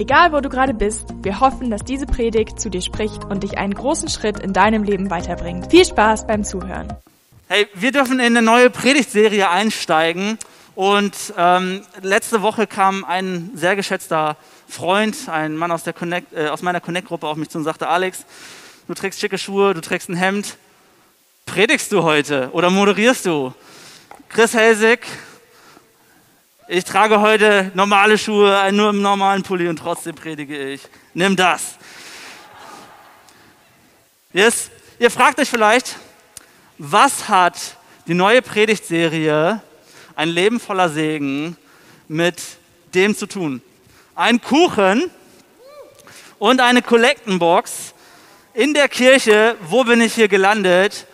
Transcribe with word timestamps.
Egal 0.00 0.32
wo 0.32 0.40
du 0.40 0.48
gerade 0.48 0.72
bist, 0.72 1.04
wir 1.20 1.40
hoffen, 1.40 1.70
dass 1.70 1.84
diese 1.84 2.06
Predigt 2.06 2.58
zu 2.58 2.70
dir 2.70 2.80
spricht 2.80 3.22
und 3.26 3.42
dich 3.42 3.58
einen 3.58 3.74
großen 3.74 4.08
Schritt 4.08 4.38
in 4.38 4.54
deinem 4.54 4.82
Leben 4.82 5.10
weiterbringt. 5.10 5.70
Viel 5.70 5.84
Spaß 5.84 6.26
beim 6.26 6.42
Zuhören. 6.42 6.90
Hey, 7.48 7.68
wir 7.74 7.92
dürfen 7.92 8.14
in 8.14 8.34
eine 8.34 8.40
neue 8.40 8.70
Predigtserie 8.70 9.50
einsteigen 9.50 10.38
und 10.74 11.12
ähm, 11.36 11.82
letzte 12.00 12.40
Woche 12.40 12.66
kam 12.66 13.04
ein 13.04 13.50
sehr 13.52 13.76
geschätzter 13.76 14.38
Freund, 14.66 15.28
ein 15.28 15.54
Mann 15.54 15.70
aus, 15.70 15.82
Connect, 15.84 16.32
äh, 16.32 16.48
aus 16.48 16.62
meiner 16.62 16.80
Connect-Gruppe 16.80 17.26
auf 17.26 17.36
mich 17.36 17.50
zu 17.50 17.58
und 17.58 17.64
sagte, 17.64 17.86
Alex, 17.86 18.24
du 18.88 18.94
trägst 18.94 19.20
schicke 19.20 19.36
Schuhe, 19.36 19.74
du 19.74 19.82
trägst 19.82 20.08
ein 20.08 20.16
Hemd, 20.16 20.56
predigst 21.44 21.92
du 21.92 22.04
heute 22.04 22.48
oder 22.52 22.70
moderierst 22.70 23.26
du? 23.26 23.52
Chris 24.30 24.54
Helsig, 24.54 25.00
ich 26.72 26.84
trage 26.84 27.20
heute 27.20 27.72
normale 27.74 28.16
Schuhe, 28.16 28.70
nur 28.70 28.90
im 28.90 29.02
normalen 29.02 29.42
Pulli 29.42 29.66
und 29.66 29.76
trotzdem 29.76 30.14
predige 30.14 30.56
ich. 30.56 30.82
Nimm 31.14 31.34
das. 31.34 31.74
Yes. 34.32 34.70
Ihr 35.00 35.10
fragt 35.10 35.40
euch 35.40 35.50
vielleicht, 35.50 35.96
was 36.78 37.28
hat 37.28 37.76
die 38.06 38.14
neue 38.14 38.40
Predigtserie 38.40 39.60
Ein 40.14 40.28
Leben 40.28 40.60
voller 40.60 40.88
Segen 40.88 41.56
mit 42.06 42.40
dem 42.94 43.16
zu 43.16 43.26
tun? 43.26 43.62
Ein 44.14 44.40
Kuchen 44.40 45.10
und 46.38 46.60
eine 46.60 46.82
Kollektenbox 46.82 47.94
in 48.54 48.74
der 48.74 48.88
Kirche. 48.88 49.56
Wo 49.62 49.82
bin 49.82 50.00
ich 50.00 50.14
hier 50.14 50.28
gelandet? 50.28 51.08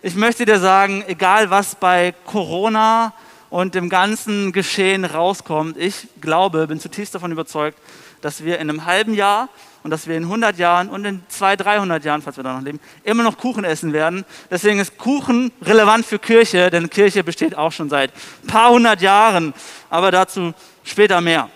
Ich 0.00 0.14
möchte 0.14 0.46
dir 0.46 0.58
sagen, 0.58 1.04
egal 1.06 1.50
was 1.50 1.74
bei 1.74 2.14
Corona 2.24 3.12
und 3.52 3.74
dem 3.74 3.90
ganzen 3.90 4.50
Geschehen 4.52 5.04
rauskommt. 5.04 5.76
Ich 5.76 6.08
glaube, 6.22 6.66
bin 6.68 6.80
zutiefst 6.80 7.14
davon 7.14 7.32
überzeugt, 7.32 7.76
dass 8.22 8.42
wir 8.44 8.58
in 8.58 8.70
einem 8.70 8.86
halben 8.86 9.12
Jahr 9.12 9.50
und 9.82 9.90
dass 9.90 10.06
wir 10.06 10.16
in 10.16 10.22
100 10.22 10.56
Jahren 10.56 10.88
und 10.88 11.04
in 11.04 11.22
200, 11.28 11.66
300 11.66 12.02
Jahren, 12.02 12.22
falls 12.22 12.38
wir 12.38 12.44
da 12.44 12.56
noch 12.56 12.64
leben, 12.64 12.80
immer 13.04 13.22
noch 13.22 13.36
Kuchen 13.36 13.64
essen 13.64 13.92
werden. 13.92 14.24
Deswegen 14.50 14.78
ist 14.78 14.96
Kuchen 14.96 15.52
relevant 15.60 16.06
für 16.06 16.18
Kirche, 16.18 16.70
denn 16.70 16.88
Kirche 16.88 17.22
besteht 17.22 17.54
auch 17.54 17.72
schon 17.72 17.90
seit 17.90 18.10
ein 18.42 18.46
paar 18.46 18.70
hundert 18.70 19.02
Jahren, 19.02 19.52
aber 19.90 20.10
dazu 20.10 20.54
später 20.82 21.20
mehr. 21.20 21.50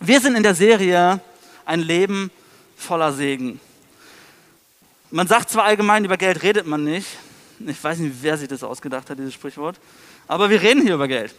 Wir 0.00 0.20
sind 0.20 0.34
in 0.34 0.42
der 0.42 0.56
Serie 0.56 1.20
ein 1.64 1.78
Leben 1.78 2.32
voller 2.76 3.12
Segen. 3.12 3.60
Man 5.12 5.28
sagt 5.28 5.50
zwar 5.50 5.62
allgemein, 5.62 6.04
über 6.04 6.16
Geld 6.16 6.42
redet 6.42 6.66
man 6.66 6.82
nicht. 6.82 7.06
Ich 7.64 7.84
weiß 7.84 7.98
nicht, 7.98 8.16
wer 8.20 8.36
sich 8.36 8.48
das 8.48 8.64
ausgedacht 8.64 9.08
hat, 9.08 9.16
dieses 9.16 9.34
Sprichwort. 9.34 9.76
Aber 10.30 10.48
wir 10.48 10.62
reden 10.62 10.82
hier 10.82 10.94
über 10.94 11.08
Geld. 11.08 11.34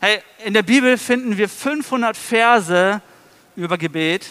Hey, 0.00 0.22
in 0.46 0.54
der 0.54 0.62
Bibel 0.62 0.96
finden 0.96 1.36
wir 1.36 1.46
500 1.46 2.16
Verse 2.16 3.02
über 3.54 3.76
Gebet. 3.76 4.28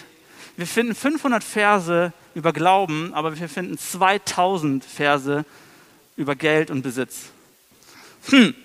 Wir 0.58 0.66
finden 0.66 0.96
500 0.96 1.44
Verse 1.44 2.12
über 2.34 2.52
Glauben, 2.52 3.14
aber 3.14 3.40
wir 3.40 3.48
finden 3.48 3.78
2000 3.78 4.84
Verse 4.84 5.46
über 6.18 6.36
Geld 6.36 6.72
und 6.72 6.82
Besitz. 6.82 7.26
Hm, 8.30 8.56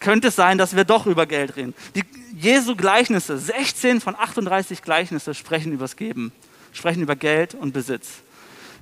könnte 0.00 0.28
es 0.28 0.36
sein, 0.36 0.58
dass 0.58 0.76
wir 0.76 0.84
doch 0.84 1.06
über 1.06 1.24
Geld 1.24 1.56
reden. 1.56 1.72
Die 1.94 2.04
Jesu 2.36 2.76
Gleichnisse, 2.76 3.38
16 3.38 4.02
von 4.02 4.14
38 4.14 4.82
Gleichnisse 4.82 5.32
sprechen 5.32 5.72
über 5.72 5.84
das 5.84 5.96
Geben, 5.96 6.30
sprechen 6.74 7.00
über 7.00 7.16
Geld 7.16 7.54
und 7.54 7.72
Besitz. 7.72 8.16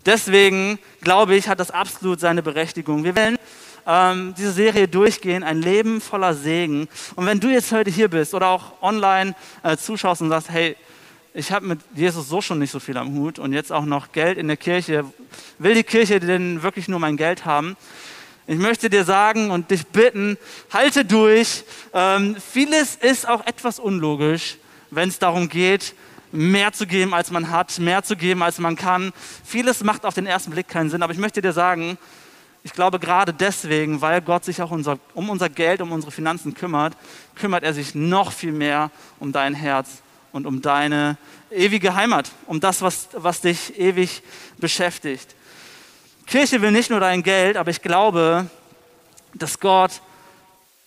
Deswegen 0.04 0.80
glaube 1.00 1.36
ich, 1.36 1.46
hat 1.46 1.60
das 1.60 1.70
absolut 1.70 2.18
seine 2.18 2.42
Berechtigung. 2.42 3.04
Wir 3.04 3.14
werden 3.14 3.38
ähm, 3.86 4.34
diese 4.36 4.52
Serie 4.52 4.88
durchgehen, 4.88 5.42
ein 5.42 5.62
Leben 5.62 6.00
voller 6.00 6.34
Segen. 6.34 6.88
Und 7.16 7.26
wenn 7.26 7.40
du 7.40 7.48
jetzt 7.48 7.72
heute 7.72 7.90
hier 7.90 8.08
bist 8.08 8.34
oder 8.34 8.48
auch 8.48 8.82
online 8.82 9.34
äh, 9.62 9.76
zuschaust 9.76 10.22
und 10.22 10.30
sagst, 10.30 10.50
hey, 10.50 10.76
ich 11.32 11.52
habe 11.52 11.66
mit 11.66 11.80
Jesus 11.94 12.28
so 12.28 12.40
schon 12.40 12.58
nicht 12.58 12.72
so 12.72 12.80
viel 12.80 12.96
am 12.96 13.14
Hut 13.14 13.38
und 13.38 13.52
jetzt 13.52 13.70
auch 13.70 13.84
noch 13.84 14.12
Geld 14.12 14.36
in 14.36 14.48
der 14.48 14.56
Kirche, 14.56 15.04
will 15.58 15.74
die 15.74 15.84
Kirche 15.84 16.18
denn 16.18 16.62
wirklich 16.62 16.88
nur 16.88 16.98
mein 16.98 17.16
Geld 17.16 17.44
haben? 17.44 17.76
Ich 18.46 18.58
möchte 18.58 18.90
dir 18.90 19.04
sagen 19.04 19.52
und 19.52 19.70
dich 19.70 19.86
bitten, 19.86 20.36
halte 20.72 21.04
durch. 21.04 21.62
Ähm, 21.94 22.34
vieles 22.34 22.96
ist 22.96 23.28
auch 23.28 23.46
etwas 23.46 23.78
unlogisch, 23.78 24.56
wenn 24.90 25.08
es 25.08 25.20
darum 25.20 25.48
geht, 25.48 25.94
mehr 26.32 26.72
zu 26.72 26.86
geben, 26.86 27.14
als 27.14 27.30
man 27.30 27.50
hat, 27.50 27.78
mehr 27.78 28.02
zu 28.02 28.16
geben, 28.16 28.42
als 28.42 28.58
man 28.58 28.74
kann. 28.74 29.12
Vieles 29.44 29.84
macht 29.84 30.04
auf 30.04 30.14
den 30.14 30.26
ersten 30.26 30.50
Blick 30.50 30.66
keinen 30.66 30.90
Sinn, 30.90 31.02
aber 31.02 31.12
ich 31.12 31.18
möchte 31.18 31.42
dir 31.42 31.52
sagen, 31.52 31.96
ich 32.62 32.72
glaube, 32.72 32.98
gerade 32.98 33.32
deswegen, 33.32 34.00
weil 34.00 34.20
Gott 34.20 34.44
sich 34.44 34.60
auch 34.60 34.70
unser, 34.70 34.98
um 35.14 35.30
unser 35.30 35.48
Geld, 35.48 35.80
um 35.80 35.92
unsere 35.92 36.12
Finanzen 36.12 36.54
kümmert, 36.54 36.94
kümmert 37.34 37.62
er 37.62 37.72
sich 37.72 37.94
noch 37.94 38.32
viel 38.32 38.52
mehr 38.52 38.90
um 39.18 39.32
dein 39.32 39.54
Herz 39.54 40.02
und 40.32 40.46
um 40.46 40.60
deine 40.60 41.16
ewige 41.50 41.94
Heimat, 41.94 42.30
um 42.46 42.60
das, 42.60 42.82
was, 42.82 43.08
was 43.14 43.40
dich 43.40 43.78
ewig 43.78 44.22
beschäftigt. 44.58 45.34
Kirche 46.26 46.60
will 46.62 46.70
nicht 46.70 46.90
nur 46.90 47.00
dein 47.00 47.22
Geld, 47.22 47.56
aber 47.56 47.70
ich 47.70 47.82
glaube, 47.82 48.48
dass 49.34 49.58
Gott 49.58 50.00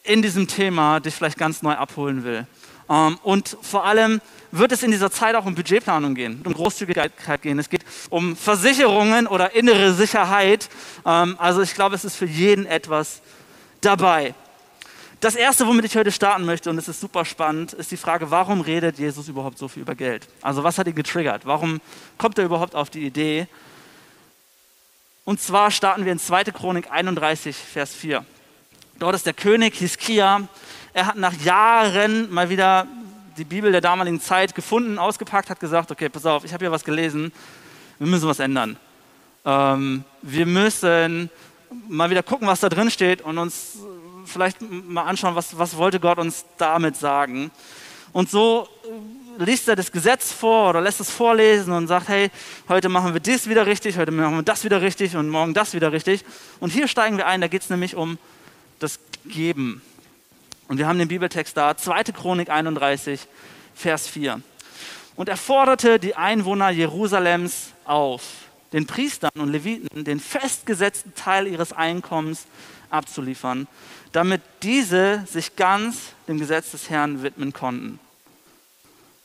in 0.03 0.21
diesem 0.21 0.47
Thema 0.47 0.99
dich 0.99 1.15
vielleicht 1.15 1.37
ganz 1.37 1.61
neu 1.61 1.73
abholen 1.73 2.23
will. 2.23 2.45
Ähm, 2.89 3.17
und 3.23 3.57
vor 3.61 3.85
allem 3.85 4.21
wird 4.51 4.71
es 4.71 4.83
in 4.83 4.91
dieser 4.91 5.11
Zeit 5.11 5.35
auch 5.35 5.45
um 5.45 5.55
Budgetplanung 5.55 6.15
gehen, 6.15 6.41
um 6.45 6.53
Großzügigkeit 6.53 7.41
gehen. 7.41 7.57
Es 7.57 7.69
geht 7.69 7.83
um 8.09 8.35
Versicherungen 8.35 9.27
oder 9.27 9.55
innere 9.55 9.93
Sicherheit. 9.93 10.69
Ähm, 11.05 11.35
also 11.39 11.61
ich 11.61 11.73
glaube, 11.73 11.95
es 11.95 12.05
ist 12.05 12.15
für 12.15 12.25
jeden 12.25 12.65
etwas 12.65 13.21
dabei. 13.81 14.35
Das 15.23 15.35
Erste, 15.35 15.65
womit 15.65 15.85
ich 15.85 15.95
heute 15.95 16.11
starten 16.11 16.43
möchte, 16.43 16.69
und 16.69 16.77
es 16.77 16.89
ist 16.89 16.99
super 16.99 17.23
spannend, 17.23 17.71
ist 17.71 17.91
die 17.91 17.97
Frage, 17.97 18.29
warum 18.29 18.59
redet 18.59 18.99
Jesus 18.99 19.29
überhaupt 19.29 19.57
so 19.57 19.69
viel 19.69 19.83
über 19.83 19.95
Geld? 19.95 20.27
Also 20.41 20.63
was 20.65 20.77
hat 20.77 20.85
ihn 20.85 20.95
getriggert? 20.95 21.45
Warum 21.45 21.79
kommt 22.17 22.37
er 22.37 22.43
überhaupt 22.43 22.75
auf 22.75 22.89
die 22.89 23.05
Idee? 23.05 23.47
Und 25.23 25.39
zwar 25.39 25.71
starten 25.71 26.03
wir 26.03 26.11
in 26.11 26.19
2. 26.19 26.43
Chronik 26.45 26.91
31, 26.91 27.55
Vers 27.55 27.93
4. 27.93 28.25
Dort 28.99 29.15
ist 29.15 29.25
der 29.25 29.33
König 29.33 29.75
Hiskia. 29.75 30.49
Er 30.95 31.07
hat 31.07 31.15
nach 31.15 31.33
Jahren 31.33 32.31
mal 32.31 32.49
wieder 32.49 32.85
die 33.35 33.45
Bibel 33.45 33.71
der 33.71 33.81
damaligen 33.81 34.21
Zeit 34.21 34.53
gefunden, 34.53 34.99
ausgepackt, 34.99 35.49
hat 35.49 35.59
gesagt, 35.59 35.89
okay, 35.89 36.07
pass 36.07 36.23
auf, 36.23 36.45
ich 36.45 36.53
habe 36.53 36.65
hier 36.65 36.71
was 36.71 36.83
gelesen, 36.83 37.31
wir 37.97 38.05
müssen 38.05 38.27
was 38.27 38.37
ändern. 38.37 38.77
Ähm, 39.43 40.03
wir 40.21 40.45
müssen 40.45 41.31
mal 41.87 42.11
wieder 42.11 42.21
gucken, 42.21 42.47
was 42.47 42.59
da 42.59 42.69
drin 42.69 42.91
steht 42.91 43.23
und 43.23 43.39
uns 43.39 43.79
vielleicht 44.25 44.61
mal 44.61 45.05
anschauen, 45.05 45.33
was, 45.33 45.57
was 45.57 45.75
wollte 45.77 45.99
Gott 45.99 46.19
uns 46.19 46.45
damit 46.59 46.95
sagen. 46.95 47.49
Und 48.11 48.29
so 48.29 48.67
äh, 49.39 49.43
liest 49.43 49.67
er 49.67 49.75
das 49.75 49.91
Gesetz 49.91 50.31
vor 50.31 50.69
oder 50.69 50.81
lässt 50.81 50.99
es 50.99 51.09
vorlesen 51.09 51.73
und 51.73 51.87
sagt, 51.87 52.07
hey, 52.07 52.29
heute 52.69 52.87
machen 52.87 53.13
wir 53.13 53.19
dies 53.19 53.49
wieder 53.49 53.65
richtig, 53.65 53.97
heute 53.97 54.11
machen 54.11 54.35
wir 54.35 54.43
das 54.43 54.63
wieder 54.63 54.79
richtig 54.83 55.15
und 55.15 55.27
morgen 55.27 55.55
das 55.55 55.73
wieder 55.73 55.91
richtig. 55.91 56.23
Und 56.59 56.71
hier 56.71 56.87
steigen 56.87 57.17
wir 57.17 57.25
ein, 57.25 57.41
da 57.41 57.47
geht 57.47 57.63
es 57.63 57.71
nämlich 57.71 57.95
um 57.95 58.19
das 58.77 58.99
Geben. 59.25 59.81
Und 60.73 60.79
wir 60.79 60.87
haben 60.87 60.97
den 60.97 61.07
Bibeltext 61.07 61.55
da, 61.55 61.77
2. 61.77 62.05
Chronik 62.05 62.49
31, 62.49 63.27
Vers 63.75 64.07
4. 64.07 64.41
Und 65.15 65.29
er 65.29 65.37
forderte 65.37 65.99
die 65.99 66.15
Einwohner 66.15 66.71
Jerusalems 66.71 67.73
auf, 67.85 68.23
den 68.71 68.87
Priestern 68.87 69.29
und 69.35 69.51
Leviten 69.51 70.03
den 70.03 70.19
festgesetzten 70.19 71.13
Teil 71.13 71.45
ihres 71.45 71.73
Einkommens 71.73 72.47
abzuliefern, 72.89 73.67
damit 74.13 74.41
diese 74.63 75.23
sich 75.27 75.55
ganz 75.55 76.13
dem 76.27 76.39
Gesetz 76.39 76.71
des 76.71 76.89
Herrn 76.89 77.21
widmen 77.21 77.53
konnten. 77.53 77.99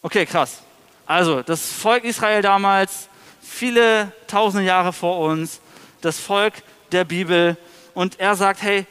Okay, 0.03 0.27
krass. 0.27 0.61
Also, 1.07 1.41
das 1.41 1.73
Volk 1.73 2.05
Israel 2.05 2.43
damals, 2.43 3.09
viele 3.41 4.13
tausende 4.27 4.67
Jahre 4.67 4.93
vor 4.93 5.21
uns, 5.21 5.63
das 6.03 6.19
Volk 6.19 6.53
der 6.93 7.05
Bibel. 7.05 7.57
Und 7.95 8.21
er 8.21 8.37
sagt, 8.37 8.61
hey, 8.61 8.85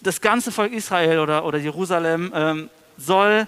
das 0.00 0.20
ganze 0.20 0.52
Volk 0.52 0.72
Israel 0.72 1.18
oder, 1.18 1.44
oder 1.44 1.58
Jerusalem 1.58 2.32
ähm, 2.34 2.70
soll 2.96 3.46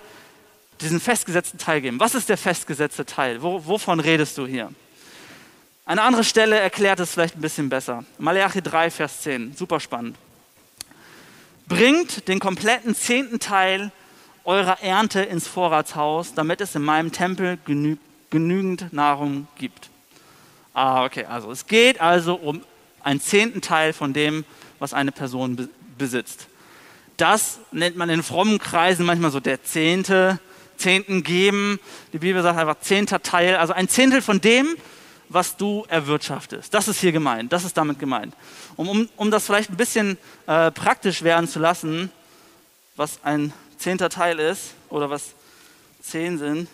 diesen 0.81 1.01
festgesetzten 1.01 1.59
Teil 1.59 1.81
geben. 1.81 2.01
Was 2.01 2.15
ist 2.15 2.29
der 2.29 2.39
festgesetzte 2.39 3.05
Teil? 3.05 3.43
Wo, 3.43 3.67
wovon 3.67 4.01
redest 4.01 4.39
du 4.39 4.47
hier? 4.47 4.71
Eine 5.85 6.03
andere 6.03 6.25
Stelle 6.25 6.59
erklärt 6.59 7.01
es 7.01 7.13
vielleicht 7.13 7.37
ein 7.37 7.41
bisschen 7.41 7.69
besser. 7.69 8.05
Malachi 8.19 8.61
3, 8.61 8.91
Vers 8.91 9.23
10, 9.23 9.57
super 9.57 9.81
spannend. 9.81 10.17
Bringt 11.67 12.29
den 12.29 12.41
kompletten 12.41 12.95
zehnten 12.95 13.41
Teil 13.41 13.91
eurer 14.45 14.83
Ernte 14.83 15.21
ins 15.21 15.47
Vorratshaus, 15.47 16.35
damit 16.35 16.61
es 16.61 16.75
in 16.75 16.83
meinem 16.83 17.13
Tempel 17.13 17.59
genü 17.65 17.99
genügend 18.31 18.93
Nahrung 18.93 19.47
gibt. 19.57 19.89
Ah, 20.75 21.07
okay, 21.07 21.25
also 21.25 21.51
es 21.51 21.67
geht 21.67 22.01
also 22.01 22.35
um 22.35 22.63
Ein 23.03 23.21
zehnten 23.21 23.63
Teil 23.63 23.95
von 23.95 24.13
dem, 24.13 24.45
was 24.79 24.93
eine 24.93 25.13
Person 25.13 25.71
besitzt. 25.99 26.47
Das 27.17 27.59
nennt 27.73 27.97
man 27.97 28.09
in 28.11 28.23
frommen 28.23 28.59
Kreisen 28.59 29.05
manchmal 29.05 29.31
so 29.31 29.41
der 29.41 29.63
Zehnte, 29.65 30.39
Zehnten 30.77 31.25
geben. 31.25 31.81
Die 32.13 32.19
Bibel 32.19 32.43
sagt 32.43 32.59
einfach 32.59 32.81
zehnter 32.81 33.23
Teil, 33.23 33.57
also 33.57 33.73
ein 33.73 33.89
Zehntel 33.89 34.23
von 34.23 34.41
dem, 34.41 34.77
was 35.29 35.57
du 35.57 35.85
erwirtschaftest. 35.89 36.73
Das 36.73 36.89
ist 36.89 37.01
hier 37.01 37.13
gemeint, 37.13 37.53
das 37.53 37.65
ist 37.65 37.77
damit 37.77 37.99
gemeint. 37.99 38.35
Um, 38.77 38.89
um, 38.89 39.09
um 39.17 39.31
das 39.31 39.47
vielleicht 39.47 39.71
ein 39.71 39.77
bisschen 39.77 40.17
äh, 40.47 40.71
praktisch 40.71 41.23
werden 41.23 41.49
zu 41.49 41.59
lassen, 41.59 42.11
was 42.97 43.19
ein 43.25 43.53
zehnter 43.77 44.09
Teil 44.09 44.39
ist 44.39 44.75
oder 44.89 45.11
was 45.11 45.35
zehn 46.01 46.39
sind, 46.39 46.69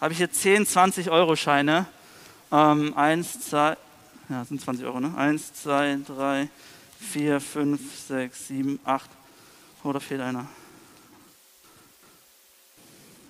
habe 0.00 0.12
ich 0.12 0.18
hier 0.18 0.30
10 0.30 0.66
20-Euro-Scheine. 0.66 1.86
Ähm, 2.52 2.94
eins, 2.96 3.40
zwei, 3.40 3.76
ja, 4.28 4.44
sind 4.44 4.60
20 4.60 4.86
Euro, 4.86 5.00
ne? 5.00 5.12
Eins, 5.16 5.52
zwei, 5.54 5.98
drei, 6.06 6.48
vier, 6.98 7.40
fünf, 7.40 7.80
sechs, 8.06 8.48
sieben, 8.48 8.78
acht. 8.84 9.10
Oh, 9.84 9.92
da 9.92 10.00
fehlt 10.00 10.20
einer. 10.20 10.46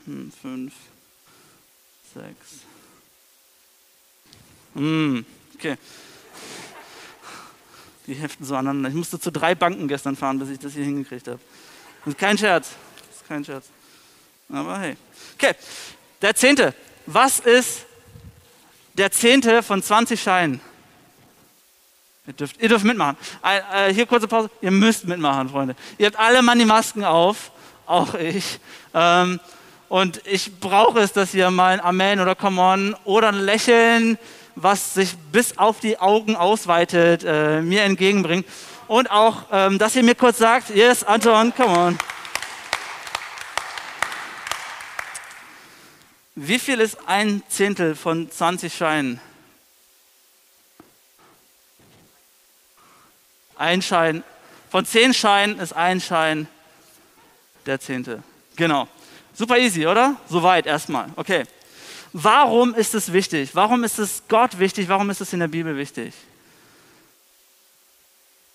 Hm, 0.06 0.32
fünf, 0.40 0.72
sechs. 2.14 2.62
Hm, 4.74 5.24
okay. 5.54 5.76
Die 8.06 8.14
heften 8.14 8.46
so 8.46 8.54
aneinander. 8.54 8.88
Ich 8.88 8.94
musste 8.94 9.20
zu 9.20 9.30
drei 9.30 9.54
Banken 9.54 9.86
gestern 9.86 10.16
fahren, 10.16 10.38
bis 10.38 10.48
ich 10.48 10.58
das 10.58 10.72
hier 10.72 10.84
hingekriegt 10.84 11.28
habe. 11.28 11.40
Das 12.04 12.14
ist 12.14 12.18
kein 12.18 12.38
Scherz. 12.38 12.70
Das 13.06 13.16
ist 13.16 13.28
kein 13.28 13.44
Scherz. 13.44 13.66
Aber 14.48 14.78
hey. 14.78 14.96
Okay, 15.34 15.54
der 16.22 16.34
Zehnte. 16.34 16.74
Was 17.04 17.40
ist 17.40 17.84
der 18.94 19.10
Zehnte 19.10 19.62
von 19.62 19.82
20 19.82 20.20
Scheinen? 20.20 20.60
Ihr 22.28 22.34
dürft, 22.34 22.60
ihr 22.60 22.68
dürft 22.68 22.84
mitmachen. 22.84 23.16
Äh, 23.42 23.94
hier 23.94 24.04
kurze 24.04 24.28
Pause. 24.28 24.50
Ihr 24.60 24.70
müsst 24.70 25.08
mitmachen, 25.08 25.48
Freunde. 25.48 25.74
Ihr 25.96 26.08
habt 26.08 26.18
alle 26.18 26.42
Mann 26.42 26.58
die 26.58 26.66
Masken 26.66 27.02
auf, 27.02 27.50
auch 27.86 28.12
ich. 28.12 28.60
Ähm, 28.92 29.40
und 29.88 30.20
ich 30.26 30.60
brauche 30.60 31.00
es, 31.00 31.14
dass 31.14 31.32
ihr 31.32 31.50
mal 31.50 31.72
ein 31.72 31.80
Amen 31.80 32.20
oder 32.20 32.34
Come 32.34 32.60
on 32.60 32.96
oder 33.04 33.28
ein 33.28 33.40
Lächeln, 33.40 34.18
was 34.56 34.92
sich 34.92 35.16
bis 35.32 35.56
auf 35.56 35.80
die 35.80 35.98
Augen 35.98 36.36
ausweitet, 36.36 37.24
äh, 37.24 37.62
mir 37.62 37.84
entgegenbringt. 37.84 38.46
Und 38.88 39.10
auch, 39.10 39.44
ähm, 39.50 39.78
dass 39.78 39.96
ihr 39.96 40.02
mir 40.02 40.14
kurz 40.14 40.36
sagt, 40.36 40.68
yes, 40.68 41.04
Anton, 41.04 41.54
come 41.56 41.78
on. 41.78 41.98
Wie 46.34 46.58
viel 46.58 46.78
ist 46.80 46.98
ein 47.06 47.42
Zehntel 47.48 47.94
von 47.94 48.30
20 48.30 48.74
Scheinen? 48.74 49.18
Ein 53.58 53.82
Schein. 53.82 54.22
Von 54.70 54.86
zehn 54.86 55.12
Scheinen 55.12 55.58
ist 55.58 55.72
ein 55.72 56.00
Schein 56.00 56.46
der 57.66 57.80
Zehnte. 57.80 58.22
Genau. 58.56 58.88
Super 59.34 59.58
easy, 59.58 59.86
oder? 59.86 60.16
Soweit 60.28 60.66
erstmal. 60.66 61.08
Okay. 61.16 61.44
Warum 62.12 62.74
ist 62.74 62.94
es 62.94 63.12
wichtig? 63.12 63.50
Warum 63.54 63.84
ist 63.84 63.98
es 63.98 64.22
Gott 64.28 64.58
wichtig? 64.58 64.88
Warum 64.88 65.10
ist 65.10 65.20
es 65.20 65.32
in 65.32 65.40
der 65.40 65.48
Bibel 65.48 65.76
wichtig? 65.76 66.14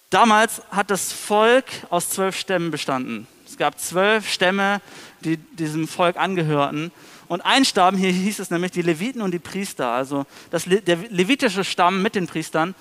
Damals 0.10 0.62
hat 0.72 0.90
das 0.90 1.12
Volk 1.12 1.66
aus 1.90 2.10
zwölf 2.10 2.38
Stämmen 2.38 2.72
bestanden. 2.72 3.28
Es 3.48 3.58
gab 3.58 3.80
zwölf 3.80 4.30
Stämme, 4.30 4.82
die 5.22 5.38
diesem 5.38 5.88
Volk 5.88 6.18
angehörten. 6.18 6.92
Und 7.28 7.42
ein 7.42 7.66
Stamm, 7.66 7.98
hier 7.98 8.12
hieß 8.12 8.40
es 8.40 8.50
nämlich 8.50 8.72
die 8.72 8.82
Leviten 8.82 9.22
und 9.22 9.32
die 9.32 9.40
Priester, 9.40 9.90
also 9.90 10.26
das, 10.52 10.66
der 10.66 10.98
levitische 11.10 11.64
Stamm 11.64 12.02
mit 12.02 12.16
den 12.16 12.28
Priestern, 12.28 12.76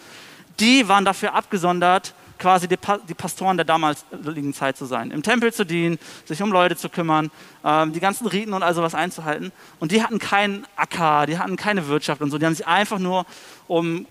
die 0.60 0.88
waren 0.88 1.04
dafür 1.04 1.34
abgesondert, 1.34 2.14
quasi 2.38 2.66
die, 2.66 2.76
die 3.08 3.14
Pastoren 3.14 3.56
der 3.56 3.64
damaligen 3.64 4.52
Zeit 4.52 4.76
zu 4.76 4.84
sein. 4.84 5.12
Im 5.12 5.22
Tempel 5.22 5.52
zu 5.52 5.64
dienen, 5.64 5.98
sich 6.24 6.42
um 6.42 6.50
Leute 6.50 6.76
zu 6.76 6.88
kümmern, 6.88 7.30
ähm, 7.64 7.92
die 7.92 8.00
ganzen 8.00 8.26
Riten 8.26 8.52
und 8.52 8.62
all 8.62 8.74
sowas 8.74 8.94
einzuhalten. 8.94 9.52
Und 9.78 9.92
die 9.92 10.02
hatten 10.02 10.18
keinen 10.18 10.66
Acker, 10.74 11.26
die 11.26 11.38
hatten 11.38 11.56
keine 11.56 11.86
Wirtschaft 11.86 12.20
und 12.20 12.30
so. 12.30 12.38
Die 12.38 12.44
haben 12.44 12.54
sich 12.54 12.66
einfach 12.66 12.98
nur 12.98 13.26
um 13.68 14.06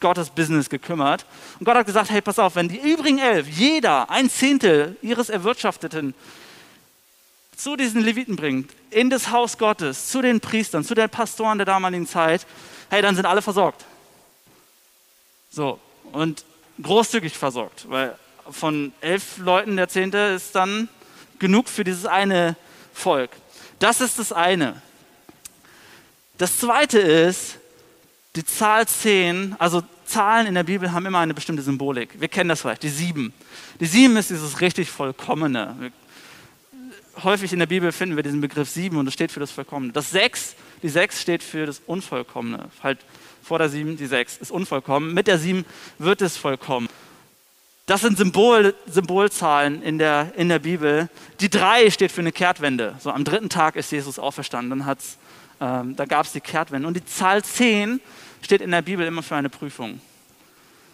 Gottes 0.00 0.30
Business 0.30 0.70
gekümmert. 0.70 1.26
Und 1.58 1.64
Gott 1.64 1.76
hat 1.76 1.86
gesagt, 1.86 2.10
hey, 2.10 2.20
pass 2.20 2.38
auf, 2.38 2.54
wenn 2.54 2.68
die 2.68 2.78
übrigen 2.78 3.18
elf, 3.18 3.48
jeder 3.48 4.10
ein 4.10 4.30
Zehntel 4.30 4.96
ihres 5.02 5.28
Erwirtschafteten 5.28 6.14
zu 7.56 7.74
diesen 7.74 8.02
Leviten 8.02 8.36
bringt, 8.36 8.70
in 8.90 9.10
das 9.10 9.30
Haus 9.30 9.58
Gottes, 9.58 10.08
zu 10.08 10.22
den 10.22 10.40
Priestern, 10.40 10.84
zu 10.84 10.94
den 10.94 11.08
Pastoren 11.08 11.58
der 11.58 11.64
damaligen 11.64 12.06
Zeit, 12.06 12.46
hey, 12.90 13.02
dann 13.02 13.16
sind 13.16 13.26
alle 13.26 13.42
versorgt. 13.42 13.84
So, 15.56 15.80
und 16.12 16.44
großzügig 16.82 17.32
versorgt, 17.32 17.88
weil 17.88 18.14
von 18.50 18.92
elf 19.00 19.38
Leuten 19.38 19.78
der 19.78 19.88
Zehnte 19.88 20.18
ist 20.36 20.54
dann 20.54 20.90
genug 21.38 21.70
für 21.70 21.82
dieses 21.82 22.04
eine 22.04 22.56
Volk. 22.92 23.30
Das 23.78 24.02
ist 24.02 24.18
das 24.18 24.32
eine. 24.32 24.82
Das 26.36 26.58
zweite 26.58 26.98
ist, 26.98 27.56
die 28.34 28.44
Zahl 28.44 28.86
10, 28.86 29.56
also 29.58 29.82
Zahlen 30.04 30.46
in 30.46 30.54
der 30.54 30.64
Bibel 30.64 30.92
haben 30.92 31.06
immer 31.06 31.20
eine 31.20 31.32
bestimmte 31.32 31.62
Symbolik. 31.62 32.20
Wir 32.20 32.28
kennen 32.28 32.50
das 32.50 32.60
vielleicht, 32.60 32.82
die 32.82 32.90
sieben. 32.90 33.32
Die 33.80 33.86
sieben 33.86 34.14
ist 34.18 34.28
dieses 34.28 34.60
richtig 34.60 34.90
Vollkommene. 34.90 35.90
Häufig 37.22 37.54
in 37.54 37.60
der 37.60 37.66
Bibel 37.66 37.92
finden 37.92 38.16
wir 38.16 38.22
diesen 38.22 38.42
Begriff 38.42 38.68
sieben 38.68 38.98
und 38.98 39.06
das 39.06 39.14
steht 39.14 39.32
für 39.32 39.40
das 39.40 39.52
Vollkommene. 39.52 39.94
Das 39.94 40.10
sechs, 40.10 40.54
die 40.82 40.90
sechs 40.90 41.22
steht 41.22 41.42
für 41.42 41.64
das 41.64 41.80
Unvollkommene. 41.86 42.68
Halt 42.82 42.98
vor 43.46 43.58
der 43.58 43.68
7 43.68 43.96
die 43.96 44.06
6 44.06 44.38
ist 44.38 44.50
unvollkommen. 44.50 45.14
Mit 45.14 45.28
der 45.28 45.38
7 45.38 45.64
wird 45.98 46.20
es 46.20 46.36
vollkommen. 46.36 46.88
Das 47.86 48.00
sind 48.00 48.18
Symbol, 48.18 48.74
Symbolzahlen 48.88 49.82
in 49.82 49.98
der, 49.98 50.32
in 50.36 50.48
der 50.48 50.58
Bibel. 50.58 51.08
Die 51.38 51.48
3 51.48 51.90
steht 51.90 52.10
für 52.10 52.22
eine 52.22 52.32
Kehrtwende. 52.32 52.96
So 52.98 53.12
am 53.12 53.22
dritten 53.22 53.48
Tag 53.48 53.76
ist 53.76 53.92
Jesus 53.92 54.18
auferstanden. 54.18 54.80
Dann 54.80 54.96
ähm, 55.60 55.94
da 55.94 56.04
gab 56.06 56.26
es 56.26 56.32
die 56.32 56.40
Kehrtwende. 56.40 56.88
Und 56.88 56.94
die 56.94 57.04
Zahl 57.04 57.44
10 57.44 58.00
steht 58.42 58.60
in 58.60 58.72
der 58.72 58.82
Bibel 58.82 59.06
immer 59.06 59.22
für 59.22 59.36
eine 59.36 59.48
Prüfung. 59.48 60.00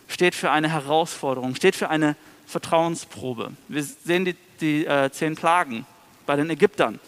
Steht 0.06 0.34
für 0.34 0.50
eine 0.50 0.68
Herausforderung. 0.68 1.54
Steht 1.54 1.74
für 1.74 1.88
eine 1.88 2.16
Vertrauensprobe. 2.46 3.52
Wir 3.68 3.82
sehen 3.82 4.26
die, 4.26 4.36
die 4.60 4.84
äh, 4.84 5.10
zehn 5.10 5.36
Plagen 5.36 5.86
bei 6.26 6.36
den 6.36 6.50
Ägyptern. 6.50 7.00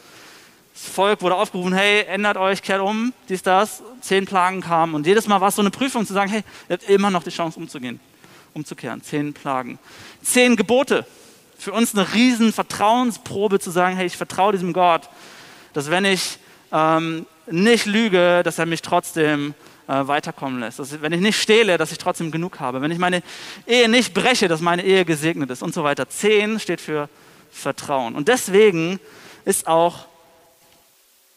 Das 0.75 0.89
Volk 0.89 1.23
wurde 1.23 1.37
aufgerufen, 1.37 1.73
hey, 1.73 2.03
ändert 2.03 2.37
euch, 2.37 2.61
kehrt 2.61 2.81
um, 2.81 3.13
dies, 3.29 3.43
das. 3.43 3.81
Zehn 4.01 4.27
Plagen 4.27 4.61
kamen 4.61 4.95
und 4.95 5.07
jedes 5.07 5.29
Mal 5.29 5.41
war 5.41 5.49
es 5.49 5.55
so 5.55 5.63
eine 5.63 5.71
Prüfung 5.71 6.05
zu 6.05 6.13
sagen, 6.13 6.31
hey, 6.31 6.43
ihr 6.69 6.75
habt 6.75 6.91
immer 6.91 7.11
noch 7.11 7.23
die 7.23 7.31
Chance 7.31 7.61
umzugehen, 7.61 8.01
umzukehren. 8.55 9.01
Zehn 9.01 9.33
Plagen. 9.33 9.79
Zehn 10.21 10.57
Gebote. 10.57 11.07
Für 11.57 11.73
uns 11.73 11.95
eine 11.95 12.13
riesen 12.13 12.53
Vertrauensprobe 12.53 13.61
zu 13.61 13.71
sagen, 13.71 13.97
hey, 13.97 14.07
ich 14.07 14.17
vertraue 14.17 14.51
diesem 14.51 14.73
Gott, 14.73 15.09
dass 15.75 15.91
wenn 15.91 16.05
ich 16.05 16.39
ähm, 16.73 17.25
nicht 17.47 17.87
lüge, 17.87 18.43
dass 18.43 18.59
er 18.59 18.67
mich 18.67 18.83
trotzdem 18.83 19.55
äh, 19.87 20.09
weiterkommen 20.09 20.59
lässt. 20.59 20.81
Dass, 20.81 21.01
wenn 21.01 21.13
ich 21.13 21.21
nicht 21.21 21.41
stehle, 21.41 21.79
dass 21.79 21.93
ich 21.93 21.99
trotzdem 21.99 22.33
genug 22.33 22.59
habe. 22.59 22.81
Wenn 22.81 22.91
ich 22.91 22.99
meine 22.99 23.23
Ehe 23.65 23.89
nicht 23.89 24.13
breche, 24.13 24.49
dass 24.49 24.61
meine 24.61 24.83
Ehe 24.85 25.05
gesegnet 25.05 25.51
ist 25.51 25.63
und 25.63 25.73
so 25.73 25.85
weiter. 25.85 26.09
Zehn 26.09 26.59
steht 26.59 26.81
für 26.81 27.09
Vertrauen. 27.53 28.17
Und 28.17 28.27
deswegen 28.27 28.99
ist 29.45 29.69
auch 29.69 30.07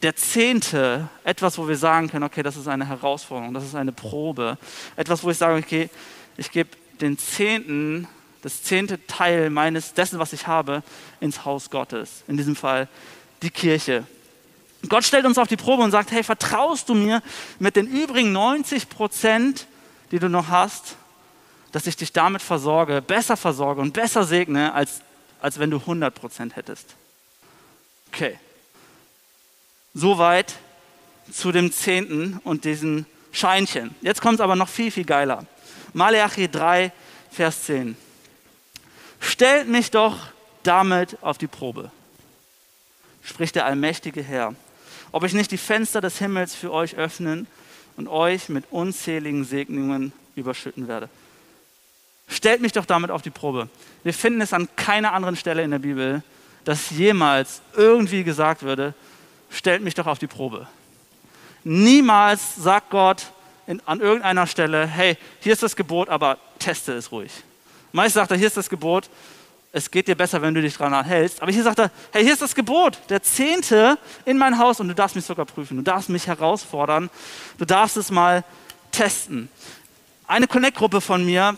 der 0.01 0.15
Zehnte 0.15 1.09
etwas, 1.23 1.57
wo 1.57 1.67
wir 1.67 1.77
sagen 1.77 2.09
können, 2.09 2.23
okay, 2.23 2.43
das 2.43 2.55
ist 2.55 2.67
eine 2.67 2.87
Herausforderung, 2.87 3.53
das 3.53 3.63
ist 3.63 3.75
eine 3.75 3.91
Probe. 3.91 4.57
Etwas, 4.95 5.23
wo 5.23 5.31
ich 5.31 5.37
sage, 5.37 5.57
okay, 5.57 5.89
ich 6.37 6.51
gebe 6.51 6.69
den 7.01 7.17
Zehnten, 7.17 8.07
das 8.43 8.61
zehnte 8.61 9.05
Teil 9.07 9.49
meines, 9.49 9.93
dessen, 9.93 10.19
was 10.19 10.33
ich 10.33 10.45
habe, 10.45 10.83
ins 11.19 11.45
Haus 11.45 11.69
Gottes. 11.69 12.23
In 12.27 12.37
diesem 12.37 12.55
Fall 12.55 12.87
die 13.41 13.49
Kirche. 13.49 14.05
Gott 14.87 15.03
stellt 15.03 15.25
uns 15.25 15.39
auf 15.39 15.47
die 15.47 15.57
Probe 15.57 15.81
und 15.81 15.91
sagt, 15.91 16.11
hey, 16.11 16.23
vertraust 16.23 16.89
du 16.89 16.93
mir 16.93 17.23
mit 17.57 17.75
den 17.75 17.87
übrigen 17.87 18.31
90 18.31 18.89
Prozent, 18.89 19.65
die 20.11 20.19
du 20.19 20.29
noch 20.29 20.49
hast, 20.49 20.95
dass 21.71 21.87
ich 21.87 21.97
dich 21.97 22.13
damit 22.13 22.43
versorge, 22.43 23.01
besser 23.01 23.35
versorge 23.35 23.81
und 23.81 23.93
besser 23.93 24.23
segne, 24.23 24.73
als, 24.73 25.01
als 25.41 25.57
wenn 25.57 25.71
du 25.71 25.77
100 25.77 26.13
Prozent 26.13 26.55
hättest? 26.55 26.95
Okay. 28.13 28.37
Soweit 29.97 30.53
zu 31.33 31.51
dem 31.51 31.71
Zehnten 31.71 32.39
und 32.43 32.65
diesen 32.65 33.07
Scheinchen. 33.31 33.95
Jetzt 34.01 34.21
kommt 34.21 34.35
es 34.35 34.41
aber 34.41 34.55
noch 34.55 34.69
viel, 34.69 34.91
viel 34.91 35.05
geiler. 35.05 35.47
Malachi 35.93 36.47
3, 36.47 36.91
Vers 37.31 37.63
10. 37.63 37.97
Stellt 39.19 39.67
mich 39.67 39.89
doch 39.89 40.19
damit 40.61 41.17
auf 41.23 41.39
die 41.39 41.47
Probe, 41.47 41.89
spricht 43.23 43.55
der 43.55 43.65
allmächtige 43.65 44.21
Herr, 44.21 44.53
ob 45.11 45.23
ich 45.23 45.33
nicht 45.33 45.49
die 45.49 45.57
Fenster 45.57 45.99
des 45.99 46.19
Himmels 46.19 46.53
für 46.53 46.71
euch 46.71 46.95
öffnen 46.95 47.47
und 47.95 48.07
euch 48.07 48.49
mit 48.49 48.65
unzähligen 48.69 49.45
Segnungen 49.45 50.13
überschütten 50.35 50.87
werde. 50.87 51.09
Stellt 52.27 52.61
mich 52.61 52.73
doch 52.73 52.85
damit 52.85 53.09
auf 53.09 53.23
die 53.23 53.31
Probe. 53.31 53.67
Wir 54.03 54.13
finden 54.13 54.41
es 54.41 54.53
an 54.53 54.69
keiner 54.75 55.13
anderen 55.13 55.35
Stelle 55.35 55.63
in 55.63 55.71
der 55.71 55.79
Bibel, 55.79 56.21
dass 56.65 56.91
jemals 56.91 57.63
irgendwie 57.75 58.23
gesagt 58.23 58.61
würde, 58.61 58.93
stellt 59.49 59.83
mich 59.83 59.95
doch 59.95 60.07
auf 60.07 60.19
die 60.19 60.27
Probe. 60.27 60.67
Niemals 61.63 62.55
sagt 62.55 62.89
Gott 62.89 63.31
in, 63.65 63.81
an 63.85 63.99
irgendeiner 63.99 64.47
Stelle, 64.47 64.87
hey, 64.87 65.17
hier 65.39 65.53
ist 65.53 65.63
das 65.63 65.75
Gebot, 65.75 66.09
aber 66.09 66.37
teste 66.59 66.93
es 66.93 67.11
ruhig. 67.11 67.31
Meist 67.91 68.15
sagt 68.15 68.31
er, 68.31 68.37
hier 68.37 68.47
ist 68.47 68.57
das 68.57 68.69
Gebot, 68.69 69.09
es 69.71 69.91
geht 69.91 70.07
dir 70.07 70.15
besser, 70.15 70.41
wenn 70.41 70.53
du 70.53 70.61
dich 70.61 70.77
daran 70.77 71.05
hältst. 71.05 71.41
Aber 71.41 71.51
hier 71.51 71.63
sagt 71.63 71.79
er, 71.79 71.91
hey, 72.11 72.23
hier 72.23 72.33
ist 72.33 72.41
das 72.41 72.55
Gebot, 72.55 72.97
der 73.09 73.21
Zehnte 73.21 73.97
in 74.25 74.37
mein 74.37 74.57
Haus 74.57 74.79
und 74.79 74.87
du 74.87 74.95
darfst 74.95 75.15
mich 75.15 75.25
sogar 75.25 75.45
prüfen. 75.45 75.77
Du 75.77 75.83
darfst 75.83 76.09
mich 76.09 76.25
herausfordern. 76.27 77.09
Du 77.57 77.65
darfst 77.65 77.97
es 77.97 78.09
mal 78.09 78.43
testen. 78.91 79.49
Eine 80.25 80.47
Connect-Gruppe 80.47 81.01
von 81.01 81.25
mir 81.25 81.57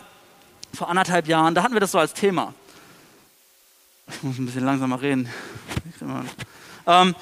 vor 0.74 0.88
anderthalb 0.88 1.26
Jahren, 1.26 1.54
da 1.54 1.62
hatten 1.62 1.74
wir 1.74 1.80
das 1.80 1.92
so 1.92 1.98
als 1.98 2.14
Thema. 2.14 2.54
Ich 4.08 4.22
muss 4.22 4.38
ein 4.38 4.46
bisschen 4.46 4.64
langsamer 4.64 5.00
reden. 5.00 5.28
Ähm, 6.86 7.14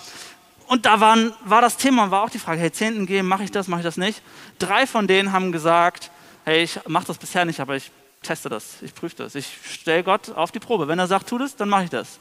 und 0.69 0.85
da 0.85 1.01
waren, 1.01 1.33
war 1.45 1.61
das 1.63 1.77
Thema, 1.77 2.11
war 2.11 2.23
auch 2.23 2.31
die 2.31 2.39
Frage, 2.39 2.61
hey, 2.61 2.71
Zehnten 2.71 3.07
geben, 3.07 3.27
mache 3.27 3.43
ich 3.43 3.51
das, 3.51 3.69
mache 3.69 3.81
ich 3.81 3.87
das 3.87 3.97
nicht? 3.97 4.23
Drei 4.59 4.87
von 4.87 5.07
denen 5.07 5.33
haben 5.33 5.51
gesagt, 5.51 6.11
hey, 6.45 6.63
ich 6.63 6.79
mache 6.87 7.07
das 7.07 7.19
bisher 7.19 7.45
nicht, 7.45 7.61
aber 7.61 7.77
ich 7.77 7.91
teste 8.23 8.49
das, 8.49 8.83
ich 8.83 8.95
prüfe 8.95 9.17
das, 9.17 9.35
ich 9.35 9.47
stelle 9.65 10.05
Gott 10.05 10.31
auf 10.31 10.53
die 10.53 10.59
Probe. 10.59 10.87
Wenn 10.87 10.99
er 10.99 11.07
sagt, 11.07 11.29
tu 11.29 11.39
das, 11.39 11.57
dann 11.57 11.69
mache 11.69 11.85
ich 11.85 11.91
das. 11.91 12.19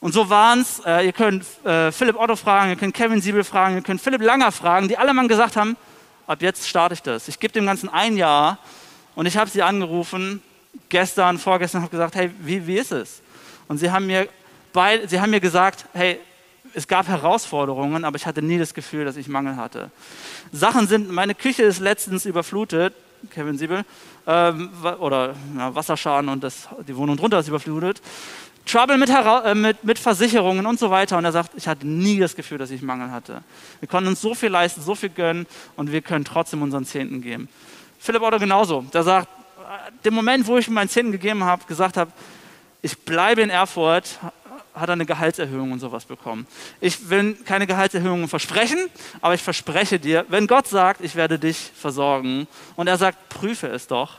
Und 0.00 0.12
so 0.12 0.30
waren 0.30 0.60
es, 0.60 0.80
äh, 0.84 1.06
ihr 1.06 1.12
könnt 1.12 1.44
äh, 1.64 1.90
Philipp 1.90 2.16
Otto 2.16 2.36
fragen, 2.36 2.70
ihr 2.70 2.76
könnt 2.76 2.94
Kevin 2.94 3.20
Siebel 3.20 3.42
fragen, 3.42 3.76
ihr 3.76 3.82
könnt 3.82 4.00
Philipp 4.00 4.22
Langer 4.22 4.52
fragen, 4.52 4.86
die 4.86 4.96
alle 4.96 5.12
mal 5.12 5.26
gesagt 5.26 5.56
haben, 5.56 5.76
ab 6.26 6.40
jetzt 6.40 6.68
starte 6.68 6.94
ich 6.94 7.02
das. 7.02 7.26
Ich 7.26 7.40
gebe 7.40 7.52
dem 7.52 7.66
Ganzen 7.66 7.88
ein 7.88 8.16
Jahr 8.16 8.58
und 9.14 9.26
ich 9.26 9.36
habe 9.36 9.50
sie 9.50 9.62
angerufen, 9.62 10.42
gestern, 10.88 11.38
vorgestern, 11.38 11.82
habe 11.82 11.90
gesagt, 11.90 12.14
hey, 12.14 12.30
wie, 12.38 12.66
wie 12.66 12.76
ist 12.76 12.92
es? 12.92 13.22
Und 13.66 13.78
sie 13.78 13.90
haben, 13.90 14.06
mir 14.06 14.28
bei, 14.72 15.06
sie 15.06 15.20
haben 15.20 15.30
mir 15.30 15.40
gesagt, 15.40 15.86
hey, 15.94 16.20
es 16.74 16.88
gab 16.88 17.08
Herausforderungen, 17.08 18.04
aber 18.04 18.16
ich 18.16 18.26
hatte 18.26 18.42
nie 18.42 18.58
das 18.58 18.74
Gefühl, 18.74 19.04
dass 19.04 19.16
ich 19.16 19.28
Mangel 19.28 19.56
hatte. 19.56 19.90
Sachen 20.52 20.86
sind, 20.86 21.10
meine 21.10 21.34
Küche 21.34 21.62
ist 21.62 21.80
letztens 21.80 22.26
überflutet, 22.26 22.94
Kevin 23.30 23.56
Siebel, 23.56 23.84
ähm, 24.26 24.70
oder 24.98 25.34
ja, 25.56 25.74
Wasserschaden 25.74 26.28
und 26.28 26.44
das, 26.44 26.68
die 26.86 26.96
Wohnung 26.96 27.16
drunter 27.16 27.38
ist 27.38 27.48
überflutet. 27.48 28.02
Trouble 28.66 28.96
mit, 28.96 29.10
äh, 29.10 29.54
mit, 29.54 29.84
mit, 29.84 29.98
Versicherungen 29.98 30.66
und 30.66 30.78
so 30.78 30.90
weiter. 30.90 31.18
Und 31.18 31.24
er 31.24 31.32
sagt, 31.32 31.52
ich 31.54 31.68
hatte 31.68 31.86
nie 31.86 32.18
das 32.18 32.34
Gefühl, 32.34 32.58
dass 32.58 32.70
ich 32.70 32.82
Mangel 32.82 33.10
hatte. 33.10 33.42
Wir 33.80 33.88
konnten 33.88 34.08
uns 34.08 34.20
so 34.20 34.34
viel 34.34 34.48
leisten, 34.48 34.80
so 34.80 34.94
viel 34.94 35.10
gönnen 35.10 35.46
und 35.76 35.92
wir 35.92 36.00
können 36.00 36.24
trotzdem 36.24 36.62
unseren 36.62 36.84
Zehnten 36.84 37.20
geben. 37.20 37.48
Philipp 37.98 38.22
Otto 38.22 38.38
genauso. 38.38 38.82
Der 38.92 39.02
sagt, 39.02 39.28
äh, 39.28 39.92
dem 40.04 40.14
Moment, 40.14 40.46
wo 40.46 40.56
ich 40.56 40.68
meinen 40.68 40.88
Zehnten 40.88 41.12
gegeben 41.12 41.44
habe, 41.44 41.64
gesagt 41.66 41.96
habe, 41.96 42.10
ich 42.80 42.98
bleibe 42.98 43.42
in 43.42 43.50
Erfurt, 43.50 44.18
hat 44.74 44.88
er 44.88 44.94
eine 44.94 45.06
Gehaltserhöhung 45.06 45.72
und 45.72 45.78
sowas 45.78 46.04
bekommen. 46.04 46.46
Ich 46.80 47.08
will 47.08 47.34
keine 47.44 47.66
Gehaltserhöhungen 47.66 48.28
versprechen, 48.28 48.78
aber 49.20 49.34
ich 49.34 49.42
verspreche 49.42 50.00
dir, 50.00 50.24
wenn 50.28 50.46
Gott 50.46 50.66
sagt, 50.66 51.00
ich 51.00 51.14
werde 51.14 51.38
dich 51.38 51.70
versorgen 51.76 52.48
und 52.74 52.88
er 52.88 52.98
sagt, 52.98 53.28
prüfe 53.28 53.68
es 53.68 53.86
doch, 53.86 54.18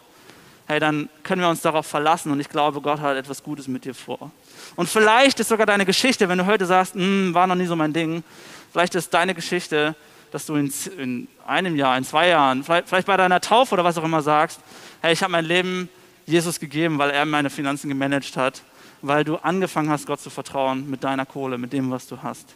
hey, 0.68 0.80
dann 0.80 1.10
können 1.24 1.42
wir 1.42 1.50
uns 1.50 1.62
darauf 1.62 1.86
verlassen 1.86 2.32
und 2.32 2.40
ich 2.40 2.50
glaube, 2.50 2.80
Gott 2.82 3.02
hat 3.02 3.18
etwas 3.18 3.44
Gutes 3.44 3.68
mit 3.68 3.86
dir 3.86 3.94
vor. 3.94 4.32
Und 4.76 4.90
vielleicht 4.90 5.40
ist 5.40 5.50
sogar 5.50 5.66
deine 5.66 5.86
Geschichte, 5.86 6.30
wenn 6.30 6.38
du 6.38 6.46
heute 6.46 6.66
sagst, 6.66 6.96
hm, 6.96 7.34
war 7.34 7.48
noch 7.48 7.56
nie 7.56 7.66
so 7.66 7.76
mein 7.76 7.92
Ding, 7.92 8.24
vielleicht 8.72 8.96
ist 8.96 9.14
deine 9.14 9.36
Geschichte, 9.36 9.94
dass 10.32 10.46
du 10.46 10.56
in, 10.56 10.74
in 10.98 11.28
einem 11.46 11.76
Jahr, 11.76 11.98
in 11.98 12.04
zwei 12.06 12.30
Jahren, 12.30 12.64
vielleicht, 12.64 12.88
vielleicht 12.88 13.08
bei 13.08 13.18
deiner 13.18 13.42
Taufe 13.42 13.74
oder 13.74 13.84
was 13.84 13.98
auch 13.98 14.04
immer 14.04 14.22
sagst, 14.22 14.60
hey, 15.02 15.14
ich 15.14 15.22
habe 15.22 15.32
mein 15.32 15.46
Leben 15.46 15.90
Jesus 16.26 16.60
gegeben, 16.60 16.98
weil 16.98 17.12
er 17.12 17.26
meine 17.26 17.50
Finanzen 17.50 17.90
gemanagt 17.90 18.38
hat 18.38 18.64
weil 19.08 19.24
du 19.24 19.38
angefangen 19.38 19.90
hast, 19.90 20.08
Gott 20.08 20.20
zu 20.20 20.30
vertrauen 20.30 20.90
mit 20.90 21.04
deiner 21.04 21.26
Kohle, 21.26 21.58
mit 21.58 21.74
dem, 21.74 21.92
was 21.92 22.08
du 22.08 22.22
hast. 22.22 22.56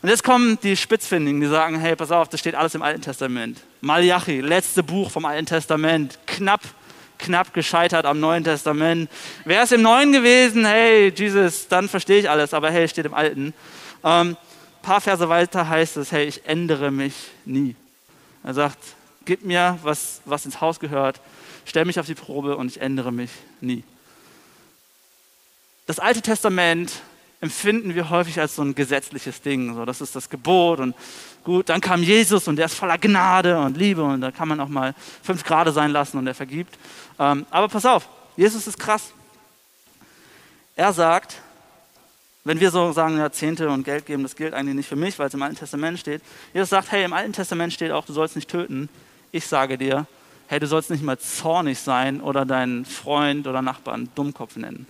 Und 0.00 0.08
jetzt 0.08 0.22
kommen 0.22 0.58
die 0.62 0.76
Spitzfindigen, 0.76 1.40
die 1.40 1.48
sagen, 1.48 1.80
hey, 1.80 1.96
pass 1.96 2.12
auf, 2.12 2.28
das 2.28 2.38
steht 2.38 2.54
alles 2.54 2.74
im 2.76 2.82
Alten 2.82 3.02
Testament. 3.02 3.60
Malachi, 3.80 4.40
letzte 4.40 4.84
Buch 4.84 5.10
vom 5.10 5.24
Alten 5.24 5.46
Testament, 5.46 6.18
knapp, 6.26 6.60
knapp 7.18 7.52
gescheitert 7.52 8.06
am 8.06 8.20
Neuen 8.20 8.44
Testament. 8.44 9.10
Wäre 9.44 9.64
es 9.64 9.72
im 9.72 9.82
Neuen 9.82 10.12
gewesen, 10.12 10.64
hey, 10.64 11.12
Jesus, 11.14 11.66
dann 11.66 11.88
verstehe 11.88 12.20
ich 12.20 12.30
alles, 12.30 12.54
aber 12.54 12.70
hey, 12.70 12.86
steht 12.88 13.06
im 13.06 13.14
Alten. 13.14 13.52
Ähm, 14.04 14.36
paar 14.82 15.00
Verse 15.00 15.28
weiter 15.28 15.68
heißt 15.68 15.96
es, 15.96 16.12
hey, 16.12 16.26
ich 16.26 16.46
ändere 16.46 16.92
mich 16.92 17.14
nie. 17.44 17.74
Er 18.44 18.54
sagt, 18.54 18.78
gib 19.24 19.44
mir, 19.44 19.80
was, 19.82 20.20
was 20.24 20.44
ins 20.44 20.60
Haus 20.60 20.78
gehört, 20.78 21.20
stell 21.64 21.84
mich 21.84 21.98
auf 21.98 22.06
die 22.06 22.14
Probe 22.14 22.56
und 22.56 22.68
ich 22.68 22.80
ändere 22.80 23.10
mich 23.10 23.30
nie. 23.60 23.82
Das 25.88 25.98
Alte 25.98 26.20
Testament 26.20 26.92
empfinden 27.40 27.94
wir 27.94 28.10
häufig 28.10 28.38
als 28.38 28.56
so 28.56 28.62
ein 28.62 28.74
gesetzliches 28.74 29.40
Ding. 29.40 29.74
So, 29.74 29.86
das 29.86 30.02
ist 30.02 30.14
das 30.14 30.28
Gebot 30.28 30.80
und 30.80 30.94
gut, 31.44 31.70
dann 31.70 31.80
kam 31.80 32.02
Jesus 32.02 32.46
und 32.46 32.56
der 32.56 32.66
ist 32.66 32.74
voller 32.74 32.98
Gnade 32.98 33.58
und 33.58 33.78
Liebe 33.78 34.02
und 34.02 34.20
da 34.20 34.30
kann 34.30 34.48
man 34.48 34.60
auch 34.60 34.68
mal 34.68 34.94
fünf 35.22 35.44
Grade 35.44 35.72
sein 35.72 35.90
lassen 35.90 36.18
und 36.18 36.26
er 36.26 36.34
vergibt. 36.34 36.76
Ähm, 37.18 37.46
aber 37.48 37.68
pass 37.68 37.86
auf, 37.86 38.06
Jesus 38.36 38.66
ist 38.66 38.78
krass. 38.78 39.14
Er 40.76 40.92
sagt, 40.92 41.38
wenn 42.44 42.60
wir 42.60 42.70
so 42.70 42.92
sagen, 42.92 43.16
ja, 43.16 43.32
Zehnte 43.32 43.70
und 43.70 43.84
Geld 43.84 44.04
geben, 44.04 44.24
das 44.24 44.36
gilt 44.36 44.52
eigentlich 44.52 44.76
nicht 44.76 44.88
für 44.90 44.96
mich, 44.96 45.18
weil 45.18 45.28
es 45.28 45.34
im 45.34 45.42
Alten 45.42 45.56
Testament 45.56 45.98
steht. 45.98 46.20
Jesus 46.52 46.68
sagt, 46.68 46.92
hey, 46.92 47.02
im 47.02 47.14
Alten 47.14 47.32
Testament 47.32 47.72
steht 47.72 47.92
auch, 47.92 48.04
du 48.04 48.12
sollst 48.12 48.36
nicht 48.36 48.50
töten. 48.50 48.90
Ich 49.32 49.46
sage 49.46 49.78
dir, 49.78 50.06
hey, 50.48 50.60
du 50.60 50.66
sollst 50.66 50.90
nicht 50.90 51.02
mal 51.02 51.18
zornig 51.18 51.78
sein 51.78 52.20
oder 52.20 52.44
deinen 52.44 52.84
Freund 52.84 53.46
oder 53.46 53.62
Nachbarn 53.62 54.10
Dummkopf 54.14 54.56
nennen. 54.56 54.86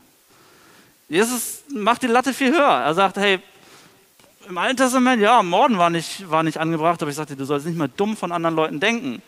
Jesus 1.08 1.62
macht 1.68 2.02
die 2.02 2.06
Latte 2.06 2.34
viel 2.34 2.52
höher. 2.52 2.82
Er 2.84 2.94
sagt, 2.94 3.16
hey, 3.16 3.40
im 4.48 4.58
Alten 4.58 4.76
Testament, 4.76 5.20
ja, 5.22 5.42
Morden 5.42 5.78
war 5.78 5.90
nicht, 5.90 6.28
war 6.30 6.42
nicht 6.42 6.58
angebracht, 6.58 7.00
aber 7.02 7.10
ich 7.10 7.16
sagte, 7.16 7.36
du 7.36 7.44
sollst 7.44 7.66
nicht 7.66 7.78
mal 7.78 7.90
dumm 7.96 8.16
von 8.16 8.32
anderen 8.32 8.56
Leuten 8.56 8.80
denken. 8.80 9.22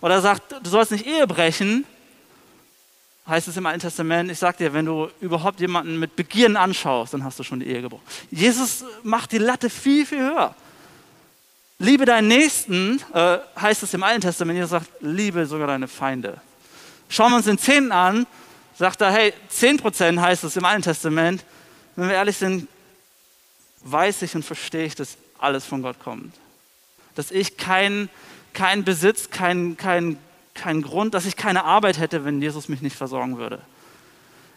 Oder 0.00 0.14
er 0.14 0.20
sagt, 0.20 0.54
du 0.62 0.70
sollst 0.70 0.92
nicht 0.92 1.06
Ehe 1.06 1.26
brechen, 1.26 1.86
heißt 3.26 3.48
es 3.48 3.56
im 3.56 3.64
Alten 3.64 3.80
Testament, 3.80 4.30
ich 4.30 4.38
sag 4.38 4.58
dir, 4.58 4.72
wenn 4.74 4.84
du 4.84 5.08
überhaupt 5.20 5.60
jemanden 5.60 5.98
mit 5.98 6.14
Begierden 6.14 6.56
anschaust, 6.56 7.14
dann 7.14 7.24
hast 7.24 7.38
du 7.38 7.42
schon 7.42 7.60
die 7.60 7.66
Ehe 7.66 7.80
gebrochen. 7.80 8.04
Jesus 8.30 8.84
macht 9.02 9.32
die 9.32 9.38
Latte 9.38 9.70
viel, 9.70 10.04
viel 10.04 10.18
höher. 10.18 10.54
Liebe 11.78 12.04
deinen 12.04 12.28
Nächsten, 12.28 13.00
äh, 13.12 13.38
heißt 13.60 13.82
es 13.82 13.94
im 13.94 14.02
Alten 14.02 14.20
Testament, 14.20 14.56
Jesus 14.56 14.70
sagt, 14.70 14.90
liebe 15.00 15.46
sogar 15.46 15.66
deine 15.66 15.88
Feinde. 15.88 16.40
Schauen 17.08 17.32
wir 17.32 17.36
uns 17.36 17.46
den 17.46 17.58
Zehnten 17.58 17.92
an, 17.92 18.26
sagt 18.76 19.00
er, 19.00 19.12
hey, 19.12 19.32
10% 19.50 20.20
heißt 20.20 20.44
es 20.44 20.56
im 20.56 20.64
Alten 20.64 20.82
Testament. 20.82 21.44
Wenn 21.96 22.08
wir 22.08 22.14
ehrlich 22.14 22.36
sind, 22.36 22.68
weiß 23.82 24.22
ich 24.22 24.34
und 24.34 24.44
verstehe 24.44 24.86
ich, 24.86 24.94
dass 24.94 25.16
alles 25.38 25.64
von 25.64 25.82
Gott 25.82 26.00
kommt. 26.02 26.34
Dass 27.14 27.30
ich 27.30 27.56
keinen 27.56 28.08
kein 28.52 28.84
Besitz, 28.84 29.30
keinen 29.30 29.76
kein, 29.76 30.18
kein 30.54 30.82
Grund, 30.82 31.14
dass 31.14 31.26
ich 31.26 31.36
keine 31.36 31.64
Arbeit 31.64 31.98
hätte, 31.98 32.24
wenn 32.24 32.40
Jesus 32.40 32.68
mich 32.68 32.82
nicht 32.82 32.96
versorgen 32.96 33.38
würde. 33.38 33.60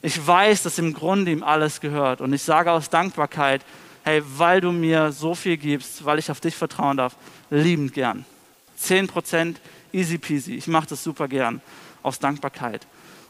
Ich 0.02 0.26
weiß, 0.26 0.64
dass 0.64 0.78
im 0.78 0.94
Grunde 0.94 1.32
ihm 1.32 1.44
alles 1.44 1.82
gehört. 1.82 2.22
Und 2.22 2.32
ich 2.34 2.44
sage 2.44 2.72
aus 2.72 2.90
Dankbarkeit, 2.90 3.64
hey, 4.04 4.22
weil 4.26 4.62
du 4.62 4.72
mir 4.72 5.12
so 5.12 5.36
viel 5.36 5.58
gibst, 5.58 6.06
weil 6.06 6.20
ich 6.20 6.32
auf 6.32 6.40
dich 6.40 6.56
vertrauen 6.56 6.98
darf, 6.98 7.16
liebend 7.50 7.94
gern. 7.94 8.26
10% 8.80 9.56
easy 9.92 10.18
peasy. 10.18 10.56
Ich 10.56 10.68
mache 10.68 10.88
das 10.88 11.04
super 11.04 11.28
gern 11.28 11.62
aus 12.04 12.20
Dankbarkeit. 12.20 12.86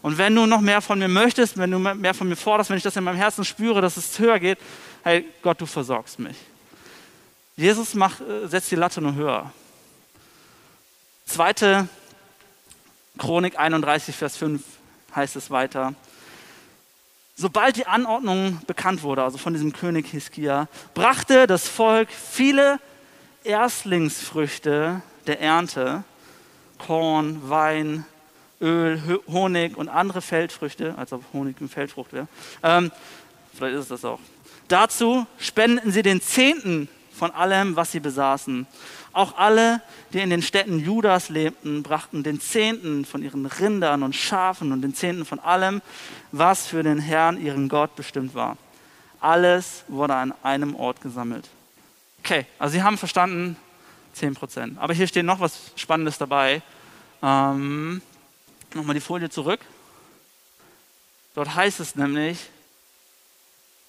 Und 0.08 0.18
wenn 0.18 0.34
du 0.34 0.46
noch 0.46 0.62
mehr 0.62 0.80
von 0.80 1.00
mir 1.00 1.10
möchtest, 1.10 1.58
wenn 1.58 1.70
du 1.70 1.80
mehr 1.80 2.14
von 2.14 2.30
mir 2.30 2.38
forderst, 2.38 2.70
wenn 2.70 2.78
ich 2.78 2.84
das 2.84 2.96
in 2.96 3.04
meinem 3.04 3.18
Herzen 3.18 3.44
spüre, 3.44 3.82
dass 3.82 3.98
es 3.98 4.18
höher 4.18 4.40
geht, 4.40 4.58
hey 5.04 5.26
Gott, 5.42 5.60
du 5.60 5.66
versorgst 5.66 6.18
mich. 6.18 6.38
Jesus 7.58 7.94
macht, 7.94 8.22
äh, 8.22 8.48
setzt 8.48 8.72
die 8.72 8.78
Latte 8.78 9.02
nur 9.02 9.16
höher. 9.16 9.52
Zweite 11.26 11.90
Chronik 13.18 13.60
31, 13.60 14.16
Vers 14.16 14.38
5 14.38 14.64
heißt 15.14 15.36
es 15.36 15.52
weiter. 15.52 15.94
Sobald 17.36 17.76
die 17.76 17.86
Anordnung 17.86 18.62
bekannt 18.66 19.04
wurde, 19.04 19.24
also 19.24 19.38
von 19.38 19.52
diesem 19.52 19.74
König 19.74 20.08
Hiskia, 20.08 20.70
brachte 20.94 21.48
das 21.48 21.68
Volk 21.68 22.08
viele 22.12 22.80
Erstlingsfrüchte 23.44 25.02
der 25.26 25.42
Ernte, 25.42 26.06
Korn, 26.78 27.50
Wein, 27.50 28.06
Öl, 28.62 29.22
Honig 29.28 29.78
und 29.78 29.90
andere 29.90 30.22
Feldfrüchte, 30.22 30.96
als 30.98 31.14
ob 31.14 31.24
Honig 31.34 31.58
eine 31.60 31.70
Feldfrucht 31.70 32.14
wäre. 32.14 32.28
Ähm, 32.64 32.92
vielleicht 33.54 33.76
ist 33.76 33.84
es 33.84 33.88
das 33.90 34.06
auch. 34.06 34.20
Dazu 34.68 35.26
spenden 35.38 35.92
sie 35.92 36.02
den 36.02 36.22
Zehnten 36.22 36.90
von 37.14 37.32
allem, 37.32 37.76
was 37.76 37.92
sie 37.92 38.00
besaßen. 38.00 38.68
Auch 39.14 39.38
alle, 39.38 39.82
die 40.14 40.20
in 40.20 40.30
den 40.30 40.42
Städten 40.42 40.80
Judas 40.80 41.30
lebten, 41.30 41.82
brachten 41.82 42.24
den 42.24 42.40
Zehnten 42.40 43.06
von 43.06 43.24
ihren 43.24 43.46
Rindern 43.46 44.04
und 44.04 44.16
Schafen 44.16 44.72
und 44.72 44.82
den 44.82 44.94
Zehnten 44.94 45.26
von 45.26 45.40
allem, 45.40 45.82
was 46.32 46.68
für 46.68 46.84
den 46.84 47.00
Herrn, 47.00 47.44
ihren 47.44 47.70
Gott, 47.70 47.96
bestimmt 47.96 48.36
war. 48.36 48.58
Alles 49.20 49.84
wurde 49.88 50.14
an 50.16 50.34
einem 50.44 50.76
Ort 50.76 51.02
gesammelt. 51.02 51.50
Okay, 52.20 52.46
also 52.60 52.74
Sie 52.74 52.84
haben 52.84 52.98
verstanden, 52.98 53.56
10 54.14 54.36
Prozent. 54.36 54.78
Aber 54.80 54.94
hier 54.94 55.08
steht 55.08 55.26
noch 55.26 55.40
was 55.40 55.72
Spannendes 55.76 56.18
dabei. 56.18 56.62
Ähm, 57.24 58.02
Nochmal 58.74 58.94
die 58.94 59.02
Folie 59.02 59.30
zurück. 59.30 59.60
Dort 61.36 61.54
heißt 61.56 61.80
es 61.80 61.96
nämlich, 61.96 62.50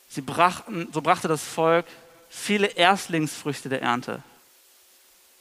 sie 0.08 0.20
brachten, 0.20 0.88
so 0.92 1.00
brachte 1.00 1.28
das 1.28 1.42
Volk 1.42 1.86
viele 2.28 2.66
Erstlingsfrüchte 2.66 3.68
der 3.68 3.82
Ernte. 3.82 4.22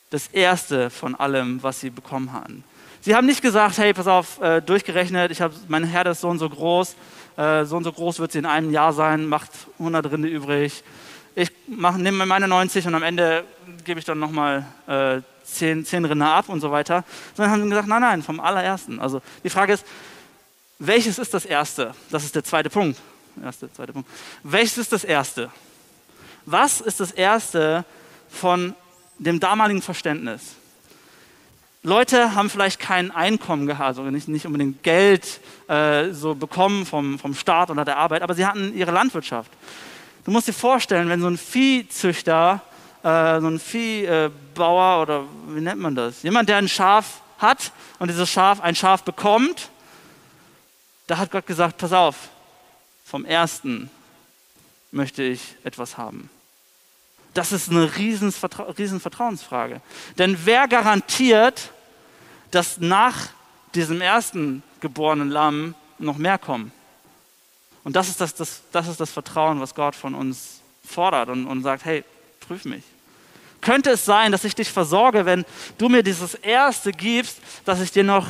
Das 0.10 0.28
erste 0.28 0.90
von 0.90 1.16
allem, 1.16 1.62
was 1.62 1.82
sie 1.82 1.90
bekommen 1.90 2.32
hatten. 2.32 2.64
Sie 3.02 3.14
haben 3.16 3.28
nicht 3.28 3.42
gesagt, 3.42 3.78
hey, 3.78 3.94
pass 3.94 4.08
auf, 4.08 4.42
äh, 4.42 4.62
durchgerechnet, 4.62 5.32
ich 5.32 5.42
habe 5.42 5.54
meine 5.68 5.86
Herde 5.86 6.12
ist 6.12 6.22
so 6.22 6.30
und 6.30 6.40
so 6.40 6.50
groß, 6.50 6.96
äh, 7.38 7.66
so 7.66 7.78
und 7.78 7.84
so 7.84 7.92
groß 7.92 8.20
wird 8.20 8.32
sie 8.32 8.40
in 8.40 8.46
einem 8.46 8.72
Jahr 8.72 8.94
sein, 8.94 9.26
macht 9.26 9.52
100 9.80 10.12
Rinde 10.12 10.28
übrig. 10.28 10.84
Ich 11.36 11.52
nehme 11.68 12.26
meine 12.26 12.48
90 12.48 12.88
und 12.88 12.96
am 12.96 13.04
Ende 13.04 13.44
gebe 13.84 14.00
ich 14.00 14.06
dann 14.06 14.20
nochmal 14.20 14.66
äh, 14.88 15.22
10, 15.48 15.86
10 15.86 16.06
Rinde 16.06 16.26
ab 16.26 16.50
und 16.50 16.62
so 16.62 16.72
weiter. 16.72 17.04
Sondern 17.36 17.52
haben 17.54 17.70
gesagt, 17.70 17.88
nein, 17.88 18.02
nein, 18.02 18.24
vom 18.24 18.40
allerersten. 18.40 19.00
Also 19.00 19.22
die 19.44 19.50
Frage 19.50 19.74
ist, 19.74 19.86
welches 20.80 21.18
ist 21.18 21.34
das 21.34 21.46
erste? 21.46 21.94
Das 22.12 22.24
ist 22.24 22.36
der 22.36 22.44
zweite 22.44 22.70
Punkt. 22.70 23.00
Erste, 23.44 23.72
zweite 23.72 23.94
Punkt. 23.94 24.10
Welches 24.44 24.78
ist 24.78 24.92
das 24.92 25.04
erste? 25.04 25.50
Was 26.46 26.82
ist 26.82 27.00
das 27.00 27.12
erste 27.12 27.86
von 28.30 28.76
dem 29.18 29.40
damaligen 29.40 29.82
Verständnis? 29.82 30.56
Leute 31.84 32.36
haben 32.36 32.50
vielleicht 32.50 32.80
kein 32.80 33.12
Einkommen 33.12 33.66
gehabt, 33.66 33.88
also 33.88 34.04
nicht, 34.04 34.28
nicht 34.28 34.46
unbedingt 34.46 34.84
Geld 34.84 35.40
äh, 35.68 36.12
so 36.12 36.36
bekommen 36.36 36.86
vom, 36.86 37.18
vom 37.18 37.34
Staat 37.34 37.70
oder 37.70 37.86
der 37.86 37.98
Arbeit, 37.98 38.24
aber 38.24 38.34
sie 38.34 38.46
hatten 38.46 38.76
ihre 38.76 38.92
Landwirtschaft. 38.92 39.52
Du 40.26 40.32
musst 40.32 40.48
dir 40.48 40.54
vorstellen, 40.54 41.08
wenn 41.08 41.22
so 41.22 41.28
ein 41.28 41.38
Viehzüchter, 41.38 42.62
äh, 43.04 43.40
so 43.40 43.48
ein 43.48 43.60
Viehbauer 43.60 45.02
oder 45.02 45.24
wie 45.48 45.62
nennt 45.62 45.82
man 45.82 45.96
das? 45.96 46.24
Jemand, 46.24 46.50
der 46.50 46.58
ein 46.58 46.68
Schaf 46.68 47.22
hat 47.40 47.72
und 48.00 48.10
dieses 48.10 48.30
Schaf 48.30 48.62
ein 48.62 48.76
Schaf 48.76 49.04
bekommt, 49.04 49.70
da 51.08 51.18
hat 51.18 51.32
Gott 51.32 51.48
gesagt, 51.48 51.78
pass 51.78 51.94
auf, 51.94 52.30
vom 53.06 53.24
ersten 53.26 53.90
möchte 54.92 55.24
ich 55.24 55.56
etwas 55.64 55.98
haben. 55.98 56.30
Das 57.34 57.52
ist 57.52 57.70
eine 57.70 57.96
riesen, 57.98 58.34
riesen 58.78 59.00
Vertrauensfrage. 59.00 59.82
Denn 60.18 60.38
wer 60.46 60.68
garantiert, 60.68 61.72
dass 62.52 62.80
nach 62.80 63.30
diesem 63.76 64.02
ersten 64.02 64.64
geborenen 64.82 65.30
Lamm 65.30 65.76
noch 66.00 66.18
mehr 66.18 66.38
kommen? 66.38 66.72
Und 67.84 67.96
das 67.96 68.10
ist 68.10 68.20
das, 68.20 68.34
das, 68.36 68.64
das, 68.72 68.88
ist 68.88 69.00
das 69.00 69.12
Vertrauen, 69.12 69.62
was 69.62 69.76
Gott 69.76 69.96
von 69.96 70.16
uns 70.16 70.62
fordert 70.84 71.30
und, 71.30 71.46
und 71.46 71.64
sagt, 71.64 71.86
hey, 71.86 72.04
prüf 72.48 72.66
mich. 72.66 72.84
Könnte 73.62 73.92
es 73.92 74.06
sein, 74.06 74.32
dass 74.32 74.44
ich 74.44 74.56
dich 74.56 74.72
versorge, 74.72 75.26
wenn 75.26 75.46
du 75.78 75.90
mir 75.90 76.04
dieses 76.04 76.36
Erste 76.36 76.92
gibst, 76.92 77.40
dass 77.66 77.82
ich 77.82 77.92
dir 77.92 78.04
noch 78.04 78.28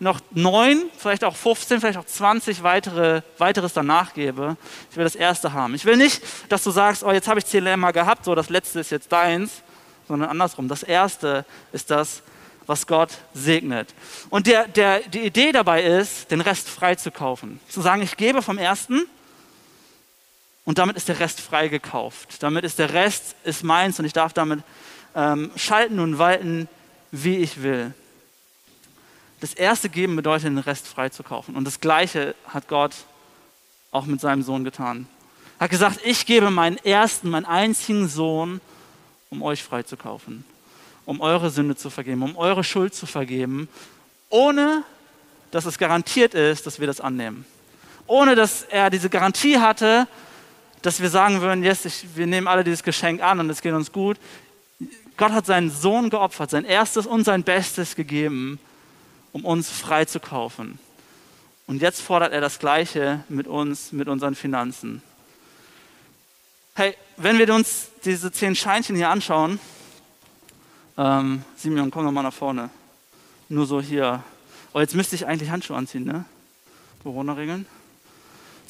noch 0.00 0.20
neun, 0.30 0.84
vielleicht 0.96 1.24
auch 1.24 1.36
15, 1.36 1.80
vielleicht 1.80 1.98
auch 1.98 2.06
20 2.06 2.62
weitere, 2.62 3.20
weiteres 3.36 3.74
danach 3.74 4.14
gebe. 4.14 4.56
Ich 4.90 4.96
will 4.96 5.04
das 5.04 5.14
erste 5.14 5.52
haben. 5.52 5.74
Ich 5.74 5.84
will 5.84 5.96
nicht, 5.96 6.22
dass 6.48 6.64
du 6.64 6.70
sagst, 6.70 7.04
oh, 7.04 7.12
jetzt 7.12 7.28
habe 7.28 7.38
ich 7.38 7.46
zehn 7.46 7.62
Lämmer 7.62 7.92
gehabt, 7.92 8.24
so 8.24 8.34
das 8.34 8.48
letzte 8.48 8.80
ist 8.80 8.90
jetzt 8.90 9.12
deins, 9.12 9.62
sondern 10.08 10.30
andersrum. 10.30 10.68
Das 10.68 10.82
erste 10.82 11.44
ist 11.72 11.90
das, 11.90 12.22
was 12.66 12.86
Gott 12.86 13.10
segnet. 13.34 13.94
Und 14.30 14.46
der, 14.46 14.68
der, 14.68 15.00
die 15.00 15.20
Idee 15.20 15.52
dabei 15.52 15.82
ist, 15.82 16.30
den 16.30 16.40
Rest 16.40 16.68
freizukaufen. 16.68 17.60
Zu 17.68 17.82
sagen, 17.82 18.00
ich 18.00 18.16
gebe 18.16 18.40
vom 18.40 18.56
ersten 18.56 19.02
und 20.70 20.78
damit 20.78 20.96
ist 20.96 21.08
der 21.08 21.18
Rest 21.18 21.40
freigekauft. 21.40 22.44
Damit 22.44 22.62
ist 22.62 22.78
der 22.78 22.92
Rest 22.92 23.34
ist 23.42 23.64
meins 23.64 23.98
und 23.98 24.04
ich 24.04 24.12
darf 24.12 24.32
damit 24.32 24.60
ähm, 25.16 25.50
schalten 25.56 25.98
und 25.98 26.18
walten, 26.18 26.68
wie 27.10 27.38
ich 27.38 27.64
will. 27.64 27.92
Das 29.40 29.52
erste 29.52 29.88
Geben 29.88 30.14
bedeutet, 30.14 30.44
den 30.44 30.58
Rest 30.58 30.86
freizukaufen. 30.86 31.56
Und 31.56 31.64
das 31.64 31.80
Gleiche 31.80 32.36
hat 32.46 32.68
Gott 32.68 32.94
auch 33.90 34.06
mit 34.06 34.20
seinem 34.20 34.44
Sohn 34.44 34.62
getan. 34.62 35.08
Er 35.58 35.64
hat 35.64 35.70
gesagt, 35.72 35.98
ich 36.04 36.24
gebe 36.24 36.50
meinen 36.52 36.76
ersten, 36.76 37.30
meinen 37.30 37.46
einzigen 37.46 38.06
Sohn, 38.06 38.60
um 39.28 39.42
euch 39.42 39.64
freizukaufen, 39.64 40.44
um 41.04 41.20
eure 41.20 41.50
Sünde 41.50 41.74
zu 41.74 41.90
vergeben, 41.90 42.22
um 42.22 42.36
eure 42.36 42.62
Schuld 42.62 42.94
zu 42.94 43.06
vergeben, 43.06 43.68
ohne 44.28 44.84
dass 45.50 45.64
es 45.64 45.78
garantiert 45.78 46.34
ist, 46.34 46.64
dass 46.64 46.78
wir 46.78 46.86
das 46.86 47.00
annehmen. 47.00 47.44
Ohne 48.06 48.36
dass 48.36 48.62
er 48.62 48.88
diese 48.88 49.10
Garantie 49.10 49.58
hatte, 49.58 50.06
dass 50.82 51.00
wir 51.00 51.10
sagen 51.10 51.40
würden, 51.40 51.62
yes, 51.62 51.84
ich, 51.84 52.04
wir 52.14 52.26
nehmen 52.26 52.46
alle 52.46 52.64
dieses 52.64 52.82
Geschenk 52.82 53.22
an 53.22 53.40
und 53.40 53.50
es 53.50 53.60
geht 53.60 53.74
uns 53.74 53.92
gut. 53.92 54.16
Gott 55.16 55.32
hat 55.32 55.46
seinen 55.46 55.70
Sohn 55.70 56.08
geopfert, 56.08 56.50
sein 56.50 56.64
erstes 56.64 57.06
und 57.06 57.24
sein 57.24 57.42
Bestes 57.42 57.94
gegeben, 57.94 58.58
um 59.32 59.44
uns 59.44 59.68
freizukaufen. 59.68 60.78
Und 61.66 61.82
jetzt 61.82 62.00
fordert 62.00 62.32
er 62.32 62.40
das 62.40 62.58
Gleiche 62.58 63.22
mit 63.28 63.46
uns, 63.46 63.92
mit 63.92 64.08
unseren 64.08 64.34
Finanzen. 64.34 65.02
Hey, 66.74 66.96
wenn 67.16 67.38
wir 67.38 67.52
uns 67.54 67.88
diese 68.04 68.32
zehn 68.32 68.56
Scheinchen 68.56 68.96
hier 68.96 69.10
anschauen, 69.10 69.60
ähm, 70.96 71.44
Simeon, 71.56 71.90
komm 71.90 72.06
doch 72.06 72.12
mal 72.12 72.22
nach 72.22 72.32
vorne. 72.32 72.70
Nur 73.48 73.66
so 73.66 73.80
hier. 73.80 74.22
Oh, 74.72 74.80
jetzt 74.80 74.94
müsste 74.94 75.16
ich 75.16 75.26
eigentlich 75.26 75.50
Handschuhe 75.50 75.76
anziehen, 75.76 76.04
ne? 76.04 76.24
Corona-Regeln. 77.02 77.66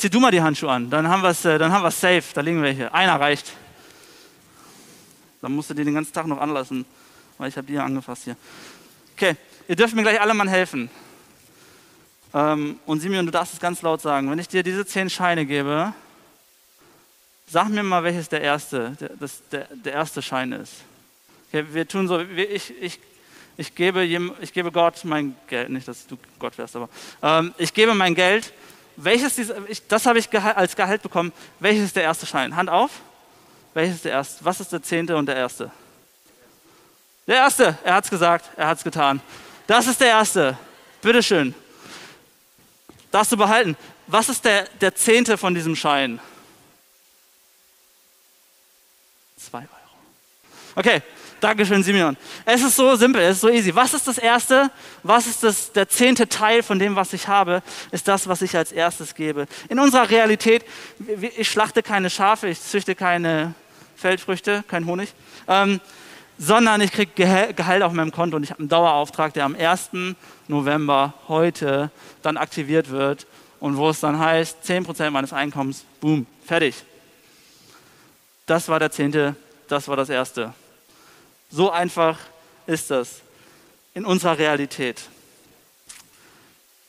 Zieh 0.01 0.09
du 0.09 0.19
mal 0.19 0.31
die 0.31 0.41
Handschuhe 0.41 0.71
an, 0.71 0.89
dann 0.89 1.07
haben 1.07 1.23
wir 1.23 1.29
es 1.29 1.45
äh, 1.45 1.59
safe, 1.91 2.25
da 2.33 2.41
liegen 2.41 2.65
hier. 2.65 2.95
Einer 2.95 3.21
reicht. 3.21 3.53
Dann 5.43 5.53
musst 5.53 5.69
du 5.69 5.75
die 5.75 5.85
den 5.85 5.95
ganzen 5.95 6.13
Tag 6.13 6.27
noch 6.27 6.41
anlassen, 6.41 6.87
weil 7.37 7.51
ich 7.51 7.57
habe 7.57 7.67
die 7.67 7.75
hier 7.75 7.85
angefasst 7.85 8.25
hier. 8.25 8.37
Okay, 9.15 9.37
Ihr 9.71 9.77
dürft 9.77 9.95
mir 9.95 10.03
gleich 10.03 10.21
alle 10.21 10.35
mal 10.35 10.51
helfen. 10.51 10.91
Ähm, 12.35 12.81
und 12.87 12.99
Simeon, 12.99 13.25
du 13.25 13.31
darfst 13.31 13.55
es 13.55 13.61
ganz 13.61 13.83
laut 13.83 14.01
sagen. 14.01 14.29
Wenn 14.29 14.41
ich 14.41 14.49
dir 14.49 14.65
diese 14.65 14.85
zehn 14.85 15.09
Scheine 15.09 15.47
gebe, 15.47 15.93
sag 17.47 17.69
mir 17.69 17.85
mal, 17.85 18.03
welches 18.03 18.29
der 18.29 18.41
erste, 18.41 18.97
der, 19.01 19.11
das, 19.21 19.49
der, 19.53 19.69
der 19.73 19.93
erste 19.93 20.23
Schein 20.23 20.51
ist. 20.51 20.73
Okay, 21.49 21.67
wir 21.71 21.87
tun 21.87 22.09
so, 22.09 22.19
ich, 22.19 22.75
ich, 22.83 22.99
ich, 23.57 23.75
gebe, 23.77 24.05
ich 24.41 24.53
gebe 24.53 24.73
Gott 24.73 25.05
mein 25.05 25.37
Geld, 25.47 25.71
nicht, 25.71 25.87
dass 25.87 26.05
du 26.09 26.19
Gott 26.41 26.59
wärst, 26.59 26.75
aber 26.75 26.89
ähm, 27.23 27.55
ich 27.57 27.73
gebe 27.73 27.95
mein 27.95 28.17
Geld. 28.17 28.53
Welches 29.03 29.39
ich, 29.39 29.87
das 29.89 30.05
habe 30.05 30.19
ich 30.19 30.29
als 30.39 30.77
Gehalt 30.77 31.01
bekommen. 31.01 31.33
Welches 31.59 31.85
ist 31.85 31.97
der 31.97 32.03
erste 32.03 32.27
Schein? 32.27 32.55
Hand 32.55 32.69
auf. 32.69 32.91
Welches 33.73 33.97
ist 33.97 34.05
der 34.05 34.13
erste? 34.13 34.45
Was 34.45 34.61
ist 34.61 34.73
der 34.73 34.83
zehnte 34.83 35.17
und 35.17 35.27
der 35.27 35.37
erste? 35.37 35.71
Der 37.27 37.37
erste. 37.37 37.79
Er 37.83 37.95
hat 37.95 38.05
es 38.05 38.11
gesagt. 38.11 38.51
Er 38.57 38.67
hat 38.67 38.79
es 38.79 38.85
getan. 38.85 39.23
Das 39.67 39.87
ist 39.87 40.01
der 40.01 40.09
erste. 40.09 40.59
Bitteschön. 41.01 41.55
Darfst 43.11 43.33
du 43.33 43.39
behalten. 43.39 43.77
Was 44.07 44.29
ist 44.29 44.45
der, 44.45 44.65
der 44.81 44.95
Zehnte 44.95 45.39
von 45.39 45.55
diesem 45.55 45.77
Schein? 45.77 46.21
Zwei 49.39 49.61
Euro. 49.61 49.69
Okay, 50.75 51.03
Dankeschön, 51.41 51.83
Simeon. 51.83 52.19
Es 52.45 52.63
ist 52.63 52.77
so 52.77 52.95
simpel, 52.97 53.23
es 53.23 53.37
ist 53.37 53.41
so 53.41 53.49
easy. 53.49 53.75
Was 53.75 53.95
ist 53.95 54.07
das 54.07 54.19
Erste? 54.19 54.71
Was 55.03 55.27
ist 55.27 55.43
das, 55.43 55.73
der 55.73 55.89
zehnte 55.89 56.29
Teil 56.29 56.63
von 56.63 56.79
dem, 56.79 56.97
was 56.97 57.15
ich 57.15 57.29
habe? 57.29 57.63
Ist 57.93 58.07
das, 58.09 58.29
was 58.29 58.43
ich 58.43 58.55
als 58.57 58.73
erstes 58.73 59.15
gebe. 59.15 59.47
In 59.71 59.79
unserer 59.79 60.11
Realität, 60.11 60.65
ich 61.37 61.49
schlachte 61.49 61.83
keine 61.83 62.11
Schafe, 62.11 62.49
ich 62.49 62.61
züchte 62.61 62.95
keine 62.95 63.55
Feldfrüchte, 63.97 64.65
kein 64.69 64.85
Honig. 64.85 65.15
Ähm, 65.49 65.81
sondern 66.37 66.81
ich 66.81 66.93
kriege 66.93 67.53
Gehalt 67.55 67.83
auf 67.83 67.93
meinem 67.93 68.13
Konto 68.13 68.37
und 68.37 68.43
ich 68.43 68.51
habe 68.51 68.61
einen 68.61 68.69
Dauerauftrag, 68.69 69.33
der 69.35 69.45
am 69.45 69.55
1. 69.55 69.91
November 70.49 71.15
heute 71.29 71.91
dann 72.23 72.37
aktiviert 72.37 72.91
wird 72.91 73.27
und 73.61 73.77
wo 73.77 73.91
es 73.91 74.01
dann 74.01 74.19
heißt, 74.19 74.59
10% 74.67 75.11
meines 75.11 75.33
Einkommens, 75.33 75.85
boom, 76.01 76.27
fertig. 76.47 76.77
Das 78.47 78.69
war 78.69 78.79
der 78.79 78.91
zehnte, 78.91 79.37
das 79.69 79.87
war 79.87 79.97
das 79.97 80.09
erste. 80.09 80.55
So 81.51 81.71
einfach 81.71 82.19
ist 82.67 82.91
das 82.91 83.23
in 83.95 84.05
unserer 84.05 84.39
Realität. 84.39 85.03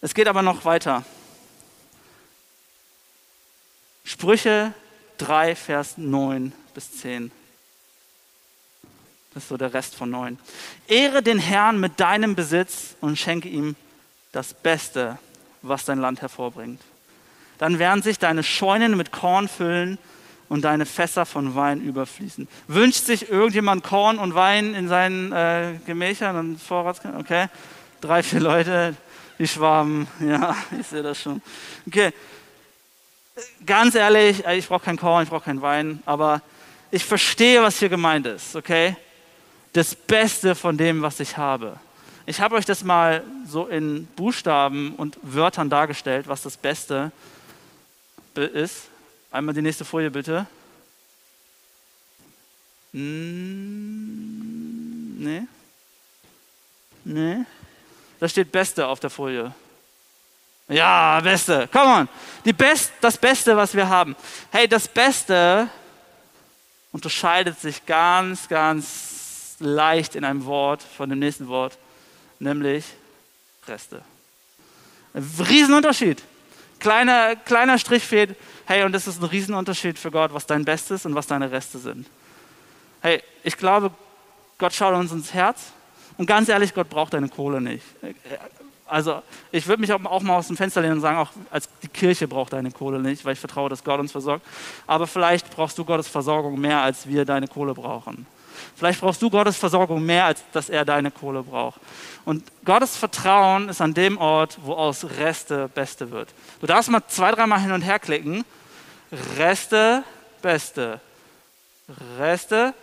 Es 0.01 0.13
geht 0.13 0.27
aber 0.27 0.41
noch 0.41 0.65
weiter. 0.65 1.03
Sprüche 4.03 4.73
3, 5.17 5.55
Vers 5.55 5.97
9 5.97 6.53
bis 6.73 6.99
10. 6.99 7.31
Das 9.33 9.43
ist 9.43 9.49
so 9.49 9.57
der 9.57 9.73
Rest 9.73 9.95
von 9.95 10.09
neun. 10.09 10.37
Ehre 10.87 11.23
den 11.23 11.39
Herrn 11.39 11.79
mit 11.79 11.99
deinem 11.99 12.35
Besitz 12.35 12.95
und 12.99 13.17
schenke 13.17 13.47
ihm 13.47 13.75
das 14.31 14.53
Beste, 14.53 15.17
was 15.61 15.85
dein 15.85 15.99
Land 15.99 16.21
hervorbringt. 16.21 16.81
Dann 17.57 17.79
werden 17.79 18.01
sich 18.01 18.19
deine 18.19 18.43
Scheunen 18.43 18.97
mit 18.97 19.11
Korn 19.11 19.47
füllen 19.47 19.97
und 20.51 20.63
deine 20.63 20.85
Fässer 20.85 21.25
von 21.25 21.55
Wein 21.55 21.81
überfließen. 21.81 22.47
Wünscht 22.67 23.05
sich 23.05 23.29
irgendjemand 23.29 23.83
Korn 23.83 24.19
und 24.19 24.35
Wein 24.35 24.75
in 24.75 24.87
seinen 24.87 25.31
äh, 25.31 25.79
Gemächern 25.85 26.35
und 26.35 26.61
Vorratskammern? 26.61 27.21
Okay, 27.21 27.47
drei, 28.01 28.21
vier 28.21 28.41
Leute, 28.41 28.95
die 29.39 29.47
Schwaben, 29.47 30.07
ja, 30.19 30.55
ich 30.77 30.87
sehe 30.87 31.03
das 31.03 31.21
schon. 31.21 31.41
Okay, 31.87 32.11
ganz 33.65 33.95
ehrlich, 33.95 34.45
ich 34.45 34.67
brauche 34.67 34.83
kein 34.83 34.97
Korn, 34.97 35.23
ich 35.23 35.29
brauche 35.29 35.45
keinen 35.45 35.61
Wein, 35.61 36.03
aber 36.05 36.41
ich 36.91 37.05
verstehe, 37.05 37.63
was 37.63 37.79
hier 37.79 37.89
gemeint 37.89 38.25
ist, 38.27 38.55
okay? 38.55 38.97
das 39.73 39.95
Beste 39.95 40.53
von 40.53 40.77
dem, 40.77 41.01
was 41.01 41.19
ich 41.19 41.37
habe. 41.37 41.77
Ich 42.25 42.41
habe 42.41 42.55
euch 42.55 42.65
das 42.65 42.83
mal 42.83 43.23
so 43.47 43.67
in 43.67 44.05
Buchstaben 44.15 44.95
und 44.95 45.17
Wörtern 45.21 45.69
dargestellt, 45.69 46.27
was 46.27 46.41
das 46.41 46.57
Beste 46.57 47.11
ist. 48.35 48.90
Einmal 49.31 49.55
die 49.55 49.61
nächste 49.61 49.85
Folie 49.85 50.11
bitte. 50.11 50.45
Hm, 52.91 54.03
nee. 55.23 55.43
Nee. 57.05 57.45
Da 58.19 58.27
steht 58.27 58.51
Beste 58.51 58.85
auf 58.85 58.99
der 58.99 59.09
Folie. 59.09 59.53
Ja, 60.67 61.21
Beste. 61.21 61.69
Come 61.71 61.85
on. 61.85 62.09
Die 62.45 62.53
Best, 62.53 62.91
das 63.01 63.17
Beste, 63.17 63.55
was 63.57 63.73
wir 63.73 63.87
haben. 63.87 64.15
Hey, 64.51 64.67
das 64.67 64.87
Beste 64.87 65.69
unterscheidet 66.91 67.59
sich 67.59 67.85
ganz, 67.85 68.47
ganz 68.47 69.55
leicht 69.59 70.15
in 70.15 70.25
einem 70.25 70.45
Wort 70.45 70.83
von 70.83 71.09
dem 71.09 71.19
nächsten 71.19 71.47
Wort, 71.47 71.77
nämlich 72.39 72.85
Reste. 73.67 74.01
Ein 75.13 75.29
Riesenunterschied. 75.47 76.21
Kleiner, 76.81 77.35
kleiner 77.35 77.77
Strich 77.77 78.03
fehlt. 78.03 78.35
Hey, 78.65 78.83
und 78.83 78.91
das 78.91 79.07
ist 79.07 79.21
ein 79.21 79.25
Riesenunterschied 79.25 79.99
für 79.99 80.09
Gott, 80.09 80.33
was 80.33 80.47
dein 80.47 80.65
Bestes 80.65 81.05
und 81.05 81.13
was 81.13 81.27
deine 81.27 81.51
Reste 81.51 81.77
sind. 81.77 82.07
Hey, 83.01 83.21
ich 83.43 83.55
glaube, 83.55 83.91
Gott 84.57 84.73
schaut 84.73 84.95
uns 84.95 85.11
ins 85.11 85.33
Herz 85.33 85.71
und 86.17 86.25
ganz 86.25 86.49
ehrlich, 86.49 86.73
Gott 86.73 86.89
braucht 86.89 87.13
deine 87.13 87.29
Kohle 87.29 87.61
nicht. 87.61 87.85
Also 88.87 89.21
ich 89.51 89.67
würde 89.67 89.79
mich 89.79 89.93
auch 89.93 89.99
mal 89.99 90.35
aus 90.35 90.47
dem 90.47 90.57
Fenster 90.57 90.81
lehnen 90.81 90.95
und 90.95 91.01
sagen, 91.01 91.17
auch 91.17 91.29
als 91.51 91.69
die 91.83 91.87
Kirche 91.87 92.27
braucht 92.27 92.53
deine 92.53 92.71
Kohle 92.71 92.99
nicht, 92.99 93.23
weil 93.25 93.33
ich 93.33 93.39
vertraue, 93.39 93.69
dass 93.69 93.83
Gott 93.83 93.99
uns 93.99 94.11
versorgt. 94.11 94.45
Aber 94.87 95.05
vielleicht 95.05 95.49
brauchst 95.55 95.77
du 95.77 95.85
Gottes 95.85 96.07
Versorgung 96.07 96.59
mehr, 96.59 96.81
als 96.81 97.07
wir 97.07 97.25
deine 97.25 97.47
Kohle 97.47 97.75
brauchen. 97.75 98.25
Vielleicht 98.75 99.01
brauchst 99.01 99.21
du 99.21 99.29
Gottes 99.29 99.57
Versorgung 99.57 100.05
mehr, 100.05 100.25
als 100.25 100.43
dass 100.53 100.69
er 100.69 100.85
deine 100.85 101.11
Kohle 101.11 101.43
braucht. 101.43 101.79
Und 102.25 102.43
Gottes 102.65 102.95
Vertrauen 102.95 103.69
ist 103.69 103.81
an 103.81 103.93
dem 103.93 104.17
Ort, 104.17 104.57
wo 104.61 104.73
aus 104.73 105.05
Reste 105.17 105.69
Beste 105.69 106.11
wird. 106.11 106.29
Du 106.59 106.67
darfst 106.67 106.89
mal 106.89 107.01
zwei, 107.07 107.31
dreimal 107.31 107.59
hin 107.59 107.71
und 107.71 107.81
her 107.81 107.99
klicken. 107.99 108.43
Reste, 109.37 110.03
Beste. 110.41 110.99
Reste, 112.17 112.73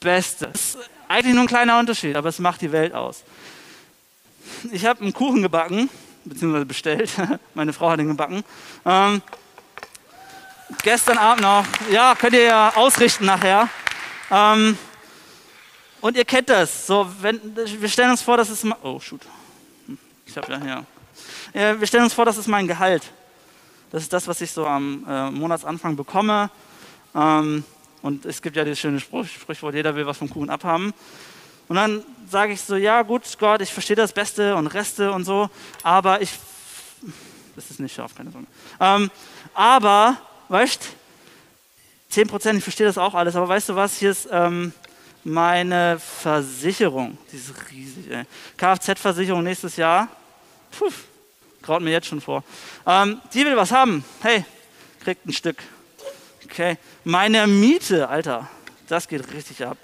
Beste. 0.00 0.48
Das 0.52 0.60
ist 0.60 0.78
eigentlich 1.08 1.34
nur 1.34 1.44
ein 1.44 1.48
kleiner 1.48 1.78
Unterschied, 1.78 2.16
aber 2.16 2.28
es 2.28 2.38
macht 2.38 2.60
die 2.62 2.72
Welt 2.72 2.94
aus 2.94 3.24
ich 4.72 4.86
habe 4.86 5.02
einen 5.02 5.12
Kuchen 5.12 5.42
gebacken, 5.42 5.88
beziehungsweise 6.24 6.66
bestellt. 6.66 7.10
Meine 7.54 7.72
Frau 7.72 7.90
hat 7.90 8.00
ihn 8.00 8.08
gebacken. 8.08 8.44
Ähm, 8.84 9.22
gestern 10.82 11.18
Abend 11.18 11.42
noch. 11.42 11.64
Ja, 11.90 12.14
könnt 12.14 12.34
ihr 12.34 12.44
ja 12.44 12.72
ausrichten 12.74 13.26
nachher. 13.26 13.68
Ähm, 14.30 14.78
und 16.00 16.16
ihr 16.16 16.24
kennt 16.24 16.48
das. 16.48 16.86
So, 16.86 17.06
wenn, 17.20 17.40
wir 17.54 17.88
stellen 17.88 18.10
uns 18.10 18.22
vor, 18.22 18.36
dass 18.36 18.48
es. 18.48 18.64
Oh, 18.82 18.98
shoot. 19.00 19.20
Ich 20.26 20.36
habe 20.36 20.52
ja 20.52 20.60
hier. 20.60 20.86
Ja, 21.52 21.80
wir 21.80 21.86
stellen 21.86 22.04
uns 22.04 22.14
vor, 22.14 22.24
das 22.24 22.36
ist 22.36 22.46
mein 22.46 22.66
Gehalt. 22.66 23.02
Das 23.90 24.02
ist 24.02 24.12
das, 24.12 24.28
was 24.28 24.40
ich 24.40 24.52
so 24.52 24.66
am 24.66 25.04
äh, 25.08 25.30
Monatsanfang 25.30 25.96
bekomme. 25.96 26.50
Ähm, 27.14 27.64
und 28.02 28.24
es 28.24 28.40
gibt 28.40 28.56
ja 28.56 28.64
dieses 28.64 28.78
schöne 28.78 29.00
Spruch, 29.00 29.26
Sprichwort, 29.26 29.74
jeder 29.74 29.94
will 29.94 30.06
was 30.06 30.18
vom 30.18 30.30
Kuchen 30.30 30.48
abhaben. 30.48 30.94
Und 31.68 31.76
dann 31.76 32.04
sage 32.28 32.52
ich 32.52 32.60
so, 32.60 32.76
ja 32.76 33.02
gut, 33.02 33.22
Gott, 33.38 33.60
ich 33.60 33.72
verstehe 33.72 33.96
das 33.96 34.12
Beste 34.12 34.56
und 34.56 34.68
Reste 34.68 35.12
und 35.12 35.24
so, 35.24 35.50
aber 35.82 36.22
ich, 36.22 36.30
das 37.54 37.70
ist 37.70 37.80
nicht 37.80 37.94
scharf, 37.94 38.14
keine 38.14 38.30
Sorge. 38.30 38.46
Ähm, 38.80 39.10
aber, 39.54 40.16
weißt, 40.48 40.80
10 42.08 42.28
Prozent, 42.28 42.58
ich 42.58 42.64
verstehe 42.64 42.86
das 42.86 42.98
auch 42.98 43.14
alles, 43.14 43.36
aber 43.36 43.48
weißt 43.48 43.68
du 43.68 43.76
was, 43.76 43.98
hier 43.98 44.10
ist 44.10 44.28
ähm, 44.32 44.72
meine 45.24 45.98
Versicherung, 45.98 47.18
die 47.30 47.36
ist 47.36 47.52
riesig, 47.70 48.10
ey. 48.10 48.24
Kfz-Versicherung 48.56 49.42
nächstes 49.42 49.76
Jahr, 49.76 50.08
Puh, 50.78 50.90
graut 51.62 51.82
mir 51.82 51.90
jetzt 51.90 52.06
schon 52.06 52.20
vor. 52.20 52.44
Ähm, 52.86 53.20
die 53.34 53.44
will 53.44 53.56
was 53.56 53.72
haben, 53.72 54.04
hey, 54.22 54.44
kriegt 55.02 55.26
ein 55.26 55.32
Stück. 55.32 55.62
Okay, 56.44 56.78
meine 57.04 57.46
Miete, 57.46 58.08
Alter, 58.08 58.48
das 58.88 59.08
geht 59.08 59.32
richtig 59.32 59.64
ab. 59.64 59.76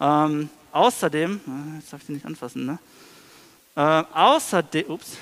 Ähm, 0.00 0.50
Außerdem, 0.74 1.40
äh, 1.46 1.76
jetzt 1.76 1.92
darf 1.92 2.00
ich 2.00 2.06
die 2.06 2.12
nicht 2.14 2.26
anfassen, 2.26 2.66
ne? 2.66 2.78
Äh, 3.76 4.02
außerdem, 4.12 4.90
ups, 4.90 5.18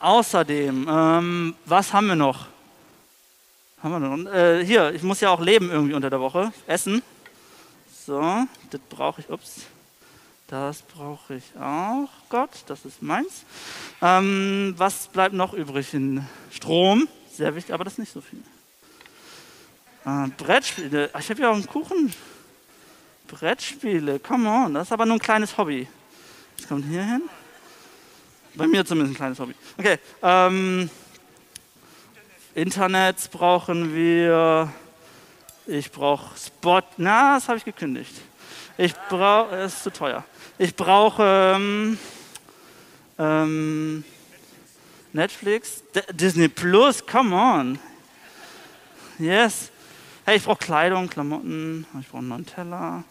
außerdem, 0.00 0.86
ähm, 0.88 1.54
was 1.66 1.92
haben 1.92 2.06
wir 2.06 2.16
noch? 2.16 2.46
Haben 3.82 3.92
wir 3.92 3.98
noch? 3.98 4.32
Äh, 4.32 4.64
hier, 4.64 4.94
ich 4.94 5.02
muss 5.02 5.20
ja 5.20 5.28
auch 5.28 5.42
leben 5.42 5.70
irgendwie 5.70 5.92
unter 5.92 6.08
der 6.08 6.20
Woche, 6.20 6.54
essen. 6.66 7.02
So, 8.04 8.20
das 8.70 8.80
brauche 8.88 9.20
ich, 9.20 9.30
ups, 9.30 9.66
das 10.48 10.82
brauche 10.82 11.36
ich 11.36 11.44
auch. 11.56 12.08
Gott, 12.30 12.50
das 12.66 12.84
ist 12.84 13.00
meins. 13.00 13.44
Ähm, 14.00 14.74
was 14.76 15.06
bleibt 15.06 15.34
noch 15.34 15.52
übrig? 15.52 15.94
In 15.94 16.26
Strom, 16.50 17.06
sehr 17.32 17.54
wichtig, 17.54 17.72
aber 17.72 17.84
das 17.84 17.92
ist 17.92 17.98
nicht 18.00 18.12
so 18.12 18.20
viel. 18.20 18.42
Äh, 20.04 20.28
Brettspiele, 20.36 21.10
ich 21.16 21.30
habe 21.30 21.42
ja 21.42 21.50
auch 21.50 21.54
einen 21.54 21.66
Kuchen. 21.66 22.12
Brettspiele, 23.28 24.18
come 24.18 24.48
on, 24.48 24.74
das 24.74 24.88
ist 24.88 24.92
aber 24.92 25.06
nur 25.06 25.16
ein 25.16 25.20
kleines 25.20 25.56
Hobby. 25.56 25.86
Was 26.58 26.66
kommt 26.66 26.84
hier 26.86 27.04
hin? 27.04 27.22
Bei 28.54 28.66
mir 28.66 28.84
zumindest 28.84 29.14
ein 29.14 29.16
kleines 29.16 29.38
Hobby. 29.38 29.54
Okay, 29.78 29.98
ähm, 30.22 30.90
Internet 32.56 33.30
brauchen 33.30 33.94
wir. 33.94 34.72
Ich 35.66 35.92
brauche 35.92 36.36
Spot. 36.36 36.82
Na, 36.96 37.34
das 37.34 37.48
habe 37.48 37.58
ich 37.58 37.64
gekündigt. 37.64 38.12
Ich 38.76 38.94
brauche, 39.08 39.54
es 39.56 39.74
ist 39.74 39.82
zu 39.84 39.92
teuer. 39.92 40.24
Ich 40.58 40.74
brauche 40.74 41.22
ähm, 41.54 41.98
ähm, 43.18 44.04
Netflix, 45.12 45.82
D 45.94 46.02
Disney 46.12 46.48
Plus, 46.48 47.06
come 47.06 47.34
on. 47.36 47.78
Yes. 49.18 49.70
Hey, 50.24 50.38
ich 50.38 50.44
brauche 50.44 50.58
Kleidung, 50.58 51.08
Klamotten, 51.08 51.86
ich 52.00 52.08
brauche 52.08 52.18
einen 52.18 52.28
neuen 52.28 52.46
Teller. 52.46 53.04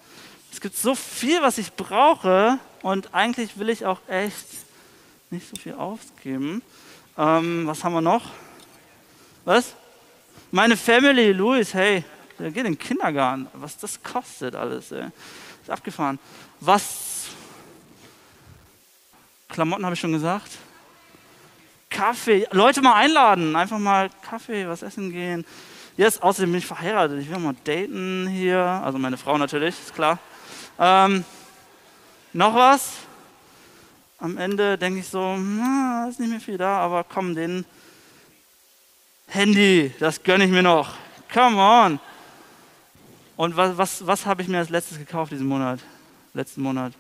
Es 0.52 0.60
gibt 0.60 0.76
so 0.76 0.94
viel, 0.96 1.42
was 1.42 1.58
ich 1.58 1.72
brauche 1.74 2.58
und 2.82 3.14
eigentlich 3.14 3.58
will 3.58 3.70
ich 3.70 3.86
auch 3.86 4.00
echt 4.10 4.48
nicht 5.30 5.48
so 5.48 5.56
viel 5.56 5.74
ausgeben. 5.74 6.62
Ähm, 7.18 7.66
was 7.66 7.84
haben 7.84 7.94
wir 7.94 8.02
noch? 8.02 8.24
Was? 9.46 9.74
Meine 10.52 10.76
Family, 10.76 11.32
Louis, 11.32 11.74
hey, 11.74 12.04
der 12.42 12.52
geht 12.52 12.66
in 12.66 12.74
den 12.74 12.80
Kindergarten. 12.80 13.48
Was 13.54 13.78
das 13.78 14.02
kostet 14.02 14.56
alles, 14.56 14.92
ey. 14.92 15.08
Ist 15.62 15.70
abgefahren. 15.70 16.20
Was? 16.60 17.28
Klamotten 19.50 19.86
habe 19.86 19.94
ich 19.94 20.00
schon 20.00 20.12
gesagt. 20.12 20.52
Kaffee. 21.90 22.48
Leute 22.52 22.82
mal 22.82 22.96
einladen. 22.96 23.56
Einfach 23.56 23.78
mal 23.78 24.10
Kaffee, 24.22 24.68
was 24.68 24.82
essen 24.82 25.12
gehen. 25.12 25.46
Jetzt, 25.98 26.24
außerdem 26.24 26.52
bin 26.52 26.60
ich 26.60 26.66
verheiratet. 26.66 27.22
Ich 27.22 27.30
will 27.30 27.38
mal 27.38 27.56
daten 27.64 28.28
hier. 28.28 28.60
Also 28.60 28.98
meine 28.98 29.18
Frau 29.18 29.38
natürlich, 29.38 29.76
ist 29.80 29.94
klar. 29.94 30.18
Ähm, 30.80 31.24
noch 32.34 32.56
was? 32.56 32.94
Am 34.18 34.38
Ende 34.38 34.78
denke 34.78 35.00
ich 35.00 35.08
so, 35.08 35.36
na, 35.36 36.08
ist 36.10 36.20
nicht 36.20 36.30
mehr 36.30 36.40
viel 36.40 36.58
da, 36.58 36.78
aber 36.78 37.04
komm, 37.04 37.36
den 37.36 37.66
Handy, 39.28 39.94
das 40.00 40.24
gönne 40.24 40.46
ich 40.46 40.52
mir 40.52 40.64
noch. 40.64 40.94
Come 41.34 41.58
on. 41.58 42.00
Und 43.42 43.58
was, 43.58 43.76
was, 43.76 44.06
was 44.06 44.28
habe 44.28 44.44
ich 44.44 44.48
mir 44.48 44.60
als 44.60 44.70
letztes 44.70 45.00
gekauft 45.00 45.32
diesen 45.32 45.48
Monat? 45.48 45.80
Letzten 46.36 46.62
Monat. 46.62 46.94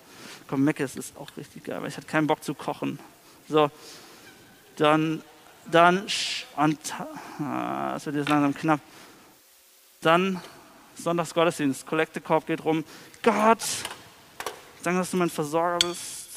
Komm, 0.47 0.63
Meckes 0.63 0.95
ist 0.95 1.15
auch 1.15 1.29
richtig 1.37 1.65
geil, 1.65 1.79
weil 1.79 1.89
ich 1.89 1.95
hatte 1.95 2.07
keinen 2.07 2.25
Bock 2.25 2.43
zu 2.43 2.55
kochen. 2.55 2.97
So, 3.47 3.69
dann, 4.75 5.21
dann, 5.67 6.07
und, 6.55 6.79
ah, 7.39 7.91
das 7.93 8.07
wird 8.07 8.15
jetzt 8.15 8.29
langsam 8.29 8.55
knapp. 8.55 8.79
Dann 10.01 10.41
Sonntagsgottesdienst, 10.95 11.85
Kollektekorb 11.85 12.47
geht 12.47 12.65
rum. 12.65 12.85
Gott, 13.21 13.59
danke, 14.81 15.01
dass 15.01 15.11
du 15.11 15.17
mein 15.17 15.29
Versorger 15.29 15.77
bist. 15.89 16.27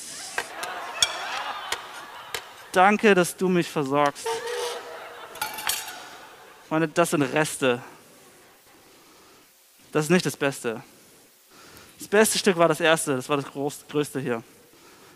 Danke, 2.72 3.14
dass 3.14 3.34
du 3.34 3.48
mich 3.48 3.70
versorgst. 3.70 4.26
Freunde, 6.68 6.88
das 6.88 7.08
sind 7.08 7.22
Reste. 7.22 7.82
Das 9.94 10.06
ist 10.06 10.10
nicht 10.10 10.26
das 10.26 10.36
Beste. 10.36 10.82
Das 12.00 12.08
beste 12.08 12.36
Stück 12.36 12.56
war 12.56 12.66
das 12.66 12.80
erste, 12.80 13.14
das 13.14 13.28
war 13.28 13.36
das 13.36 13.46
größte 13.46 14.18
hier. 14.18 14.42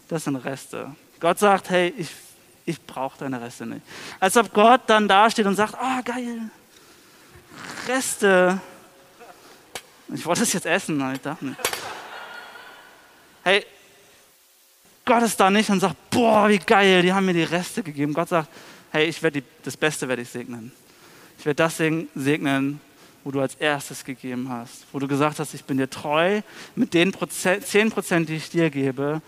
Das 0.06 0.22
sind 0.22 0.36
Reste. 0.36 0.94
Gott 1.18 1.40
sagt, 1.40 1.68
hey, 1.70 1.92
ich, 1.98 2.10
ich 2.64 2.80
brauche 2.80 3.18
deine 3.18 3.40
Reste 3.40 3.66
nicht. 3.66 3.82
Als 4.20 4.36
ob 4.36 4.54
Gott 4.54 4.82
dann 4.86 5.08
dasteht 5.08 5.46
und 5.46 5.56
sagt, 5.56 5.74
ah, 5.74 5.98
oh, 5.98 6.02
geil, 6.04 6.42
Reste. 7.88 8.60
Ich 10.14 10.24
wollte 10.24 10.44
es 10.44 10.52
jetzt 10.52 10.66
essen, 10.66 11.02
aber 11.02 11.12
ich 11.12 11.22
dachte 11.22 11.44
nicht. 11.44 11.58
Hey, 13.42 13.66
Gott 15.04 15.24
ist 15.24 15.40
da 15.40 15.50
nicht 15.50 15.70
und 15.70 15.80
sagt, 15.80 15.96
boah, 16.08 16.48
wie 16.48 16.58
geil, 16.58 17.02
die 17.02 17.12
haben 17.12 17.26
mir 17.26 17.34
die 17.34 17.42
Reste 17.42 17.82
gegeben. 17.82 18.14
Gott 18.14 18.28
sagt, 18.28 18.48
hey, 18.92 19.06
ich 19.06 19.20
werde 19.24 19.42
das 19.64 19.76
Beste 19.76 20.06
werde 20.06 20.22
ich 20.22 20.28
segnen. 20.28 20.70
Ich 21.36 21.44
werde 21.44 21.56
das 21.56 21.78
segnen, 21.78 22.80
wo 23.24 23.30
du 23.30 23.40
als 23.40 23.54
erstes 23.56 24.04
gegeben 24.04 24.48
hast, 24.48 24.86
wo 24.92 24.98
du 24.98 25.08
gesagt 25.08 25.38
hast, 25.38 25.54
ich 25.54 25.64
bin 25.64 25.76
dir 25.78 25.90
treu. 25.90 26.40
Mit 26.76 26.94
den 26.94 27.12
Prozent, 27.12 27.66
10 27.66 27.90
Prozent, 27.90 28.28
die 28.28 28.36
ich 28.36 28.50
dir 28.50 28.70
gebe, 28.70 29.20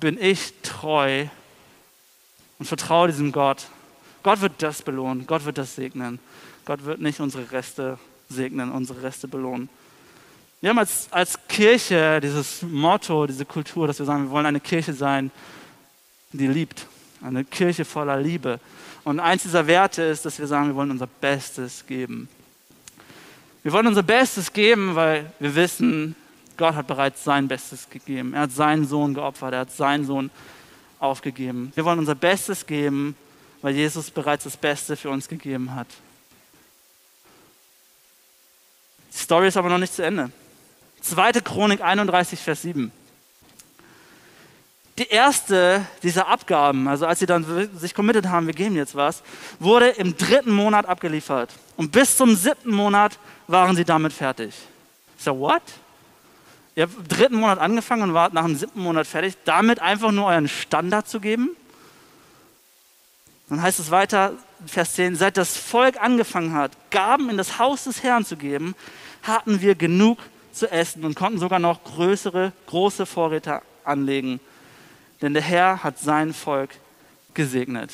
bin 0.00 0.20
ich 0.20 0.54
treu 0.62 1.26
und 2.58 2.66
vertraue 2.66 3.08
diesem 3.08 3.32
Gott. 3.32 3.68
Gott 4.22 4.40
wird 4.40 4.54
das 4.58 4.82
belohnen, 4.82 5.26
Gott 5.26 5.44
wird 5.44 5.58
das 5.58 5.74
segnen. 5.74 6.18
Gott 6.64 6.84
wird 6.84 7.00
nicht 7.00 7.20
unsere 7.20 7.50
Reste 7.50 7.98
segnen, 8.28 8.70
unsere 8.70 9.02
Reste 9.02 9.26
belohnen. 9.26 9.68
Wir 10.60 10.70
haben 10.70 10.78
als, 10.78 11.08
als 11.12 11.38
Kirche 11.48 12.20
dieses 12.20 12.62
Motto, 12.62 13.26
diese 13.26 13.44
Kultur, 13.44 13.86
dass 13.86 13.98
wir 14.00 14.06
sagen, 14.06 14.24
wir 14.24 14.30
wollen 14.30 14.44
eine 14.44 14.60
Kirche 14.60 14.92
sein, 14.92 15.30
die 16.32 16.46
liebt. 16.48 16.86
Eine 17.22 17.44
Kirche 17.44 17.84
voller 17.84 18.18
Liebe. 18.18 18.60
Und 19.04 19.20
eins 19.20 19.42
dieser 19.42 19.66
Werte 19.66 20.02
ist, 20.02 20.24
dass 20.24 20.38
wir 20.38 20.46
sagen, 20.46 20.66
wir 20.68 20.74
wollen 20.74 20.90
unser 20.90 21.06
Bestes 21.06 21.86
geben. 21.86 22.28
Wir 23.62 23.72
wollen 23.72 23.86
unser 23.86 24.02
Bestes 24.02 24.52
geben, 24.52 24.94
weil 24.94 25.30
wir 25.38 25.54
wissen, 25.54 26.14
Gott 26.56 26.74
hat 26.74 26.86
bereits 26.86 27.24
sein 27.24 27.48
Bestes 27.48 27.88
gegeben. 27.90 28.34
Er 28.34 28.42
hat 28.42 28.52
seinen 28.52 28.86
Sohn 28.86 29.14
geopfert, 29.14 29.52
er 29.52 29.60
hat 29.60 29.72
seinen 29.72 30.04
Sohn 30.04 30.30
aufgegeben. 30.98 31.72
Wir 31.74 31.84
wollen 31.84 31.98
unser 31.98 32.14
Bestes 32.14 32.66
geben, 32.66 33.16
weil 33.62 33.74
Jesus 33.74 34.10
bereits 34.10 34.44
das 34.44 34.56
Beste 34.56 34.96
für 34.96 35.10
uns 35.10 35.28
gegeben 35.28 35.74
hat. 35.74 35.88
Die 39.12 39.18
Story 39.18 39.48
ist 39.48 39.56
aber 39.56 39.68
noch 39.68 39.78
nicht 39.78 39.94
zu 39.94 40.02
Ende. 40.02 40.30
2. 41.00 41.32
Chronik 41.32 41.80
31, 41.80 42.40
Vers 42.40 42.62
7. 42.62 42.92
Die 44.98 45.08
erste 45.08 45.86
dieser 46.02 46.26
Abgaben, 46.26 46.88
also 46.88 47.06
als 47.06 47.20
sie 47.20 47.26
dann 47.26 47.70
sich 47.78 47.94
committed 47.94 48.26
haben, 48.26 48.46
wir 48.46 48.54
geben 48.54 48.74
jetzt 48.74 48.96
was, 48.96 49.22
wurde 49.60 49.90
im 49.90 50.16
dritten 50.16 50.52
Monat 50.52 50.86
abgeliefert. 50.86 51.52
Und 51.76 51.92
bis 51.92 52.16
zum 52.16 52.34
siebten 52.34 52.72
Monat 52.72 53.16
waren 53.46 53.76
sie 53.76 53.84
damit 53.84 54.12
fertig. 54.12 54.54
Ich 55.16 55.24
so, 55.24 55.38
what? 55.38 55.62
Ihr 56.74 56.84
habt 56.84 56.96
im 56.96 57.06
dritten 57.06 57.36
Monat 57.36 57.60
angefangen 57.60 58.02
und 58.02 58.14
wart 58.14 58.32
nach 58.32 58.44
dem 58.44 58.56
siebten 58.56 58.80
Monat 58.80 59.06
fertig, 59.06 59.34
damit 59.44 59.80
einfach 59.80 60.10
nur 60.10 60.26
euren 60.26 60.48
Standard 60.48 61.08
zu 61.08 61.20
geben? 61.20 61.50
Dann 63.48 63.62
heißt 63.62 63.78
es 63.78 63.92
weiter, 63.92 64.32
Vers 64.66 64.94
10, 64.94 65.14
seit 65.14 65.36
das 65.36 65.56
Volk 65.56 66.02
angefangen 66.02 66.54
hat, 66.54 66.72
Gaben 66.90 67.30
in 67.30 67.36
das 67.36 67.60
Haus 67.60 67.84
des 67.84 68.02
Herrn 68.02 68.24
zu 68.24 68.36
geben, 68.36 68.74
hatten 69.22 69.60
wir 69.60 69.76
genug 69.76 70.18
zu 70.52 70.70
essen 70.72 71.04
und 71.04 71.14
konnten 71.14 71.38
sogar 71.38 71.60
noch 71.60 71.84
größere, 71.84 72.52
große 72.66 73.06
Vorräte 73.06 73.62
anlegen. 73.84 74.40
Denn 75.20 75.34
der 75.34 75.42
Herr 75.42 75.82
hat 75.82 75.98
sein 75.98 76.32
Volk 76.32 76.70
gesegnet. 77.34 77.92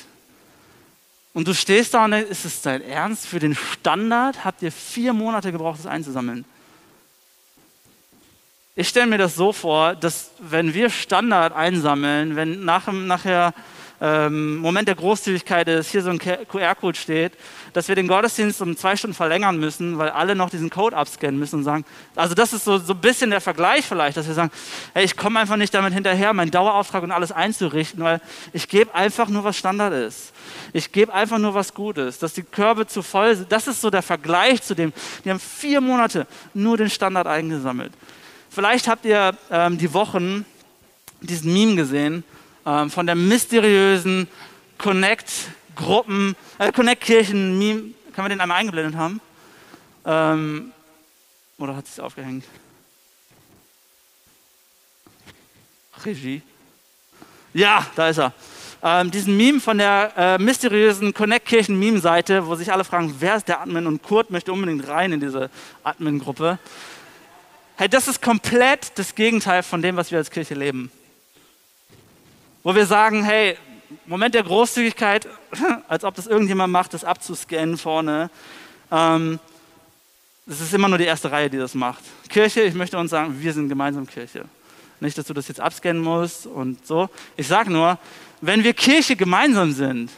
Und 1.33 1.49
du 1.49 1.55
stehst 1.55 1.95
da 1.95 2.05
und 2.05 2.13
denkst, 2.13 2.31
ist 2.31 2.45
es 2.45 2.63
dein 2.63 2.83
Ernst? 2.83 3.27
Für 3.27 3.41
den 3.41 3.55
Standard 3.55 4.45
habt 4.45 4.63
ihr 4.63 4.71
vier 4.71 5.13
Monate 5.13 5.51
gebraucht, 5.51 5.81
das 5.81 5.87
einzusammeln. 5.87 6.45
Ich 8.77 8.89
stelle 8.89 9.07
mir 9.07 9.19
das 9.19 9.35
so 9.35 9.53
vor, 9.53 9.95
dass 9.95 10.31
wenn 10.39 10.75
wir 10.75 10.91
Standard 10.91 11.53
einsammeln, 11.53 12.37
wenn 12.37 12.65
nach, 12.65 12.89
nachher 12.89 13.55
ähm, 14.05 14.59
Moment 14.59 14.87
der 14.87 14.97
Großzügigkeit 14.97 15.67
ist, 15.67 15.91
hier 15.91 16.03
so 16.03 16.11
ein 16.11 16.19
QR-Code 16.19 16.99
steht, 16.99 17.33
dass 17.73 17.89
wir 17.89 17.95
den 17.95 18.07
Gottesdienst 18.07 18.61
um 18.61 18.77
zwei 18.77 18.97
Stunden 18.97 19.15
verlängern 19.15 19.59
müssen, 19.59 19.97
weil 19.97 20.11
alle 20.11 20.35
noch 20.35 20.51
diesen 20.51 20.69
Code 20.69 20.95
abscannen 20.95 21.39
müssen 21.39 21.61
und 21.61 21.65
sagen, 21.65 21.87
also 22.15 22.35
das 22.35 22.53
ist 22.53 22.65
so, 22.65 22.77
so 22.77 22.93
ein 22.93 23.01
bisschen 23.01 23.31
der 23.31 23.41
Vergleich 23.41 23.87
vielleicht, 23.87 24.19
dass 24.19 24.27
wir 24.27 24.35
sagen, 24.35 24.51
hey, 24.93 25.07
ich 25.07 25.17
komme 25.17 25.41
einfach 25.41 25.57
nicht 25.57 25.73
damit 25.73 25.95
hinterher, 25.95 26.35
meinen 26.35 26.51
Dauerauftrag 26.51 27.03
und 27.03 27.13
alles 27.13 27.33
einzurichten, 27.33 28.05
weil 28.05 28.21
ich 28.53 28.69
gebe 28.69 28.95
einfach 28.95 29.29
nur, 29.29 29.43
was 29.43 29.57
Standard 29.57 29.95
ist. 29.95 30.35
Ich 30.75 30.93
gebe 30.93 31.15
einfach 31.15 31.39
nur, 31.39 31.55
was 31.55 31.73
gut 31.73 31.97
ist, 31.97 32.23
dass 32.23 32.35
die 32.35 32.43
Körbe 32.43 32.87
zu 32.87 33.03
voll 33.03 33.35
sind. 33.35 33.51
Das 33.51 33.67
ist 33.67 33.81
so 33.81 33.89
der 33.89 34.03
Vergleich 34.03 34.61
zu 34.61 34.75
dem, 34.75 34.93
die 35.25 35.31
haben 35.31 35.41
vier 35.41 35.81
Monate 35.81 36.27
nur 36.53 36.77
den 36.77 36.91
Standard 36.91 37.27
eingesammelt. 37.27 37.93
Vielleicht 38.51 38.87
habt 38.87 39.07
ihr 39.07 39.35
ähm, 39.51 39.79
die 39.79 39.95
Wochen 39.95 40.45
diesen 41.23 41.55
Meme 41.55 41.77
gesehen, 41.77 42.23
ähm, 42.67 42.91
von 42.91 43.07
der 43.07 43.15
mysteriösen 43.15 44.29
Connect-Gruppen, 44.79 46.37
äh, 46.59 46.73
Connect-Kirchen-Meme. 46.73 47.95
Können 48.15 48.25
wir 48.25 48.29
den 48.29 48.41
einmal 48.41 48.59
eingeblendet 48.59 48.97
haben? 48.97 49.21
Ähm, 50.05 50.73
oder 51.59 51.77
hat 51.77 51.87
es 51.87 52.01
aufgehängt? 52.01 52.45
Regie. 56.05 56.43
Ja, 57.53 57.87
da 57.97 58.09
ist 58.09 58.19
er. 58.19 58.33
Ähm, 58.83 59.11
diesen 59.11 59.37
Meme 59.37 59.61
von 59.61 59.79
der 59.79 60.13
äh, 60.17 60.39
mysteriösen 60.39 61.15
Connect-Kirchen-Meme-Seite, 61.15 62.47
wo 62.47 62.55
sich 62.55 62.71
alle 62.71 62.85
fragen, 62.85 63.15
wer 63.19 63.37
ist 63.37 63.49
der 63.49 63.61
Admin? 63.61 63.87
Und 63.87 64.03
Kurt 64.03 64.31
möchte 64.31 64.53
unbedingt 64.53 64.87
rein 64.89 65.13
in 65.13 65.21
diese 65.21 65.49
Admin-Gruppe. 65.83 66.59
Hey, 67.77 67.89
das 67.89 68.09
ist 68.09 68.21
komplett 68.21 68.93
das 68.97 69.15
Gegenteil 69.15 69.63
von 69.63 69.81
dem, 69.81 69.97
was 69.97 70.11
wir 70.11 70.19
als 70.19 70.31
Kirche 70.31 70.55
leben 70.55 70.91
wo 72.65 72.75
wir 72.75 72.87
sagen, 72.87 73.23
hey, 73.23 73.57
Moment 74.07 74.35
der 74.35 74.43
Großzügigkeit, 74.43 75.29
als 75.89 76.03
ob 76.03 76.17
das 76.17 76.27
irgendjemand 76.27 76.73
macht, 76.73 76.95
das 76.95 77.05
abzuscannen 77.05 77.79
vorne. 77.79 78.31
Ähm, 78.91 79.39
das 80.47 80.61
ist 80.61 80.75
immer 80.75 80.89
nur 80.89 80.99
die 80.99 81.05
erste 81.05 81.31
Reihe, 81.31 81.49
die 81.49 81.59
das 81.59 81.75
macht. 81.75 82.03
Kirche, 82.29 82.63
ich 82.63 82.75
möchte 82.75 82.99
uns 82.99 83.11
sagen, 83.11 83.37
wir 83.41 83.53
sind 83.53 83.69
gemeinsam 83.69 84.07
Kirche. 84.07 84.47
Nicht, 85.01 85.17
dass 85.17 85.27
du 85.27 85.35
das 85.35 85.49
jetzt 85.49 85.61
abscannen 85.61 86.03
musst 86.03 86.47
und 86.47 86.87
so. 86.87 87.09
Ich 87.37 87.47
sage 87.47 87.71
nur, 87.71 87.99
wenn 88.41 88.65
wir 88.65 88.75
Kirche 88.75 89.17
gemeinsam 89.17 89.73
sind, 89.73 90.11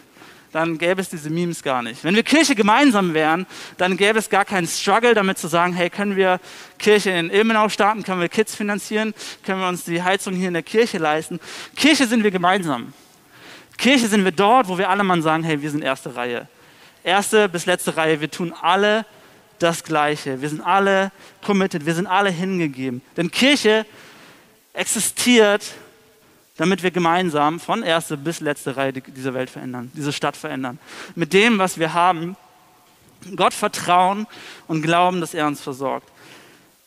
dann 0.56 0.78
gäbe 0.78 1.02
es 1.02 1.10
diese 1.10 1.28
Memes 1.28 1.62
gar 1.62 1.82
nicht. 1.82 2.02
Wenn 2.02 2.14
wir 2.14 2.22
Kirche 2.22 2.54
gemeinsam 2.54 3.12
wären, 3.12 3.44
dann 3.76 3.98
gäbe 3.98 4.18
es 4.18 4.30
gar 4.30 4.46
keinen 4.46 4.66
Struggle 4.66 5.12
damit 5.12 5.36
zu 5.36 5.48
sagen, 5.48 5.74
hey, 5.74 5.90
können 5.90 6.16
wir 6.16 6.40
Kirche 6.78 7.10
in 7.10 7.28
Ilmenau 7.28 7.68
starten, 7.68 8.02
können 8.02 8.22
wir 8.22 8.30
Kids 8.30 8.54
finanzieren, 8.54 9.12
können 9.44 9.60
wir 9.60 9.68
uns 9.68 9.84
die 9.84 10.02
Heizung 10.02 10.32
hier 10.34 10.48
in 10.48 10.54
der 10.54 10.62
Kirche 10.62 10.96
leisten. 10.96 11.40
Kirche 11.76 12.06
sind 12.06 12.24
wir 12.24 12.30
gemeinsam. 12.30 12.94
Kirche 13.76 14.08
sind 14.08 14.24
wir 14.24 14.32
dort, 14.32 14.68
wo 14.68 14.78
wir 14.78 14.88
alle 14.88 15.04
mal 15.04 15.20
sagen, 15.20 15.44
hey, 15.44 15.60
wir 15.60 15.70
sind 15.70 15.84
erste 15.84 16.16
Reihe. 16.16 16.48
Erste 17.04 17.50
bis 17.50 17.66
letzte 17.66 17.98
Reihe, 17.98 18.22
wir 18.22 18.30
tun 18.30 18.54
alle 18.58 19.04
das 19.58 19.84
Gleiche. 19.84 20.40
Wir 20.40 20.48
sind 20.48 20.62
alle 20.62 21.12
committed, 21.44 21.84
wir 21.84 21.94
sind 21.94 22.06
alle 22.06 22.30
hingegeben. 22.30 23.02
Denn 23.18 23.30
Kirche 23.30 23.84
existiert 24.72 25.74
damit 26.56 26.82
wir 26.82 26.90
gemeinsam 26.90 27.60
von 27.60 27.82
erste 27.82 28.16
bis 28.16 28.40
letzte 28.40 28.76
Reihe 28.76 28.92
diese 28.92 29.34
Welt 29.34 29.50
verändern, 29.50 29.90
diese 29.94 30.12
Stadt 30.12 30.36
verändern. 30.36 30.78
Mit 31.14 31.32
dem, 31.32 31.58
was 31.58 31.78
wir 31.78 31.94
haben, 31.94 32.36
Gott 33.34 33.54
vertrauen 33.54 34.26
und 34.68 34.82
glauben, 34.82 35.20
dass 35.20 35.34
er 35.34 35.46
uns 35.46 35.60
versorgt. 35.60 36.08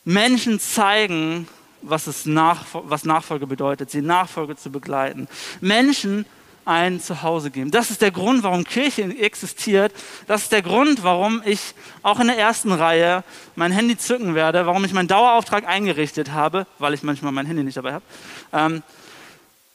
Menschen 0.04 0.58
zeigen, 0.58 1.46
was, 1.82 2.06
es 2.06 2.26
nach, 2.26 2.64
was 2.72 3.04
Nachfolge 3.04 3.46
bedeutet, 3.46 3.90
sie 3.90 4.02
Nachfolge 4.02 4.56
zu 4.56 4.70
begleiten. 4.70 5.28
Menschen 5.60 6.24
ein 6.64 7.00
Zuhause 7.00 7.50
geben. 7.50 7.70
Das 7.70 7.90
ist 7.90 8.02
der 8.02 8.10
Grund, 8.10 8.42
warum 8.42 8.64
Kirche 8.64 9.02
existiert. 9.02 9.92
Das 10.26 10.42
ist 10.42 10.52
der 10.52 10.62
Grund, 10.62 11.02
warum 11.02 11.42
ich 11.44 11.74
auch 12.02 12.20
in 12.20 12.26
der 12.26 12.38
ersten 12.38 12.70
Reihe 12.72 13.24
mein 13.56 13.72
Handy 13.72 13.96
zücken 13.96 14.34
werde, 14.34 14.66
warum 14.66 14.84
ich 14.84 14.92
meinen 14.92 15.08
Dauerauftrag 15.08 15.66
eingerichtet 15.66 16.32
habe, 16.32 16.66
weil 16.78 16.94
ich 16.94 17.02
manchmal 17.02 17.32
mein 17.32 17.46
Handy 17.46 17.64
nicht 17.64 17.76
dabei 17.76 17.94
habe. 17.94 18.04
Ähm, 18.52 18.82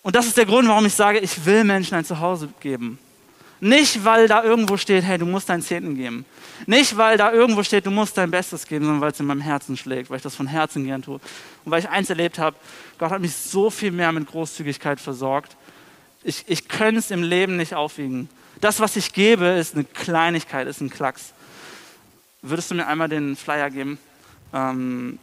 und 0.06 0.16
das 0.16 0.28
ist 0.28 0.38
der 0.38 0.46
Grund, 0.46 0.68
warum 0.68 0.86
ich 0.86 0.94
sage, 0.94 1.18
ich 1.18 1.48
will 1.48 1.64
Menschen 1.64 1.96
ein 1.96 2.06
Zuhause 2.06 2.48
geben. 2.60 3.00
Nicht, 3.60 4.06
weil 4.06 4.28
da 4.28 4.44
irgendwo 4.44 4.78
steht, 4.78 5.04
hey, 5.04 5.18
du 5.18 5.26
musst 5.26 5.50
deinen 5.50 5.64
Zehnten 5.64 5.96
geben. 5.96 6.26
Nicht, 6.68 6.96
weil 6.96 7.18
da 7.18 7.34
irgendwo 7.34 7.64
steht, 7.64 7.88
du 7.88 7.90
musst 7.90 8.16
dein 8.16 8.30
Bestes 8.30 8.68
geben, 8.68 8.86
sondern 8.86 9.02
weil 9.02 9.14
es 9.14 9.20
in 9.20 9.26
meinem 9.26 9.42
Herzen 9.42 9.76
schlägt, 9.76 10.12
weil 10.12 10.18
ich 10.18 10.22
das 10.22 10.36
von 10.36 10.46
Herzen 10.46 10.86
gern 10.86 11.02
tue. 11.02 11.16
Und 11.16 11.72
weil 11.72 11.80
ich 11.80 11.90
eins 11.90 12.12
erlebt 12.12 12.38
habe, 12.38 12.56
Gott 13.00 13.10
hat 13.10 13.20
mich 13.20 13.34
so 13.36 13.72
viel 13.72 13.92
mehr 13.92 14.12
mit 14.12 14.28
Großzügigkeit 14.28 15.00
versorgt. 15.00 15.58
Ich, 16.24 16.44
ich 16.46 16.68
könnte 16.68 17.00
es 17.00 17.10
im 17.10 17.24
Leben 17.24 17.58
nicht 17.58 17.74
aufwiegen. 17.74 18.30
Das, 18.62 18.80
was 18.80 18.98
ich 18.98 19.12
gebe, 19.12 19.46
ist 19.46 19.74
eine 19.74 19.86
Kleinigkeit, 19.86 20.68
ist 20.68 20.82
ein 20.82 20.92
Klacks. 20.92 21.34
Würdest 22.44 22.70
du 22.70 22.76
mir 22.76 22.86
einmal 22.86 23.10
den 23.10 23.36
Flyer 23.36 23.72
geben? 23.72 23.98
Ähm, 24.54 25.18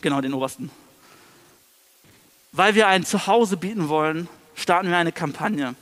genau, 0.00 0.20
den 0.20 0.32
obersten. 0.32 0.70
Weil 2.52 2.74
wir 2.74 2.86
ein 2.86 3.04
Zuhause 3.06 3.56
bieten 3.56 3.88
wollen, 3.88 4.28
starten 4.54 4.90
wir 4.90 4.98
eine 4.98 5.12
Kampagne. 5.12 5.74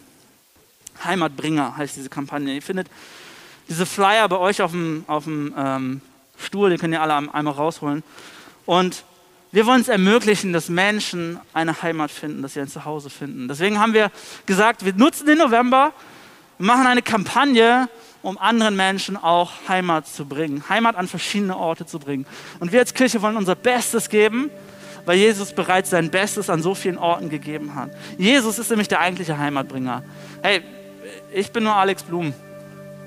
Heimatbringer 1.03 1.77
heißt 1.77 1.97
diese 1.97 2.09
Kampagne. 2.09 2.55
Ihr 2.55 2.63
findet 2.63 2.87
diese 3.69 3.87
Flyer 3.87 4.29
bei 4.29 4.37
euch 4.39 4.63
auf 4.63 4.71
dem, 4.71 5.05
auf 5.09 5.25
dem 5.25 5.53
ähm, 5.57 6.01
Stuhl, 6.39 6.71
den 6.71 6.79
könnt 6.79 6.95
ihr 6.95 7.03
alle 7.03 7.15
einmal 7.15 7.55
rausholen. 7.55 8.05
Und 8.67 9.05
wir 9.51 9.67
wollen 9.67 9.81
es 9.81 9.89
ermöglichen, 9.89 10.53
dass 10.53 10.69
Menschen 10.69 11.41
eine 11.53 11.83
Heimat 11.83 12.13
finden, 12.13 12.41
dass 12.41 12.55
sie 12.55 12.61
ein 12.61 12.69
Zuhause 12.69 13.11
finden. 13.11 13.49
Deswegen 13.49 13.81
haben 13.81 13.93
wir 13.93 14.13
gesagt, 14.47 14.85
wir 14.85 14.93
nutzen 14.93 15.27
den 15.27 15.39
November 15.39 15.93
und 16.59 16.67
machen 16.67 16.87
eine 16.87 17.03
Kampagne, 17.03 17.89
um 18.23 18.39
anderen 18.39 18.77
Menschen 18.77 19.17
auch 19.17 19.51
Heimat 19.67 20.07
zu 20.07 20.25
bringen, 20.25 20.63
Heimat 20.69 20.95
an 20.95 21.09
verschiedene 21.09 21.57
Orte 21.57 21.85
zu 21.85 21.99
bringen. 21.99 22.27
Und 22.61 22.71
wir 22.71 22.79
als 22.79 22.95
Kirche 22.95 23.23
wollen 23.23 23.37
unser 23.37 23.57
Bestes 23.57 24.09
geben, 24.09 24.51
weil 25.07 25.19
Jesus 25.19 25.53
bereits 25.53 25.91
sein 25.91 26.11
Bestes 26.11 26.51
an 26.51 26.63
so 26.63 26.75
vielen 26.75 26.99
Orten 26.99 27.29
gegeben 27.29 27.75
hat. 27.75 27.91
Jesus 28.19 28.59
ist 28.59 28.71
nämlich 28.71 28.89
der 28.89 29.01
eigentliche 29.01 29.39
Heimatbringer. 29.39 30.03
Hey, 30.43 30.63
ich 31.33 31.51
bin 31.51 31.65
nur 31.65 31.75
Alex 31.75 32.03
Blum. 32.03 32.33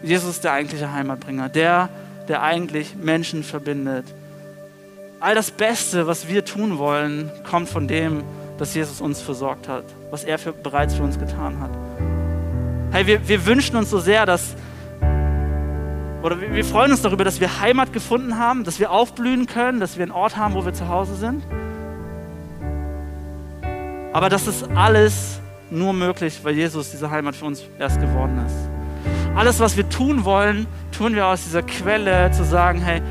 Jesus 0.01 0.31
ist 0.31 0.43
der 0.43 0.53
eigentliche 0.53 0.91
Heimatbringer, 0.91 1.49
der, 1.49 1.89
der 2.27 2.41
eigentlich 2.41 2.95
Menschen 2.95 3.43
verbindet. 3.43 4.05
All 5.19 5.35
das 5.35 5.51
Beste, 5.51 6.05
was 6.05 6.27
wir 6.27 6.43
tun 6.43 6.77
wollen, 6.77 7.31
kommt 7.49 7.69
von 7.69 7.87
dem, 7.87 8.23
dass 8.57 8.73
Jesus 8.73 8.99
uns 9.01 9.21
versorgt 9.21 9.67
hat, 9.67 9.85
was 10.11 10.23
er 10.25 10.37
für, 10.37 10.51
bereits 10.51 10.95
für 10.95 11.03
uns 11.03 11.17
getan 11.17 11.59
hat. 11.59 11.71
Hey, 12.91 13.07
wir, 13.07 13.27
wir 13.27 13.45
wünschen 13.45 13.75
uns 13.77 13.89
so 13.89 13.99
sehr, 13.99 14.25
dass, 14.25 14.55
oder 16.21 16.39
wir, 16.41 16.53
wir 16.53 16.65
freuen 16.65 16.91
uns 16.91 17.01
darüber, 17.01 17.23
dass 17.23 17.39
wir 17.39 17.61
Heimat 17.61 17.93
gefunden 17.93 18.37
haben, 18.37 18.63
dass 18.65 18.79
wir 18.79 18.91
aufblühen 18.91 19.47
können, 19.47 19.79
dass 19.79 19.97
wir 19.97 20.03
einen 20.03 20.11
Ort 20.11 20.37
haben, 20.37 20.53
wo 20.53 20.65
wir 20.65 20.73
zu 20.73 20.89
Hause 20.89 21.15
sind. 21.15 21.43
Aber 24.13 24.29
das 24.29 24.47
ist 24.47 24.65
alles 24.75 25.39
nur 25.71 25.91
möglich, 25.91 26.39
weil 26.43 26.53
Jesus 26.53 26.91
diese 26.91 27.09
Heimat 27.09 27.35
für 27.35 27.45
uns 27.45 27.63
erst 27.79 27.99
geworden 27.99 28.43
ist. 28.45 28.55
Alles, 29.35 29.59
was 29.59 29.75
wir 29.75 29.89
tun 29.89 30.23
wollen, 30.23 30.67
tun 30.95 31.15
wir 31.15 31.25
aus 31.25 31.43
dieser 31.43 31.63
Quelle 31.63 32.29
zu 32.31 32.45
sagen, 32.45 32.79
hey, 32.79 33.01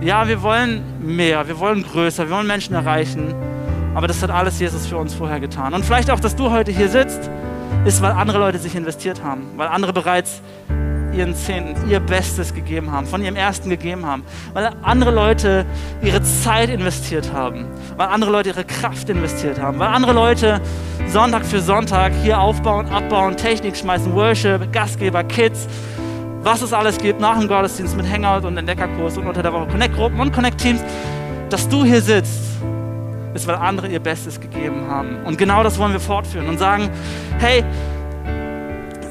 ja, 0.00 0.26
wir 0.26 0.42
wollen 0.42 0.82
mehr, 1.00 1.46
wir 1.46 1.58
wollen 1.60 1.84
größer, 1.84 2.28
wir 2.28 2.34
wollen 2.34 2.46
Menschen 2.48 2.74
erreichen, 2.74 3.34
aber 3.94 4.08
das 4.08 4.20
hat 4.22 4.30
alles 4.30 4.58
Jesus 4.58 4.86
für 4.86 4.96
uns 4.96 5.14
vorher 5.14 5.38
getan. 5.38 5.74
Und 5.74 5.84
vielleicht 5.84 6.10
auch, 6.10 6.20
dass 6.20 6.34
du 6.34 6.50
heute 6.50 6.72
hier 6.72 6.88
sitzt, 6.88 7.30
ist, 7.84 8.02
weil 8.02 8.12
andere 8.12 8.38
Leute 8.38 8.58
sich 8.58 8.74
investiert 8.74 9.22
haben, 9.22 9.42
weil 9.56 9.68
andere 9.68 9.92
bereits 9.92 10.42
ihren 11.18 11.34
Zehnten, 11.34 11.90
ihr 11.90 12.00
Bestes 12.00 12.54
gegeben 12.54 12.92
haben, 12.92 13.06
von 13.06 13.22
ihrem 13.22 13.36
Ersten 13.36 13.68
gegeben 13.68 14.06
haben, 14.06 14.22
weil 14.52 14.70
andere 14.82 15.10
Leute 15.10 15.66
ihre 16.02 16.22
Zeit 16.22 16.70
investiert 16.70 17.32
haben, 17.32 17.66
weil 17.96 18.06
andere 18.06 18.30
Leute 18.30 18.50
ihre 18.50 18.64
Kraft 18.64 19.10
investiert 19.10 19.60
haben, 19.60 19.78
weil 19.78 19.88
andere 19.88 20.12
Leute 20.12 20.60
Sonntag 21.08 21.44
für 21.44 21.60
Sonntag 21.60 22.12
hier 22.22 22.40
aufbauen, 22.40 22.86
abbauen, 22.86 23.36
Technik 23.36 23.76
schmeißen, 23.76 24.14
Worship, 24.14 24.72
Gastgeber, 24.72 25.24
Kids, 25.24 25.66
was 26.42 26.62
es 26.62 26.72
alles 26.72 26.98
gibt 26.98 27.20
nach 27.20 27.38
dem 27.38 27.48
Gottesdienst 27.48 27.96
mit 27.96 28.08
Hangout 28.08 28.46
und 28.46 28.56
Entdeckerkurs 28.56 29.18
und 29.18 29.26
unter 29.26 29.42
der 29.42 29.52
Woche 29.52 29.66
Connect-Gruppen 29.66 30.20
und 30.20 30.32
Connect-Teams, 30.32 30.80
dass 31.50 31.68
du 31.68 31.84
hier 31.84 32.00
sitzt, 32.00 32.42
ist, 33.34 33.46
weil 33.46 33.56
andere 33.56 33.88
ihr 33.88 34.00
Bestes 34.00 34.40
gegeben 34.40 34.86
haben. 34.88 35.16
Und 35.24 35.36
genau 35.36 35.62
das 35.64 35.78
wollen 35.78 35.92
wir 35.92 36.00
fortführen 36.00 36.48
und 36.48 36.58
sagen, 36.58 36.88
hey, 37.38 37.64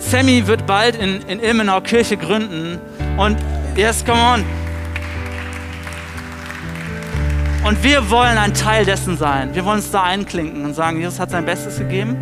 Sammy 0.10 0.48
wird 0.48 0.66
bald 0.66 0.96
in, 0.96 1.22
in 1.24 1.42
Ilmenau 1.42 1.82
Kirche 1.82 2.16
gründen 2.16 2.80
und 3.18 3.36
yes, 3.76 4.06
come 4.06 4.22
on. 4.22 4.46
Und 7.66 7.84
wir 7.84 8.10
wollen 8.10 8.38
ein 8.38 8.54
Teil 8.54 8.86
dessen 8.86 9.18
sein. 9.18 9.54
Wir 9.54 9.66
wollen 9.66 9.80
uns 9.80 9.92
da 9.92 10.04
einklinken 10.04 10.64
und 10.64 10.74
sagen, 10.74 11.02
Jesus 11.02 11.20
hat 11.20 11.32
sein 11.32 11.44
Bestes 11.44 11.78
gegeben 11.78 12.16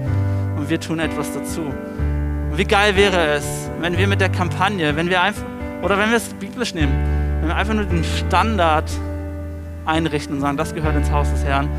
und 0.57 0.67
wir 0.67 0.79
tun 0.79 0.97
etwas 0.97 1.31
dazu. 1.31 1.61
Und 1.61 2.57
wie 2.57 2.65
geil 2.65 2.95
wäre 2.95 3.35
es, 3.35 3.45
wenn 3.79 3.95
wir 3.95 4.07
mit 4.07 4.19
der 4.19 4.29
Kampagne, 4.29 4.95
wenn 4.95 5.07
wir 5.07 5.21
einfach, 5.21 5.43
oder 5.83 5.99
wenn 5.99 6.09
wir 6.09 6.17
es 6.17 6.29
biblisch 6.29 6.73
nehmen, 6.73 6.93
wenn 7.41 7.49
wir 7.49 7.55
einfach 7.55 7.75
nur 7.75 7.85
den 7.85 8.03
Standard 8.03 8.89
einrichten 9.85 10.37
und 10.37 10.41
sagen, 10.41 10.57
das 10.57 10.73
gehört 10.73 10.95
ins 10.95 11.11
Haus 11.11 11.29
des 11.29 11.43
Herrn. 11.43 11.69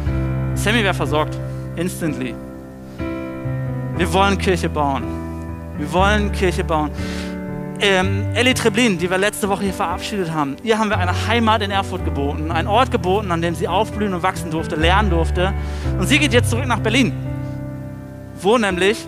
Sammy 0.54 0.84
wäre 0.84 0.94
versorgt, 0.94 1.36
instantly. 1.74 2.32
Wir 3.96 4.12
wollen 4.12 4.38
Kirche 4.38 4.68
bauen. 4.68 5.25
Wir 5.78 5.92
wollen 5.92 6.32
Kirche 6.32 6.64
bauen. 6.64 6.90
Ähm, 7.80 8.24
Ellie 8.34 8.54
Treblin, 8.54 8.98
die 8.98 9.10
wir 9.10 9.18
letzte 9.18 9.48
Woche 9.50 9.64
hier 9.64 9.74
verabschiedet 9.74 10.32
haben, 10.32 10.56
ihr 10.62 10.78
haben 10.78 10.88
wir 10.88 10.96
eine 10.96 11.26
Heimat 11.26 11.60
in 11.60 11.70
Erfurt 11.70 12.06
geboten, 12.06 12.50
einen 12.50 12.68
Ort 12.68 12.90
geboten, 12.90 13.30
an 13.30 13.42
dem 13.42 13.54
sie 13.54 13.68
aufblühen 13.68 14.14
und 14.14 14.22
wachsen 14.22 14.50
durfte, 14.50 14.76
lernen 14.76 15.10
durfte. 15.10 15.52
Und 15.98 16.06
sie 16.06 16.18
geht 16.18 16.32
jetzt 16.32 16.48
zurück 16.48 16.66
nach 16.66 16.80
Berlin, 16.80 17.12
wo 18.40 18.56
nämlich, 18.56 19.06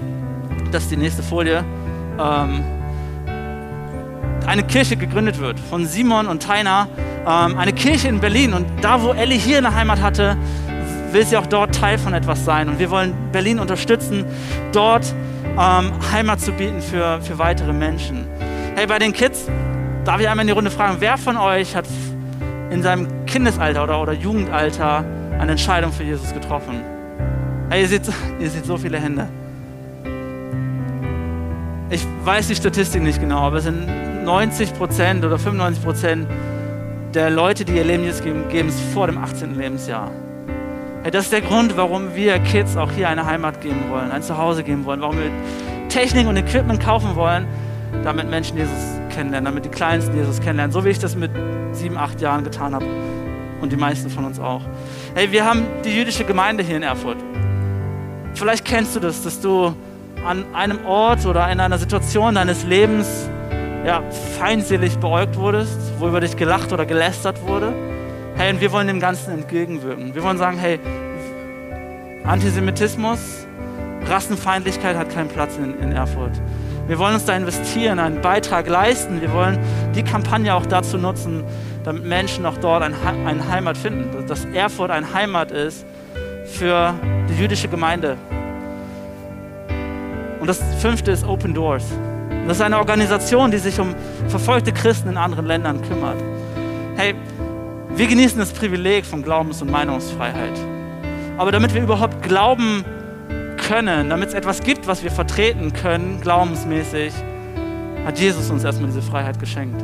das 0.71 0.83
ist 0.83 0.93
die 0.93 0.99
nächste 0.99 1.23
Folie, 1.23 1.65
ähm, 2.21 2.63
eine 4.47 4.63
Kirche 4.65 4.97
gegründet 4.97 5.39
wird 5.39 5.59
von 5.61 5.87
Simon 5.87 6.27
und 6.27 6.43
Taina. 6.43 6.89
Ähm, 7.27 7.59
eine 7.59 7.73
Kirche 7.75 8.09
in 8.09 8.21
Berlin. 8.21 8.55
Und 8.55 8.67
da, 8.81 9.03
wo 9.03 9.13
Ellie 9.13 9.39
hier 9.39 9.59
eine 9.59 9.75
Heimat 9.75 10.01
hatte, 10.01 10.37
will 11.13 11.25
sie 11.27 11.37
auch 11.37 11.47
dort 11.47 11.75
Teil 11.75 11.99
von 11.99 12.15
etwas 12.15 12.45
sein. 12.45 12.69
Und 12.69 12.79
wir 12.79 12.91
wollen 12.91 13.15
Berlin 13.31 13.59
unterstützen, 13.59 14.25
dort 14.73 15.15
ähm, 15.59 15.93
Heimat 16.13 16.41
zu 16.41 16.53
bieten 16.53 16.81
für, 16.81 17.21
für 17.21 17.39
weitere 17.39 17.73
Menschen. 17.73 18.27
Hey, 18.77 18.87
bei 18.87 18.99
den 18.99 19.13
Kids, 19.13 19.49
darf 20.05 20.21
ich 20.21 20.29
einmal 20.29 20.45
in 20.45 20.49
die 20.49 20.53
Runde 20.53 20.71
fragen, 20.71 20.97
wer 21.01 21.19
von 21.19 21.37
euch 21.37 21.75
hat 21.75 21.87
in 22.71 22.83
seinem 22.83 23.27
Kindesalter 23.27 23.83
oder, 23.83 24.01
oder 24.01 24.13
Jugendalter 24.13 25.05
eine 25.39 25.53
Entscheidung 25.53 25.93
für 25.93 26.05
Jesus 26.05 26.33
getroffen? 26.33 26.83
Hey, 27.71 27.83
ihr 27.83 27.89
seht, 27.89 28.03
ihr 28.41 28.51
seht 28.51 28.67
so 28.67 28.77
viele 28.77 29.01
Hände. 29.01 29.29
Ich 31.91 32.07
weiß 32.25 32.49
die 32.49 32.55
Statistik 32.55 33.03
nicht 33.03 33.21
genau, 33.21 33.41
aber 33.41 33.57
es 33.57 33.65
sind 33.65 34.25
90 34.25 34.75
Prozent 34.75 35.25
oder 35.25 35.39
95 35.39 35.85
Prozent 35.85 36.29
der 37.15 37.31
Leute, 37.31 37.65
die 37.65 37.73
ihr 37.73 37.85
Leben 37.85 38.05
jetzt 38.05 38.23
geben, 38.23 38.49
geben 38.51 38.69
es 38.69 38.79
vor 38.93 39.07
dem 39.07 39.17
18. 39.19 39.55
Lebensjahr. 39.57 40.11
Hey, 41.03 41.13
das 41.13 41.27
ist 41.27 41.33
der 41.33 41.43
Grund, 41.43 41.77
warum 41.77 42.17
wir 42.17 42.41
Kids 42.41 42.77
auch 42.77 42.91
hier 42.91 43.09
eine 43.09 43.25
Heimat 43.25 43.61
geben 43.61 43.89
wollen, 43.89 44.11
ein 44.11 44.21
Zuhause 44.21 44.65
geben 44.65 44.85
wollen, 44.85 45.01
warum 45.01 45.17
wir 45.17 45.31
Technik 45.89 46.27
und 46.27 46.37
Equipment 46.37 46.81
kaufen 46.81 47.15
wollen, 47.15 47.47
damit 48.03 48.29
Menschen 48.29 48.57
Jesus 48.57 48.99
kennenlernen, 49.09 49.45
damit 49.45 49.65
die 49.65 49.69
Kleinsten 49.69 50.17
Jesus 50.17 50.41
kennenlernen, 50.41 50.73
so 50.73 50.85
wie 50.85 50.89
ich 50.89 50.99
das 50.99 51.15
mit 51.15 51.31
sieben, 51.71 51.97
acht 51.97 52.21
Jahren 52.21 52.43
getan 52.43 52.75
habe 52.75 52.85
und 53.61 53.71
die 53.71 53.77
meisten 53.77 54.11
von 54.11 54.25
uns 54.25 54.41
auch. 54.41 54.63
Hey, 55.15 55.31
wir 55.31 55.45
haben 55.45 55.67
die 55.85 55.97
jüdische 55.97 56.25
Gemeinde 56.25 56.65
hier 56.65 56.77
in 56.77 56.83
Erfurt. 56.83 57.19
Vielleicht 58.35 58.65
kennst 58.65 58.97
du 58.97 59.01
das, 59.01 59.23
dass 59.23 59.41
du 59.41 59.73
an 60.27 60.47
einem 60.53 60.85
Ort 60.85 61.27
oder 61.27 61.49
in 61.51 61.61
einer 61.61 61.79
Situation 61.79 62.35
deines 62.35 62.65
Lebens 62.65 63.31
ja, 63.87 64.03
feindselig 64.37 64.99
beäugt 64.99 65.37
wurdest, 65.37 65.79
wo 66.01 66.09
über 66.09 66.21
dich 66.21 66.37
gelacht 66.37 66.73
oder 66.73 66.85
gelästert 66.85 67.41
wurde. 67.47 67.73
Hey, 68.39 68.53
und 68.53 68.61
wir 68.61 68.71
wollen 68.71 68.87
dem 68.87 69.01
Ganzen 69.01 69.33
entgegenwirken. 69.33 70.15
Wir 70.15 70.23
wollen 70.23 70.39
sagen, 70.39 70.59
hey, 70.59 70.79
Antisemitismus, 72.23 73.19
Rassenfeindlichkeit 74.07 74.97
hat 74.97 75.11
keinen 75.13 75.29
Platz 75.29 75.57
in, 75.57 75.77
in 75.81 75.91
Erfurt. 75.91 76.41
Wir 76.87 77.01
wollen 77.01 77.15
uns 77.15 77.25
da 77.25 77.37
investieren, 77.37 77.99
einen 77.99 78.21
Beitrag 78.21 78.69
leisten. 78.69 79.21
Wir 79.21 79.33
wollen 79.33 79.59
die 79.97 80.05
Kampagne 80.05 80.55
auch 80.55 80.67
dazu 80.67 80.99
nutzen, 80.99 81.43
damit 81.83 82.05
Menschen 82.05 82.47
auch 82.47 82.57
dort 82.59 82.85
ein, 82.85 82.95
eine 83.27 83.49
Heimat 83.49 83.77
finden. 83.77 84.25
Dass 84.29 84.45
Erfurt 84.45 84.93
eine 84.93 85.13
Heimat 85.13 85.51
ist 85.51 85.85
für 86.45 86.95
die 87.29 87.43
jüdische 87.43 87.67
Gemeinde. 87.67 88.17
Und 90.39 90.47
das 90.47 90.63
fünfte 90.79 91.11
ist 91.11 91.25
Open 91.25 91.55
Doors. 91.55 91.87
Das 92.47 92.59
ist 92.59 92.63
eine 92.63 92.79
Organisation, 92.79 93.51
die 93.51 93.59
sich 93.59 93.81
um 93.81 93.97
verfolgte 94.29 94.71
Christen 94.71 95.09
in 95.09 95.17
anderen 95.17 95.47
Ländern 95.47 95.83
kümmert. 95.83 96.23
Hey, 96.97 97.17
wir 97.99 98.07
genießen 98.07 98.39
das 98.39 98.53
Privileg 98.53 99.05
von 99.05 99.25
Glaubens- 99.25 99.61
und 99.61 99.73
Meinungsfreiheit. 99.73 100.57
Aber 101.37 101.51
damit 101.51 101.75
wir 101.75 101.83
überhaupt 101.83 102.23
glauben 102.23 102.85
können, 103.67 104.09
damit 104.09 104.29
es 104.29 104.35
etwas 104.35 104.61
gibt, 104.61 104.87
was 104.87 105.03
wir 105.03 105.11
vertreten 105.11 105.73
können, 105.73 106.21
glaubensmäßig, 106.21 107.13
hat 108.05 108.21
Jesus 108.21 108.51
uns 108.51 108.63
erstmal 108.63 108.89
diese 108.89 109.03
Freiheit 109.03 109.41
geschenkt. 109.41 109.83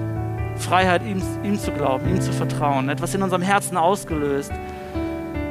Freiheit, 0.56 1.02
ihm, 1.04 1.20
ihm 1.42 1.58
zu 1.58 1.72
glauben, 1.72 2.08
ihm 2.08 2.20
zu 2.20 2.32
vertrauen, 2.32 2.88
etwas 2.88 3.16
in 3.16 3.22
unserem 3.22 3.42
Herzen 3.42 3.76
ausgelöst. 3.76 4.52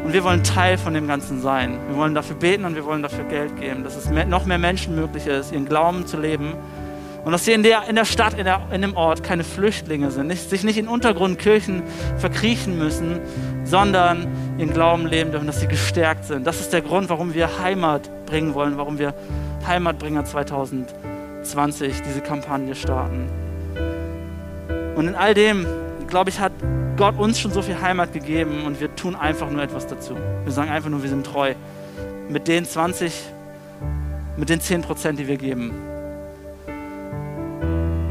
Und 0.05 0.13
wir 0.13 0.23
wollen 0.23 0.41
Teil 0.45 0.77
von 0.77 0.93
dem 0.93 1.05
Ganzen 1.05 1.41
sein. 1.41 1.77
Wir 1.89 1.97
wollen 1.97 2.15
dafür 2.15 2.37
beten 2.37 2.63
und 2.63 2.75
wir 2.75 2.85
wollen 2.85 3.03
dafür 3.03 3.25
Geld 3.25 3.59
geben, 3.59 3.83
dass 3.83 3.97
es 3.97 4.09
noch 4.09 4.45
mehr 4.45 4.57
Menschen 4.57 4.95
möglich 4.95 5.27
ist, 5.27 5.51
ihren 5.51 5.65
Glauben 5.65 6.07
zu 6.07 6.17
leben 6.17 6.53
und 7.25 7.31
dass 7.31 7.45
sie 7.45 7.53
in 7.53 7.63
der, 7.63 7.87
in 7.87 7.95
der 7.95 8.05
Stadt, 8.05 8.33
in, 8.37 8.43
der, 8.43 8.61
in 8.71 8.81
dem 8.81 8.97
Ort 8.97 9.23
keine 9.23 9.43
Flüchtlinge 9.45 10.11
sind, 10.11 10.27
nicht, 10.27 10.49
sich 10.49 10.63
nicht 10.63 10.77
in 10.77 10.89
Untergrundkirchen 10.89 11.83
verkriechen 12.17 12.77
müssen, 12.77 13.21
sondern 13.63 14.27
ihren 14.57 14.73
Glauben 14.73 15.07
leben 15.07 15.31
dürfen, 15.31 15.47
dass 15.47 15.61
sie 15.61 15.67
gestärkt 15.67 16.25
sind. 16.25 16.45
Das 16.45 16.59
ist 16.59 16.73
der 16.73 16.81
Grund, 16.81 17.09
warum 17.09 17.33
wir 17.33 17.59
Heimat 17.59 18.09
bringen 18.25 18.53
wollen, 18.53 18.77
warum 18.77 18.99
wir 18.99 19.13
Heimatbringer 19.65 20.25
2020 20.25 22.01
diese 22.01 22.19
Kampagne 22.19 22.75
starten. 22.75 23.29
Und 24.95 25.07
in 25.07 25.15
all 25.15 25.33
dem, 25.33 25.65
glaube 26.07 26.29
ich, 26.29 26.41
hat 26.41 26.51
Gott 26.97 27.17
uns 27.17 27.39
schon 27.39 27.51
so 27.51 27.61
viel 27.61 27.81
Heimat 27.81 28.11
gegeben 28.11 28.65
und 28.65 28.81
wir 28.81 28.93
tun 28.95 29.15
einfach 29.15 29.49
nur 29.49 29.63
etwas 29.63 29.87
dazu. 29.87 30.15
Wir 30.43 30.51
sagen 30.51 30.69
einfach 30.69 30.89
nur, 30.89 31.01
wir 31.01 31.09
sind 31.09 31.25
treu. 31.25 31.53
Mit 32.29 32.49
den 32.49 32.65
20, 32.65 33.13
mit 34.35 34.49
den 34.49 34.59
10 34.59 34.81
Prozent, 34.81 35.19
die 35.19 35.27
wir 35.27 35.37
geben. 35.37 35.71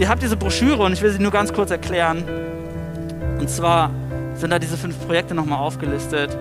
Ihr 0.02 0.08
habt 0.08 0.20
diese 0.20 0.36
Broschüre 0.36 0.82
und 0.82 0.92
ich 0.92 1.00
will 1.00 1.12
sie 1.12 1.22
nur 1.22 1.30
ganz 1.30 1.52
kurz 1.52 1.70
erklären. 1.70 2.24
Und 3.38 3.48
zwar 3.48 3.88
sind 4.34 4.50
da 4.50 4.58
diese 4.58 4.76
fünf 4.76 4.98
Projekte 5.06 5.32
nochmal 5.32 5.60
aufgelistet. 5.60 6.36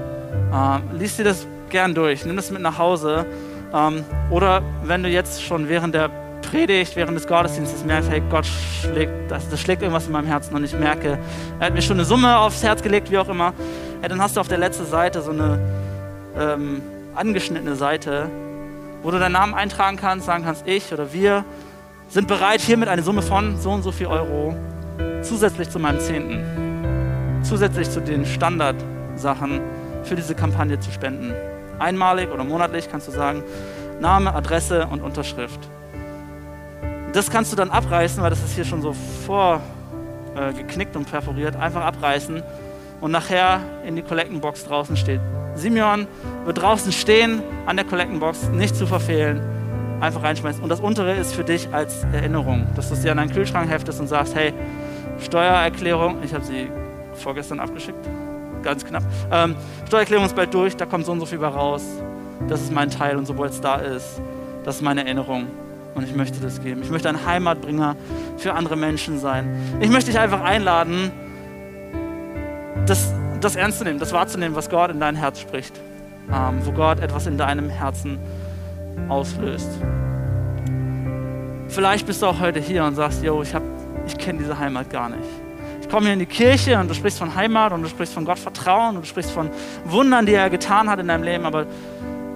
Ähm, 0.51 0.81
lies 0.97 1.17
dir 1.17 1.25
das 1.25 1.45
gern 1.69 1.93
durch, 1.93 2.25
nimm 2.25 2.37
das 2.37 2.49
mit 2.49 2.63
nach 2.63 2.79
Hause. 2.79 3.23
Ähm, 3.71 4.03
oder 4.31 4.63
wenn 4.83 5.03
du 5.03 5.09
jetzt 5.09 5.43
schon 5.43 5.69
während 5.69 5.93
der 5.93 6.09
Predigt, 6.41 6.95
während 6.95 7.15
des 7.15 7.27
Gottesdienstes 7.27 7.85
merkst, 7.85 8.09
hey, 8.09 8.23
Gott 8.31 8.47
schlägt, 8.81 9.29
das, 9.29 9.47
das 9.47 9.61
schlägt 9.61 9.83
irgendwas 9.83 10.07
in 10.07 10.13
meinem 10.13 10.25
Herzen 10.25 10.55
und 10.55 10.63
ich 10.63 10.73
merke, 10.73 11.19
er 11.59 11.67
hat 11.67 11.75
mir 11.75 11.83
schon 11.83 11.97
eine 11.97 12.05
Summe 12.05 12.39
aufs 12.39 12.63
Herz 12.63 12.81
gelegt, 12.81 13.11
wie 13.11 13.19
auch 13.19 13.29
immer. 13.29 13.53
Ja, 14.01 14.07
dann 14.07 14.19
hast 14.19 14.37
du 14.37 14.39
auf 14.39 14.47
der 14.47 14.57
letzten 14.57 14.87
Seite 14.87 15.21
so 15.21 15.29
eine 15.29 15.59
ähm, 16.35 16.81
angeschnittene 17.13 17.75
Seite, 17.75 18.27
wo 19.03 19.11
du 19.11 19.19
deinen 19.19 19.33
Namen 19.33 19.53
eintragen 19.53 19.97
kannst, 19.97 20.25
sagen 20.25 20.45
kannst, 20.45 20.67
ich 20.67 20.91
oder 20.91 21.13
wir 21.13 21.45
sind 22.11 22.27
bereit, 22.27 22.59
hiermit 22.59 22.89
eine 22.89 23.03
Summe 23.03 23.21
von 23.21 23.57
so 23.57 23.71
und 23.71 23.83
so 23.83 23.91
viel 23.91 24.07
Euro 24.07 24.53
zusätzlich 25.21 25.69
zu 25.69 25.79
meinem 25.79 25.99
Zehnten, 26.01 27.39
zusätzlich 27.41 27.89
zu 27.89 28.01
den 28.01 28.25
Standardsachen 28.25 29.61
für 30.03 30.15
diese 30.15 30.35
Kampagne 30.35 30.77
zu 30.79 30.91
spenden. 30.91 31.33
Einmalig 31.79 32.29
oder 32.29 32.43
monatlich 32.43 32.91
kannst 32.91 33.07
du 33.07 33.11
sagen, 33.11 33.43
Name, 34.01 34.35
Adresse 34.35 34.87
und 34.87 35.01
Unterschrift. 35.01 35.59
Das 37.13 37.29
kannst 37.29 37.53
du 37.53 37.55
dann 37.55 37.71
abreißen, 37.71 38.21
weil 38.21 38.29
das 38.29 38.43
ist 38.43 38.55
hier 38.55 38.65
schon 38.65 38.81
so 38.81 38.93
vorgeknickt 39.25 40.95
äh, 40.95 40.97
und 40.97 41.09
perforiert. 41.09 41.55
Einfach 41.55 41.85
abreißen 41.85 42.43
und 42.99 43.11
nachher 43.11 43.61
in 43.85 43.95
die 43.95 44.01
Collectenbox 44.01 44.65
draußen 44.65 44.97
steht. 44.97 45.21
Simeon 45.55 46.07
wird 46.43 46.61
draußen 46.61 46.91
stehen 46.91 47.41
an 47.65 47.77
der 47.77 47.85
Collectenbox, 47.85 48.49
nicht 48.49 48.75
zu 48.75 48.85
verfehlen 48.85 49.60
einfach 50.01 50.23
reinschmeißt. 50.23 50.61
Und 50.61 50.69
das 50.69 50.79
untere 50.79 51.15
ist 51.15 51.33
für 51.33 51.43
dich 51.43 51.69
als 51.71 52.03
Erinnerung, 52.11 52.67
dass 52.75 52.89
du 52.89 52.95
es 52.95 53.01
dir 53.01 53.11
an 53.11 53.17
deinen 53.17 53.31
Kühlschrank 53.31 53.69
heftest 53.69 53.99
und 53.99 54.07
sagst, 54.07 54.35
hey, 54.35 54.53
Steuererklärung, 55.19 56.17
ich 56.23 56.33
habe 56.33 56.43
sie 56.43 56.67
vorgestern 57.13 57.59
abgeschickt, 57.59 57.99
ganz 58.63 58.83
knapp. 58.83 59.03
Ähm, 59.31 59.55
Steuererklärung 59.87 60.25
ist 60.25 60.35
bald 60.35 60.53
durch, 60.53 60.75
da 60.75 60.85
kommt 60.85 61.05
so 61.05 61.11
und 61.11 61.19
so 61.19 61.25
viel 61.25 61.43
raus. 61.43 61.83
Das 62.47 62.61
ist 62.61 62.73
mein 62.73 62.89
Teil 62.89 63.17
und 63.17 63.27
sobald 63.27 63.51
es 63.51 63.61
da 63.61 63.75
ist, 63.75 64.19
das 64.63 64.77
ist 64.77 64.81
meine 64.81 65.01
Erinnerung. 65.01 65.47
Und 65.93 66.03
ich 66.03 66.15
möchte 66.15 66.39
das 66.39 66.61
geben. 66.61 66.81
Ich 66.81 66.89
möchte 66.89 67.09
ein 67.09 67.25
Heimatbringer 67.25 67.97
für 68.37 68.53
andere 68.53 68.77
Menschen 68.77 69.19
sein. 69.19 69.77
Ich 69.81 69.89
möchte 69.89 70.09
dich 70.09 70.19
einfach 70.19 70.41
einladen, 70.41 71.11
das, 72.85 73.13
das 73.41 73.55
ernst 73.57 73.79
zu 73.79 73.83
nehmen, 73.83 73.99
das 73.99 74.13
wahrzunehmen, 74.13 74.55
was 74.55 74.69
Gott 74.69 74.89
in 74.89 74.99
dein 74.99 75.15
Herz 75.15 75.39
spricht. 75.39 75.79
Ähm, 76.33 76.59
wo 76.63 76.71
Gott 76.71 77.01
etwas 77.01 77.27
in 77.27 77.37
deinem 77.37 77.69
Herzen 77.69 78.17
auslöst. 79.07 79.69
Vielleicht 81.67 82.05
bist 82.05 82.21
du 82.21 82.25
auch 82.25 82.39
heute 82.39 82.59
hier 82.59 82.83
und 82.83 82.95
sagst, 82.95 83.23
yo, 83.23 83.41
ich, 83.41 83.53
ich 84.05 84.17
kenne 84.17 84.39
diese 84.39 84.57
Heimat 84.59 84.89
gar 84.89 85.09
nicht. 85.09 85.23
Ich 85.81 85.89
komme 85.89 86.05
hier 86.05 86.13
in 86.13 86.19
die 86.19 86.25
Kirche 86.25 86.77
und 86.79 86.89
du 86.89 86.93
sprichst 86.93 87.17
von 87.17 87.33
Heimat 87.33 87.71
und 87.71 87.81
du 87.81 87.89
sprichst 87.89 88.13
von 88.13 88.25
Gott 88.25 88.39
Vertrauen 88.39 88.95
und 88.95 89.03
du 89.03 89.07
sprichst 89.07 89.31
von 89.31 89.49
Wundern, 89.85 90.25
die 90.25 90.33
er 90.33 90.49
getan 90.49 90.89
hat 90.89 90.99
in 90.99 91.07
deinem 91.07 91.23
Leben, 91.23 91.45
aber 91.45 91.65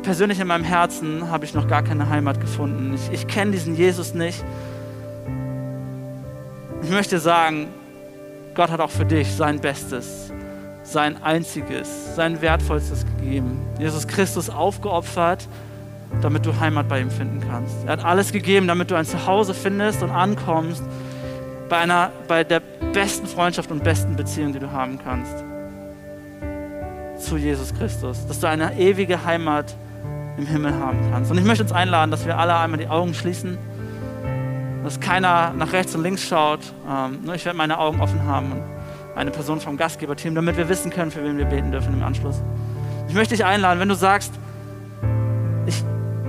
persönlich 0.04 0.40
in 0.40 0.48
meinem 0.48 0.64
Herzen 0.64 1.30
habe 1.30 1.46
ich 1.46 1.54
noch 1.54 1.68
gar 1.68 1.84
keine 1.84 2.10
Heimat 2.10 2.40
gefunden. 2.40 2.94
Ich, 2.94 3.12
ich 3.12 3.28
kenne 3.28 3.52
diesen 3.52 3.76
Jesus 3.76 4.14
nicht. 4.14 4.44
Ich 6.84 6.90
möchte 6.92 7.20
sagen, 7.20 7.68
Gott 8.54 8.70
hat 8.70 8.80
auch 8.80 8.92
für 8.92 9.06
dich 9.06 9.34
sein 9.34 9.60
Bestes, 9.60 10.32
sein 10.84 11.22
einziges, 11.22 12.16
sein 12.16 12.42
wertvollstes 12.42 13.06
gegeben. 13.06 13.60
Jesus 13.80 14.08
Christus 14.08 14.50
aufgeopfert, 14.50 15.48
damit 16.22 16.46
du 16.46 16.60
Heimat 16.60 16.88
bei 16.88 17.02
ihm 17.02 17.12
finden 17.12 17.42
kannst. 17.48 17.86
Er 17.86 17.94
hat 17.94 18.06
alles 18.06 18.32
gegeben, 18.32 18.68
damit 18.68 18.92
du 18.92 18.96
ein 18.96 19.06
Zuhause 19.06 19.54
findest 19.54 20.04
und 20.04 20.12
ankommst 20.12 20.84
bei, 21.70 21.78
einer, 21.78 22.12
bei 22.28 22.44
der 22.44 22.62
besten 22.94 23.28
Freundschaft 23.28 23.72
und 23.72 23.84
besten 23.84 24.16
Beziehung, 24.16 24.54
die 24.54 24.60
du 24.60 24.72
haben 24.72 25.00
kannst. 25.04 25.44
Zu 27.18 27.38
Jesus 27.38 27.74
Christus. 27.74 28.26
Dass 28.28 28.40
du 28.40 28.48
eine 28.48 28.78
ewige 28.78 29.24
Heimat 29.24 29.76
im 30.38 30.46
Himmel 30.46 30.74
haben 30.76 31.00
kannst. 31.12 31.32
Und 31.32 31.38
ich 31.38 31.46
möchte 31.46 31.64
uns 31.64 31.72
einladen, 31.72 32.12
dass 32.12 32.26
wir 32.26 32.38
alle 32.38 32.56
einmal 32.58 32.80
die 32.80 32.88
Augen 32.88 33.14
schließen, 33.14 33.58
dass 34.84 35.00
keiner 35.00 35.54
nach 35.54 35.72
rechts 35.74 35.96
und 35.96 36.04
links 36.04 36.24
schaut. 36.24 36.60
Ähm, 36.88 37.20
ich 37.34 37.46
werde 37.46 37.58
meine 37.58 37.80
Augen 37.80 38.02
offen 38.02 38.24
haben 38.26 38.52
und 38.52 38.64
eine 39.16 39.32
Person 39.32 39.60
vom 39.60 39.78
Gastgeberteam, 39.78 40.36
damit 40.36 40.58
wir 40.58 40.68
wissen 40.70 40.92
können, 40.92 41.12
für 41.12 41.24
wen 41.24 41.38
wir 41.38 41.46
beten 41.46 41.72
dürfen 41.72 41.94
im 41.94 42.04
Anschluss. 42.04 42.42
Ich 43.08 43.14
möchte 43.14 43.36
dich 43.36 43.46
einladen, 43.46 43.80
wenn 43.80 43.90
du 43.90 43.96
sagst, 43.96 44.34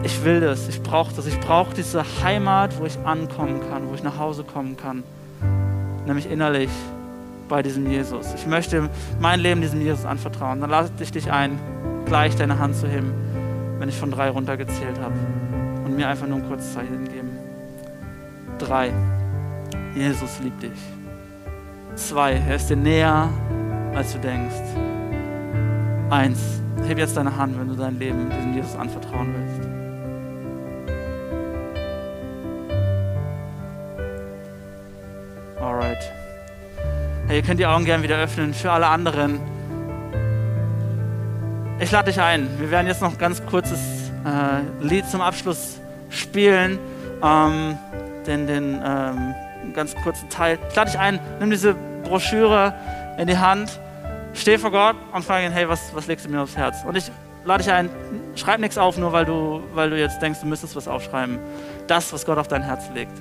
ich 0.06 0.24
will 0.24 0.40
das, 0.40 0.68
ich 0.68 0.82
brauche 0.82 1.14
das, 1.14 1.26
ich 1.26 1.38
brauche 1.40 1.74
diese 1.74 2.02
Heimat, 2.22 2.78
wo 2.80 2.86
ich 2.86 2.98
ankommen 3.04 3.60
kann, 3.68 3.88
wo 3.88 3.94
ich 3.94 4.02
nach 4.02 4.18
Hause 4.18 4.42
kommen 4.44 4.76
kann, 4.76 5.02
nämlich 6.06 6.30
innerlich 6.30 6.70
bei 7.48 7.62
diesem 7.62 7.90
Jesus. 7.90 8.32
Ich 8.34 8.46
möchte 8.46 8.88
mein 9.20 9.40
Leben 9.40 9.60
diesem 9.60 9.80
Jesus 9.80 10.04
anvertrauen. 10.04 10.60
Dann 10.60 10.70
lade 10.70 10.90
ich 11.00 11.12
dich 11.12 11.30
ein, 11.30 11.58
gleich 12.06 12.34
deine 12.36 12.58
Hand 12.58 12.76
zu 12.76 12.88
heben 12.88 13.12
wenn 13.78 13.88
ich 13.88 13.96
von 13.96 14.10
drei 14.10 14.30
runtergezählt 14.30 14.98
habe. 15.00 15.14
Und 15.84 15.96
mir 15.96 16.08
einfach 16.08 16.26
nur 16.26 16.38
ein 16.38 16.48
kurzes 16.48 16.74
Zeichen 16.74 17.04
geben. 17.04 17.38
Drei. 18.58 18.92
Jesus 19.94 20.40
liebt 20.40 20.62
dich. 20.62 20.78
Zwei. 21.94 22.32
Er 22.32 22.56
ist 22.56 22.68
dir 22.68 22.76
näher, 22.76 23.28
als 23.94 24.12
du 24.12 24.18
denkst. 24.18 24.54
Eins. 26.10 26.40
Heb 26.86 26.98
jetzt 26.98 27.16
deine 27.16 27.36
Hand, 27.36 27.58
wenn 27.58 27.68
du 27.68 27.74
dein 27.74 27.98
Leben 27.98 28.28
diesem 28.30 28.54
Jesus 28.54 28.76
anvertrauen 28.76 29.34
willst. 29.34 29.65
Hey, 37.28 37.36
ihr 37.36 37.42
könnt 37.42 37.60
die 37.60 37.66
Augen 37.66 37.84
gerne 37.84 38.02
wieder 38.02 38.16
öffnen. 38.16 38.54
Für 38.54 38.72
alle 38.72 38.86
anderen 38.86 39.40
ich 41.78 41.90
lade 41.90 42.10
dich 42.10 42.20
ein. 42.20 42.48
Wir 42.58 42.70
werden 42.70 42.86
jetzt 42.86 43.02
noch 43.02 43.12
ein 43.12 43.18
ganz 43.18 43.44
kurzes 43.44 44.10
äh, 44.24 44.84
Lied 44.84 45.06
zum 45.10 45.20
Abschluss 45.20 45.78
spielen. 46.08 46.78
Ähm, 47.22 47.76
den, 48.26 48.46
den 48.46 48.80
ähm, 48.82 49.34
ganz 49.74 49.94
kurzen 49.96 50.28
Teil. 50.30 50.58
Ich 50.70 50.74
lade 50.74 50.90
dich 50.90 50.98
ein, 50.98 51.20
nimm 51.38 51.50
diese 51.50 51.74
Broschüre 52.04 52.74
in 53.18 53.26
die 53.26 53.36
Hand, 53.36 53.78
steh 54.32 54.56
vor 54.56 54.70
Gott 54.70 54.96
und 55.12 55.22
frage 55.22 55.46
ihn, 55.46 55.52
hey, 55.52 55.68
was, 55.68 55.94
was 55.94 56.06
legst 56.06 56.24
du 56.24 56.30
mir 56.30 56.40
aufs 56.40 56.56
Herz? 56.56 56.78
Und 56.86 56.96
ich 56.96 57.10
lade 57.44 57.62
dich 57.62 57.72
ein, 57.72 57.90
schreib 58.36 58.58
nichts 58.60 58.78
auf, 58.78 58.96
nur 58.96 59.12
weil 59.12 59.26
du, 59.26 59.62
weil 59.74 59.90
du 59.90 59.98
jetzt 59.98 60.20
denkst, 60.20 60.40
du 60.40 60.46
müsstest 60.46 60.76
was 60.76 60.88
aufschreiben. 60.88 61.38
Das, 61.88 62.10
was 62.12 62.24
Gott 62.24 62.38
auf 62.38 62.48
dein 62.48 62.62
Herz 62.62 62.84
legt, 62.94 63.12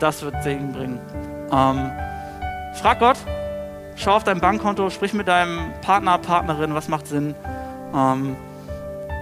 das 0.00 0.22
wird 0.22 0.42
Segen 0.42 0.72
bringen. 0.72 1.00
Ähm, 1.52 1.90
frag 2.74 2.98
Gott, 2.98 3.16
schau 3.96 4.16
auf 4.16 4.24
dein 4.24 4.40
Bankkonto, 4.40 4.90
sprich 4.90 5.12
mit 5.12 5.28
deinem 5.28 5.72
Partner, 5.82 6.18
Partnerin, 6.18 6.74
was 6.74 6.88
macht 6.88 7.06
Sinn. 7.06 7.34
Ähm, 7.94 8.36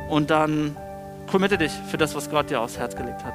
und 0.08 0.30
dann 0.30 0.76
committe 1.30 1.58
dich 1.58 1.72
für 1.72 1.98
das, 1.98 2.14
was 2.14 2.30
Gott 2.30 2.50
dir 2.50 2.60
aufs 2.60 2.78
Herz 2.78 2.96
gelegt 2.96 3.24
hat. 3.24 3.34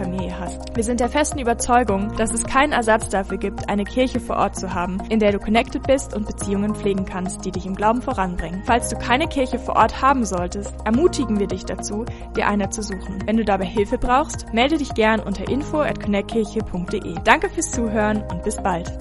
Familie 0.00 0.38
hast. 0.38 0.74
Wir 0.74 0.82
sind 0.82 1.00
der 1.00 1.10
festen 1.10 1.38
Überzeugung, 1.38 2.16
dass 2.16 2.32
es 2.32 2.44
keinen 2.44 2.72
Ersatz 2.72 3.10
dafür 3.10 3.36
gibt, 3.36 3.68
eine 3.68 3.84
Kirche 3.84 4.18
vor 4.18 4.36
Ort 4.36 4.56
zu 4.56 4.72
haben, 4.72 4.98
in 5.10 5.20
der 5.20 5.32
du 5.32 5.38
connected 5.38 5.82
bist 5.86 6.14
und 6.14 6.26
Beziehungen 6.26 6.74
pflegen 6.74 7.04
kannst, 7.04 7.44
die 7.44 7.50
dich 7.50 7.66
im 7.66 7.74
Glauben 7.74 8.00
voranbringen. 8.00 8.62
Falls 8.64 8.88
du 8.88 8.96
keine 8.96 9.28
Kirche 9.28 9.58
vor 9.58 9.76
Ort 9.76 10.00
haben 10.00 10.24
solltest, 10.24 10.74
ermutigen 10.84 11.38
wir 11.38 11.48
dich 11.48 11.64
dazu, 11.64 12.06
dir 12.36 12.48
eine 12.48 12.70
zu 12.70 12.82
suchen. 12.82 13.18
Wenn 13.26 13.36
du 13.36 13.44
dabei 13.44 13.66
Hilfe 13.66 13.98
brauchst, 13.98 14.52
melde 14.52 14.78
dich 14.78 14.94
gern 14.94 15.20
unter 15.20 15.48
info. 15.48 15.84
Danke 17.24 17.50
fürs 17.50 17.70
Zuhören 17.70 18.22
und 18.30 18.42
bis 18.42 18.56
bald. 18.56 19.00